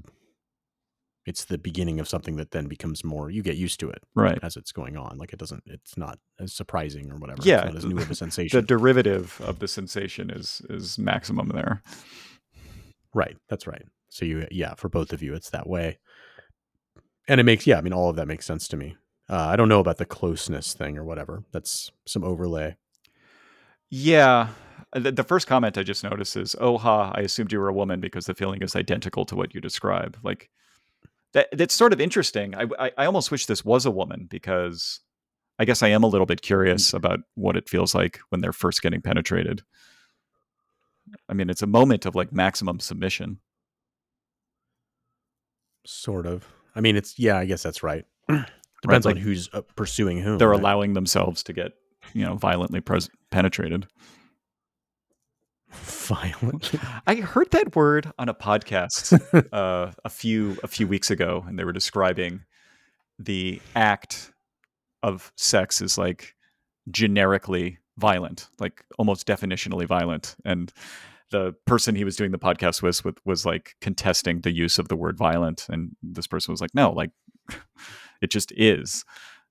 it's 1.25 1.45
the 1.45 1.57
beginning 1.57 1.99
of 1.99 2.07
something 2.07 2.35
that 2.35 2.51
then 2.51 2.67
becomes 2.67 3.03
more 3.03 3.29
you 3.31 3.41
get 3.41 3.57
used 3.57 3.79
to 3.79 3.89
it 3.89 4.03
right. 4.13 4.37
as 4.43 4.55
it's 4.55 4.71
going 4.71 4.95
on 4.95 5.17
like 5.17 5.33
it 5.33 5.39
doesn't 5.39 5.63
it's 5.65 5.97
not 5.97 6.19
as 6.39 6.53
surprising 6.53 7.11
or 7.11 7.15
whatever 7.17 7.41
yeah 7.43 7.57
it's 7.57 7.65
not 7.65 7.75
as 7.75 7.85
new 7.85 7.97
of 7.97 8.11
a 8.11 8.15
sensation. 8.15 8.59
the 8.59 8.65
derivative 8.65 9.41
of 9.43 9.59
the 9.59 9.67
sensation 9.67 10.29
is 10.29 10.61
is 10.69 10.97
maximum 10.97 11.49
there. 11.49 11.81
Right 13.13 13.37
that's 13.49 13.65
right. 13.65 13.83
So 14.09 14.25
you 14.25 14.47
yeah 14.51 14.75
for 14.75 14.89
both 14.89 15.13
of 15.13 15.21
you 15.21 15.33
it's 15.33 15.49
that 15.49 15.67
way. 15.67 15.97
And 17.27 17.39
it 17.39 17.43
makes 17.43 17.65
yeah 17.65 17.77
i 17.77 17.81
mean 17.81 17.93
all 17.93 18.09
of 18.09 18.15
that 18.17 18.27
makes 18.27 18.45
sense 18.45 18.67
to 18.69 18.77
me. 18.77 18.95
Uh, 19.27 19.47
i 19.47 19.55
don't 19.55 19.69
know 19.69 19.79
about 19.79 19.97
the 19.97 20.05
closeness 20.05 20.73
thing 20.73 20.97
or 20.97 21.03
whatever 21.03 21.43
that's 21.51 21.91
some 22.05 22.23
overlay. 22.23 22.75
Yeah 23.89 24.49
the, 25.03 25.11
the 25.11 25.23
first 25.23 25.47
comment 25.47 25.77
i 25.77 25.83
just 25.83 26.03
noticed 26.03 26.35
is 26.35 26.55
oh 26.59 26.77
ha 26.77 27.11
i 27.15 27.21
assumed 27.21 27.51
you 27.51 27.59
were 27.59 27.69
a 27.69 27.73
woman 27.73 27.99
because 27.99 28.25
the 28.25 28.33
feeling 28.33 28.61
is 28.61 28.75
identical 28.75 29.25
to 29.25 29.35
what 29.35 29.53
you 29.53 29.61
describe 29.61 30.17
like 30.23 30.49
that 31.35 31.49
that's 31.51 31.73
sort 31.73 31.91
of 31.91 31.99
interesting. 31.99 32.55
I, 32.55 32.65
I, 32.79 32.91
I 32.97 33.05
almost 33.05 33.29
wish 33.29 33.45
this 33.45 33.65
was 33.65 33.85
a 33.85 33.91
woman 33.91 34.25
because 34.29 35.01
I 35.59 35.65
guess 35.65 35.83
I 35.83 35.89
am 35.89 36.01
a 36.01 36.07
little 36.07 36.25
bit 36.25 36.41
curious 36.41 36.93
about 36.93 37.19
what 37.35 37.57
it 37.57 37.67
feels 37.67 37.93
like 37.93 38.21
when 38.29 38.39
they're 38.39 38.53
first 38.53 38.81
getting 38.81 39.01
penetrated. 39.01 39.61
I 41.27 41.33
mean, 41.33 41.49
it's 41.49 41.61
a 41.61 41.67
moment 41.67 42.05
of 42.05 42.15
like 42.15 42.31
maximum 42.31 42.79
submission. 42.79 43.41
Sort 45.85 46.25
of. 46.25 46.47
I 46.73 46.79
mean, 46.79 46.95
it's 46.95 47.19
yeah. 47.19 47.37
I 47.37 47.43
guess 47.43 47.61
that's 47.61 47.83
right. 47.83 48.05
Depends 48.29 48.49
right, 48.85 49.05
like, 49.05 49.15
on 49.17 49.21
who's 49.21 49.49
uh, 49.51 49.61
pursuing 49.75 50.19
whom. 50.19 50.37
They're 50.37 50.49
right? 50.49 50.59
allowing 50.59 50.93
themselves 50.93 51.43
to 51.43 51.53
get 51.53 51.73
you 52.13 52.25
know 52.25 52.35
violently 52.35 52.79
pres- 52.79 53.09
penetrated. 53.29 53.87
Violent. 55.83 56.71
I 57.07 57.15
heard 57.15 57.51
that 57.51 57.75
word 57.75 58.11
on 58.17 58.29
a 58.29 58.33
podcast 58.33 59.19
uh, 59.53 59.91
a 60.03 60.09
few 60.09 60.57
a 60.63 60.67
few 60.67 60.87
weeks 60.87 61.11
ago, 61.11 61.43
and 61.47 61.57
they 61.57 61.63
were 61.63 61.73
describing 61.73 62.41
the 63.19 63.61
act 63.75 64.31
of 65.03 65.31
sex 65.37 65.81
is 65.81 65.97
like 65.97 66.35
generically 66.91 67.77
violent, 67.97 68.49
like 68.59 68.83
almost 68.97 69.27
definitionally 69.27 69.87
violent, 69.87 70.35
and 70.45 70.73
the 71.31 71.53
person 71.65 71.95
he 71.95 72.03
was 72.03 72.15
doing 72.15 72.31
the 72.31 72.39
podcast 72.39 72.81
with, 72.81 73.03
with 73.03 73.17
was 73.25 73.45
like 73.45 73.75
contesting 73.81 74.41
the 74.41 74.51
use 74.51 74.79
of 74.79 74.87
the 74.87 74.95
word 74.95 75.17
violent, 75.17 75.67
and 75.69 75.95
this 76.01 76.27
person 76.27 76.51
was 76.51 76.61
like, 76.61 76.73
"No, 76.73 76.91
like 76.91 77.11
it 78.21 78.31
just 78.31 78.51
is." 78.55 79.05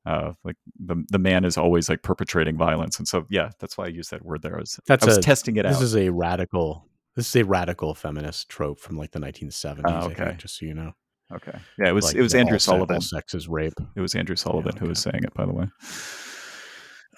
Uh, 0.06 0.32
like 0.44 0.56
the 0.78 1.02
the 1.10 1.18
man 1.18 1.44
is 1.44 1.56
always 1.56 1.88
like 1.88 2.02
perpetrating 2.02 2.56
violence, 2.56 2.98
and 2.98 3.08
so 3.08 3.24
yeah, 3.30 3.50
that's 3.58 3.78
why 3.78 3.86
I 3.86 3.88
use 3.88 4.08
that 4.08 4.24
word 4.24 4.42
there. 4.42 4.56
I 4.56 4.60
was, 4.60 4.78
that's 4.86 5.04
I 5.04 5.06
was 5.06 5.18
a, 5.18 5.22
testing 5.22 5.56
it 5.56 5.62
this 5.62 5.76
out. 5.76 5.80
This 5.80 5.88
is 5.88 5.96
a 5.96 6.10
radical. 6.10 6.86
This 7.16 7.28
is 7.28 7.36
a 7.36 7.44
radical 7.44 7.94
feminist 7.94 8.48
trope 8.48 8.80
from 8.80 8.96
like 8.96 9.12
the 9.12 9.20
1970s. 9.20 9.82
Oh, 9.86 10.06
okay, 10.06 10.24
think, 10.26 10.38
just 10.38 10.58
so 10.58 10.66
you 10.66 10.74
know. 10.74 10.92
Okay, 11.32 11.58
yeah, 11.78 11.88
it 11.88 11.92
was 11.92 12.06
like, 12.06 12.16
it 12.16 12.22
was 12.22 12.34
Andrew 12.34 12.58
Sullivan. 12.58 13.00
sex 13.00 13.34
is 13.34 13.48
rape. 13.48 13.74
It 13.96 14.00
was 14.00 14.14
Andrew 14.14 14.36
Sullivan 14.36 14.72
yeah, 14.72 14.76
okay. 14.76 14.80
who 14.80 14.88
was 14.88 14.98
saying 14.98 15.24
it, 15.24 15.32
by 15.34 15.46
the 15.46 15.52
way. 15.52 15.66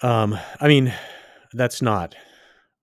Um, 0.01 0.37
I 0.61 0.67
mean, 0.67 0.93
that's 1.53 1.81
not. 1.81 2.15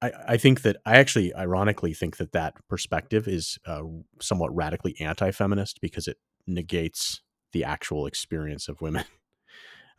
I, 0.02 0.12
I 0.28 0.36
think 0.36 0.62
that 0.62 0.76
I 0.84 0.96
actually, 0.96 1.34
ironically, 1.34 1.94
think 1.94 2.18
that 2.18 2.32
that 2.32 2.54
perspective 2.68 3.26
is 3.26 3.58
uh, 3.66 3.82
somewhat 4.20 4.54
radically 4.54 4.96
anti-feminist 5.00 5.80
because 5.80 6.08
it 6.08 6.18
negates 6.46 7.22
the 7.52 7.64
actual 7.64 8.06
experience 8.06 8.68
of 8.68 8.82
women. 8.82 9.04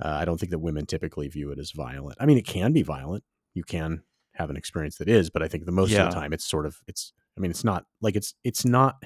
Uh, 0.04 0.10
I 0.10 0.26
don't 0.26 0.38
think 0.38 0.52
that 0.52 0.60
women 0.60 0.86
typically 0.86 1.28
view 1.28 1.52
it 1.52 1.60
as 1.60 1.72
violent. 1.72 2.18
I 2.20 2.26
mean, 2.26 2.38
it 2.38 2.46
can 2.46 2.74
be 2.74 2.82
violent. 2.82 3.24
You 3.54 3.64
can 3.64 4.04
have 4.34 4.50
an 4.50 4.58
experience 4.58 4.98
that 4.98 5.08
is, 5.08 5.30
but 5.30 5.41
I 5.41 5.48
think 5.48 5.66
the 5.66 5.72
most 5.72 5.91
yeah. 5.91 6.06
of 6.06 6.14
the 6.14 6.20
time 6.20 6.34
it's 6.34 6.46
sort 6.46 6.66
of 6.66 6.78
it's. 6.88 7.14
I 7.38 7.41
mean, 7.41 7.52
it's 7.52 7.64
not 7.64 7.86
like 8.02 8.16
it's 8.16 8.34
it's 8.43 8.66
not. 8.66 9.04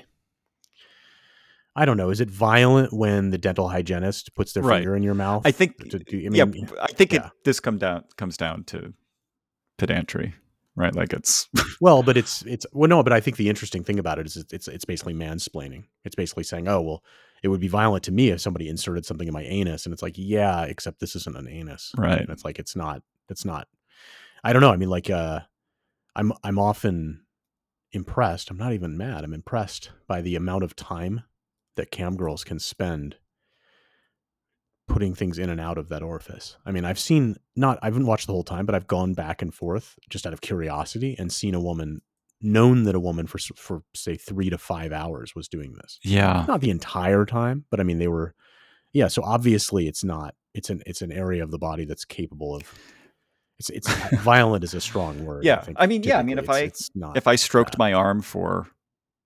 I 1.76 1.86
don't 1.86 1.98
know. 1.98 2.10
Is 2.10 2.20
it 2.20 2.30
violent 2.30 2.92
when 2.92 3.30
the 3.30 3.38
dental 3.38 3.70
hygienist 3.70 4.36
puts 4.36 4.54
their 4.54 4.64
right. 4.64 4.78
finger 4.78 4.96
in 4.96 5.04
your 5.04 5.14
mouth? 5.14 5.44
I 5.46 5.52
think. 5.52 5.78
Do, 5.90 6.00
I 6.12 6.30
mean, 6.30 6.34
yeah, 6.34 6.46
I 6.82 6.88
think 6.88 7.14
yeah. 7.14 7.28
it. 7.28 7.32
This 7.46 7.60
come 7.60 7.78
down 7.78 8.04
comes 8.18 8.38
down 8.38 8.64
to 8.66 8.94
pedantry, 9.78 10.34
right? 10.76 10.94
Like 10.94 11.14
it's. 11.14 11.48
well, 11.82 12.02
but 12.02 12.18
it's 12.18 12.42
it's 12.44 12.66
well, 12.74 12.90
no, 12.90 13.04
but 13.04 13.14
I 13.14 13.20
think 13.20 13.38
the 13.38 13.50
interesting 13.50 13.84
thing 13.84 14.00
about 14.00 14.18
it 14.18 14.26
is 14.26 14.44
it's 14.52 14.68
it's 14.68 14.86
basically 14.86 15.14
mansplaining. 15.14 15.86
It's 16.04 16.16
basically 16.16 16.44
saying, 16.44 16.68
oh 16.68 16.82
well, 16.82 17.04
it 17.44 17.48
would 17.48 17.60
be 17.60 17.68
violent 17.68 18.04
to 18.04 18.12
me 18.12 18.30
if 18.30 18.42
somebody 18.42 18.68
inserted 18.68 19.06
something 19.06 19.28
in 19.28 19.34
my 19.34 19.44
anus 19.44 19.86
and 19.86 19.94
it's 19.94 20.02
like 20.02 20.16
yeah 20.18 20.64
except 20.64 21.00
this 21.00 21.16
isn't 21.16 21.38
an 21.38 21.48
anus. 21.48 21.94
Right. 21.98 22.20
And 22.20 22.30
it's 22.30 22.46
like 22.46 22.60
it's 22.60 22.76
not 22.76 23.02
it's 23.30 23.46
not 23.46 23.68
i 24.44 24.54
don't 24.54 24.62
know 24.62 24.72
i 24.72 24.78
mean 24.78 24.90
like 24.90 25.10
uh 25.10 25.40
i'm 26.16 26.34
i'm 26.44 26.60
often 26.60 27.22
impressed 27.92 28.50
i'm 28.50 28.58
not 28.58 28.74
even 28.74 28.98
mad 28.98 29.24
i'm 29.24 29.34
impressed 29.34 29.92
by 30.08 30.22
the 30.22 30.36
amount 30.36 30.64
of 30.64 30.76
time 30.76 31.24
that 31.76 31.92
cam 31.92 32.18
girls 32.18 32.44
can 32.44 32.60
spend 32.60 33.16
putting 34.88 35.14
things 35.14 35.38
in 35.38 35.52
and 35.52 35.62
out 35.62 35.78
of 35.78 35.88
that 35.90 36.02
orifice. 36.02 36.58
I 36.66 36.72
mean 36.72 36.84
i've 36.84 37.00
seen 37.00 37.38
not 37.56 37.78
i 37.82 37.86
haven't 37.86 38.08
watched 38.08 38.28
the 38.28 38.34
whole 38.34 38.44
time 38.44 38.66
but 38.66 38.76
i've 38.76 38.88
gone 38.88 39.14
back 39.14 39.42
and 39.42 39.54
forth 39.54 39.98
just 40.10 40.26
out 40.26 40.34
of 40.34 40.42
curiosity 40.42 41.16
and 41.18 41.32
seen 41.32 41.54
a 41.54 41.62
woman 41.62 42.02
known 42.42 42.84
that 42.84 42.96
a 42.96 43.00
woman 43.00 43.28
for 43.28 43.40
for 43.56 43.84
say 43.94 44.16
three 44.16 44.50
to 44.50 44.58
five 44.58 44.92
hours 44.92 45.36
was 45.36 45.48
doing 45.48 45.74
this. 45.74 46.00
Yeah, 46.04 46.46
not 46.48 46.62
the 46.62 46.70
entire 46.70 47.26
time, 47.26 47.66
but 47.70 47.80
I 47.80 47.84
mean 47.84 48.00
they 48.00 48.08
were. 48.08 48.34
Yeah, 48.92 49.08
so 49.08 49.22
obviously 49.24 49.88
it's 49.88 50.04
not. 50.04 50.36
It's 50.54 50.70
an 50.70 50.82
it's 50.86 51.02
an 51.02 51.12
area 51.12 51.44
of 51.44 51.52
the 51.52 51.60
body 51.60 51.86
that's 51.86 52.06
capable 52.06 52.56
of. 52.56 52.64
It's 53.60 53.70
it's 53.70 53.92
violent 54.22 54.64
is 54.64 54.74
a 54.74 54.82
strong 54.82 55.26
word. 55.26 55.44
Yeah, 55.44 55.58
I, 55.58 55.62
think, 55.62 55.78
I 55.80 55.88
mean, 55.88 56.04
yeah, 56.04 56.18
I 56.18 56.24
mean, 56.24 56.38
if 56.38 56.46
it's, 56.46 56.50
I 56.50 56.60
it's 56.62 56.92
if 57.16 57.28
I 57.28 57.36
stroked 57.36 57.74
bad. 57.74 57.80
my 57.80 57.94
arm 57.94 58.22
for 58.22 58.68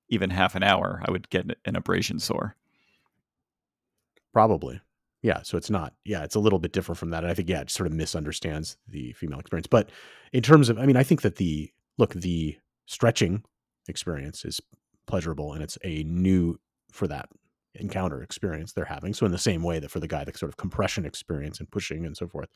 even 0.09 0.30
half 0.30 0.55
an 0.55 0.64
hour, 0.64 1.01
I 1.05 1.11
would 1.11 1.30
get 1.30 1.45
an 1.66 1.76
abrasion 1.76 2.20
sore. 2.20 2.55
Probably. 4.34 4.82
Yeah, 5.22 5.41
so 5.43 5.57
it's 5.57 5.70
not. 5.70 5.93
Yeah, 6.03 6.24
it's 6.24 6.36
a 6.36 6.39
little 6.39 6.59
bit 6.59 6.74
different 6.74 6.99
from 6.99 7.11
that. 7.11 7.24
And 7.24 7.32
I 7.32 7.34
think 7.34 7.47
yeah, 7.47 7.61
it 7.61 7.72
sort 7.72 7.88
of 7.88 7.93
misunderstands 7.93 8.78
the 8.89 9.14
female 9.14 9.39
experience. 9.39 9.68
But 9.68 9.89
in 10.34 10.43
terms 10.43 10.68
of, 10.68 10.78
I 10.78 10.86
mean, 10.86 10.97
I 10.97 11.03
think 11.03 11.22
that 11.22 11.38
the 11.38 11.72
look 11.97 12.14
the 12.14 12.57
stretching 12.86 13.43
experience 13.88 14.45
is 14.45 14.61
pleasurable 15.07 15.53
and 15.53 15.63
it's 15.63 15.77
a 15.84 16.03
new 16.03 16.59
for 16.91 17.07
that 17.07 17.27
encounter 17.75 18.21
experience 18.21 18.71
they're 18.71 18.86
having. 18.86 19.13
So 19.13 19.25
in 19.25 19.31
the 19.31 19.38
same 19.38 19.63
way 19.63 19.79
that 19.79 19.91
for 19.91 19.99
the 19.99 20.07
guy, 20.07 20.23
the 20.23 20.38
sort 20.38 20.51
of 20.51 20.57
compression 20.57 21.05
experience 21.05 21.59
and 21.59 21.69
pushing 21.71 22.05
and 22.05 22.15
so 22.15 22.27
forth 22.27 22.49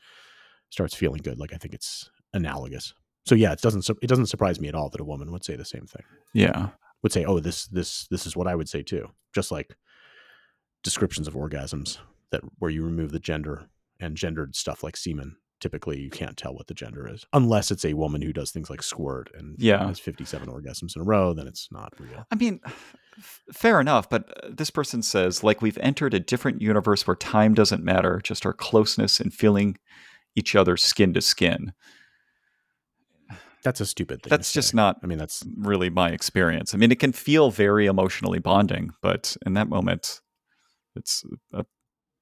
starts 0.70 0.94
feeling 0.94 1.20
good. 1.22 1.38
Like 1.38 1.52
I 1.52 1.56
think 1.56 1.74
it's 1.74 2.10
analogous. 2.32 2.94
So 3.26 3.34
yeah, 3.34 3.52
it 3.52 3.60
doesn't 3.60 3.88
it 4.02 4.06
doesn't 4.06 4.26
surprise 4.26 4.60
me 4.60 4.68
at 4.68 4.74
all 4.74 4.88
that 4.90 5.00
a 5.00 5.04
woman 5.04 5.30
would 5.32 5.44
say 5.44 5.56
the 5.56 5.64
same 5.64 5.86
thing. 5.86 6.04
Yeah, 6.32 6.70
would 7.02 7.12
say, 7.12 7.24
"Oh, 7.24 7.40
this 7.40 7.66
this 7.66 8.06
this 8.08 8.26
is 8.26 8.36
what 8.36 8.46
I 8.46 8.54
would 8.54 8.68
say 8.68 8.82
too." 8.82 9.10
Just 9.34 9.50
like 9.50 9.76
descriptions 10.82 11.28
of 11.28 11.34
orgasms 11.34 11.98
that 12.30 12.40
where 12.58 12.70
you 12.70 12.82
remove 12.82 13.12
the 13.12 13.18
gender 13.18 13.68
and 14.00 14.16
gendered 14.16 14.56
stuff 14.56 14.82
like 14.82 14.96
semen 14.96 15.36
typically 15.60 16.00
you 16.00 16.10
can't 16.10 16.36
tell 16.36 16.54
what 16.54 16.66
the 16.66 16.74
gender 16.74 17.08
is 17.08 17.26
unless 17.32 17.70
it's 17.70 17.84
a 17.84 17.94
woman 17.94 18.22
who 18.22 18.32
does 18.32 18.50
things 18.50 18.70
like 18.70 18.82
squirt 18.82 19.30
and 19.34 19.56
yeah. 19.58 19.86
has 19.86 19.98
57 19.98 20.48
orgasms 20.48 20.94
in 20.94 21.02
a 21.02 21.04
row 21.04 21.32
then 21.32 21.46
it's 21.46 21.68
not 21.70 21.92
real. 21.98 22.26
I 22.30 22.34
mean 22.36 22.60
f- 23.18 23.42
fair 23.52 23.80
enough 23.80 24.08
but 24.08 24.44
uh, 24.44 24.48
this 24.50 24.70
person 24.70 25.02
says 25.02 25.42
like 25.42 25.62
we've 25.62 25.78
entered 25.78 26.14
a 26.14 26.20
different 26.20 26.62
universe 26.62 27.06
where 27.06 27.16
time 27.16 27.54
doesn't 27.54 27.82
matter 27.84 28.20
just 28.22 28.46
our 28.46 28.52
closeness 28.52 29.20
and 29.20 29.32
feeling 29.32 29.78
each 30.36 30.54
other 30.54 30.76
skin 30.76 31.12
to 31.14 31.20
skin. 31.20 31.72
That's 33.64 33.80
a 33.80 33.86
stupid 33.86 34.22
thing 34.22 34.30
that's 34.30 34.52
just 34.52 34.72
not 34.72 34.98
i 35.02 35.06
mean 35.06 35.18
that's 35.18 35.44
really 35.56 35.90
my 35.90 36.10
experience. 36.10 36.74
I 36.74 36.76
mean 36.76 36.92
it 36.92 37.00
can 37.00 37.12
feel 37.12 37.50
very 37.50 37.86
emotionally 37.86 38.38
bonding 38.38 38.92
but 39.02 39.36
in 39.44 39.54
that 39.54 39.68
moment 39.68 40.20
it's 40.94 41.24
a, 41.52 41.64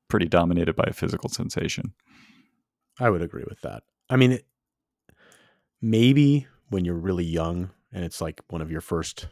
pretty 0.08 0.26
dominated 0.26 0.76
by 0.76 0.84
a 0.86 0.92
physical 0.92 1.28
sensation 1.28 1.92
I 2.98 3.10
would 3.10 3.22
agree 3.22 3.44
with 3.48 3.60
that. 3.62 3.82
I 4.08 4.16
mean, 4.16 4.32
it, 4.32 4.46
maybe 5.80 6.46
when 6.68 6.84
you're 6.84 6.94
really 6.94 7.24
young 7.24 7.70
and 7.92 8.04
it's 8.04 8.20
like 8.20 8.40
one 8.48 8.60
of 8.62 8.70
your 8.70 8.80
first 8.80 9.28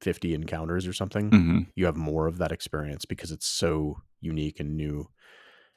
50 0.00 0.34
encounters 0.34 0.86
or 0.86 0.92
something, 0.92 1.30
hmm 1.30 1.60
you 1.76 1.86
have 1.86 1.96
more 1.96 2.28
of 2.28 2.38
that 2.38 2.52
experience 2.52 3.04
because 3.04 3.32
it's 3.32 3.46
so 3.46 3.96
unique 4.20 4.60
and 4.60 4.76
new 4.76 5.08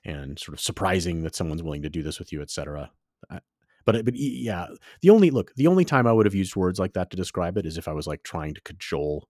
and 0.05 0.39
sort 0.39 0.53
of 0.53 0.61
surprising 0.61 1.23
that 1.23 1.35
someone's 1.35 1.63
willing 1.63 1.83
to 1.83 1.89
do 1.89 2.03
this 2.03 2.19
with 2.19 2.31
you, 2.31 2.41
etc. 2.41 2.91
I- 3.29 3.41
But 3.85 4.05
but 4.05 4.15
yeah, 4.15 4.67
the 5.01 5.09
only 5.11 5.31
look, 5.31 5.53
the 5.55 5.67
only 5.67 5.85
time 5.85 6.07
I 6.07 6.13
would 6.13 6.25
have 6.27 6.35
used 6.35 6.55
words 6.55 6.79
like 6.79 6.93
that 6.93 7.09
to 7.11 7.17
describe 7.17 7.57
it 7.57 7.65
is 7.65 7.77
if 7.77 7.87
I 7.87 7.93
was 7.93 8.07
like 8.07 8.23
trying 8.23 8.53
to 8.55 8.61
cajole 8.61 9.27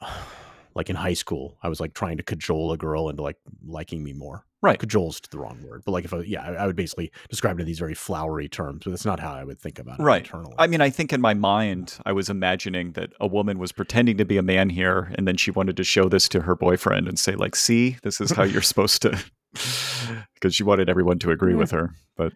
like 0.74 0.90
in 0.90 0.96
high 0.96 1.14
school, 1.14 1.58
I 1.62 1.68
was 1.68 1.80
like 1.80 1.94
trying 1.94 2.16
to 2.18 2.22
cajole 2.22 2.72
a 2.72 2.76
girl 2.78 3.08
into 3.08 3.22
like 3.22 3.36
liking 3.66 4.02
me 4.02 4.12
more. 4.12 4.46
Right. 4.62 4.78
Cajole's 4.78 5.20
the 5.30 5.38
wrong 5.38 5.62
word, 5.66 5.82
but 5.86 5.92
like 5.92 6.04
if 6.04 6.12
I, 6.12 6.18
yeah, 6.20 6.42
I, 6.42 6.52
I 6.52 6.66
would 6.66 6.76
basically 6.76 7.10
describe 7.30 7.58
it 7.58 7.62
in 7.62 7.66
these 7.66 7.78
very 7.78 7.94
flowery 7.94 8.46
terms, 8.48 8.82
but 8.84 8.90
that's 8.90 9.06
not 9.06 9.18
how 9.18 9.32
I 9.32 9.42
would 9.42 9.58
think 9.58 9.78
about 9.78 9.98
it 9.98 10.02
Right. 10.02 10.22
internally. 10.22 10.54
I 10.58 10.66
mean, 10.66 10.80
I 10.82 10.90
think 10.90 11.12
in 11.14 11.20
my 11.22 11.32
mind, 11.32 11.96
I 12.04 12.12
was 12.12 12.28
imagining 12.28 12.92
that 12.92 13.12
a 13.20 13.26
woman 13.26 13.58
was 13.58 13.72
pretending 13.72 14.18
to 14.18 14.24
be 14.26 14.36
a 14.36 14.42
man 14.42 14.68
here, 14.68 15.12
and 15.16 15.26
then 15.26 15.36
she 15.38 15.50
wanted 15.50 15.76
to 15.78 15.84
show 15.84 16.08
this 16.10 16.28
to 16.30 16.40
her 16.42 16.54
boyfriend 16.54 17.08
and 17.08 17.18
say, 17.18 17.34
like, 17.36 17.56
see, 17.56 17.96
this 18.02 18.20
is 18.20 18.32
how 18.32 18.42
you're 18.42 18.60
supposed 18.60 19.00
to, 19.02 19.18
because 20.34 20.54
she 20.54 20.62
wanted 20.62 20.88
everyone 20.90 21.18
to 21.20 21.30
agree 21.30 21.54
with 21.54 21.70
her. 21.70 21.94
But 22.16 22.32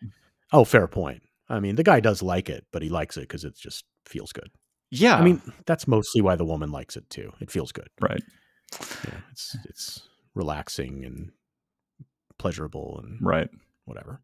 oh, 0.52 0.64
fair 0.64 0.86
point. 0.86 1.22
I 1.48 1.60
mean, 1.60 1.76
the 1.76 1.82
guy 1.84 2.00
does 2.00 2.22
like 2.22 2.48
it, 2.48 2.64
but 2.72 2.80
he 2.82 2.88
likes 2.88 3.18
it 3.18 3.22
because 3.22 3.44
it 3.44 3.54
just 3.54 3.84
feels 4.06 4.32
good. 4.32 4.48
yeah, 4.90 5.16
I 5.16 5.22
mean, 5.22 5.42
that's 5.66 5.86
mostly 5.86 6.22
why 6.22 6.36
the 6.36 6.44
woman 6.46 6.70
likes 6.72 6.96
it 6.96 7.08
too. 7.10 7.32
It 7.40 7.50
feels 7.50 7.70
good. 7.70 7.88
right. 8.00 8.22
Yeah, 9.04 9.18
it's 9.30 9.56
it's 9.66 10.08
relaxing 10.34 11.04
and 11.04 11.30
pleasurable 12.44 13.00
and 13.02 13.16
Right. 13.22 13.48
whatever. 13.86 14.20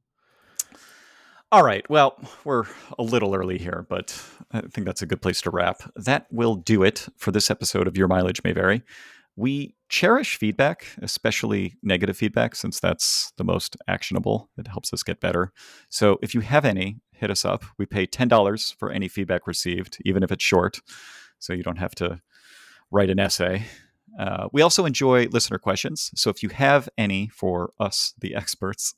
All 1.51 1.65
right. 1.65 1.89
Well, 1.89 2.19
we're 2.45 2.65
a 2.99 3.03
little 3.03 3.35
early 3.35 3.57
here, 3.57 3.87
but 3.89 4.23
I 4.53 4.61
think 4.61 4.85
that's 4.87 5.01
a 5.01 5.07
good 5.07 5.23
place 5.23 5.41
to 5.43 5.51
wrap. 5.51 5.79
That 5.97 6.27
will 6.31 6.55
do 6.55 6.83
it 6.83 7.09
for 7.17 7.33
this 7.33 7.51
episode 7.51 7.89
of 7.89 7.97
Your 7.97 8.09
Mileage 8.09 8.43
May 8.45 8.53
Vary. 8.53 8.83
We 9.37 9.75
cherish 9.89 10.37
feedback, 10.37 10.85
especially 11.01 11.77
negative 11.83 12.19
feedback, 12.19 12.55
since 12.57 12.79
that's 12.79 13.33
the 13.39 13.45
most 13.45 13.75
actionable. 13.89 14.51
It 14.59 14.69
helps 14.69 14.93
us 14.93 15.03
get 15.03 15.19
better. 15.19 15.51
So 15.89 16.19
if 16.21 16.35
you 16.35 16.43
have 16.43 16.67
any, 16.67 17.01
hit 17.13 17.31
us 17.31 17.47
up. 17.47 17.65
We 17.79 17.87
pay 17.87 18.07
$10 18.07 18.75
for 18.79 18.91
any 18.93 19.09
feedback 19.09 19.47
received, 19.47 19.97
even 20.05 20.23
if 20.23 20.31
it's 20.31 20.45
short, 20.45 20.81
so 21.39 21.55
you 21.55 21.63
don't 21.63 21.79
have 21.79 21.95
to 21.95 22.21
write 22.91 23.09
an 23.09 23.19
essay. 23.19 23.65
Uh, 24.19 24.49
we 24.53 24.63
also 24.63 24.85
enjoy 24.85 25.27
listener 25.27 25.59
questions. 25.59 26.11
So 26.15 26.31
if 26.31 26.43
you 26.43 26.49
have 26.51 26.89
any 26.99 27.29
for 27.29 27.73
us, 27.81 28.15
the 28.21 28.35
experts, 28.41 28.95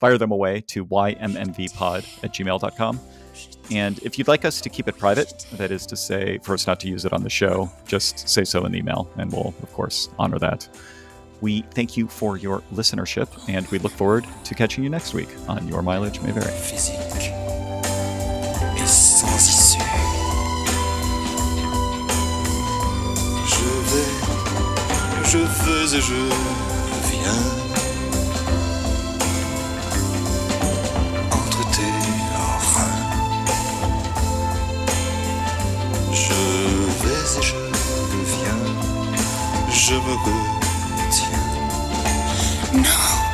fire 0.00 0.18
them 0.18 0.32
away 0.32 0.60
to 0.68 0.86
ymmvpod 0.86 2.24
at 2.24 2.34
gmail.com. 2.34 3.00
And 3.70 3.98
if 4.00 4.18
you'd 4.18 4.28
like 4.28 4.44
us 4.44 4.60
to 4.60 4.68
keep 4.68 4.88
it 4.88 4.96
private, 4.98 5.46
that 5.52 5.70
is 5.70 5.86
to 5.86 5.96
say, 5.96 6.38
for 6.42 6.54
us 6.54 6.66
not 6.66 6.80
to 6.80 6.88
use 6.88 7.04
it 7.04 7.12
on 7.12 7.22
the 7.22 7.30
show, 7.30 7.70
just 7.86 8.28
say 8.28 8.44
so 8.44 8.64
in 8.64 8.72
the 8.72 8.78
email, 8.78 9.10
and 9.16 9.32
we'll, 9.32 9.54
of 9.62 9.72
course, 9.72 10.08
honor 10.18 10.38
that. 10.38 10.68
We 11.40 11.62
thank 11.72 11.96
you 11.96 12.08
for 12.08 12.36
your 12.38 12.60
listenership, 12.72 13.28
and 13.48 13.66
we 13.68 13.78
look 13.78 13.92
forward 13.92 14.26
to 14.44 14.54
catching 14.54 14.84
you 14.84 14.90
next 14.90 15.12
week 15.14 15.28
on 15.48 15.68
Your 15.68 15.82
Mileage 15.82 16.20
May 16.22 16.32
Vary. 16.32 16.52
je 25.28 25.38
veux 25.38 25.94
et 25.94 26.00
je 26.00 26.14
viens. 27.10 27.42
Entre 31.32 31.70
tes 31.70 31.94
reins, 32.74 32.96
je 36.12 36.34
vais 37.02 37.38
et 37.38 37.42
je 37.42 37.56
viens, 38.32 38.64
je 39.70 39.94
me 39.94 40.14
retiens. 40.26 41.46
Non. 42.72 43.25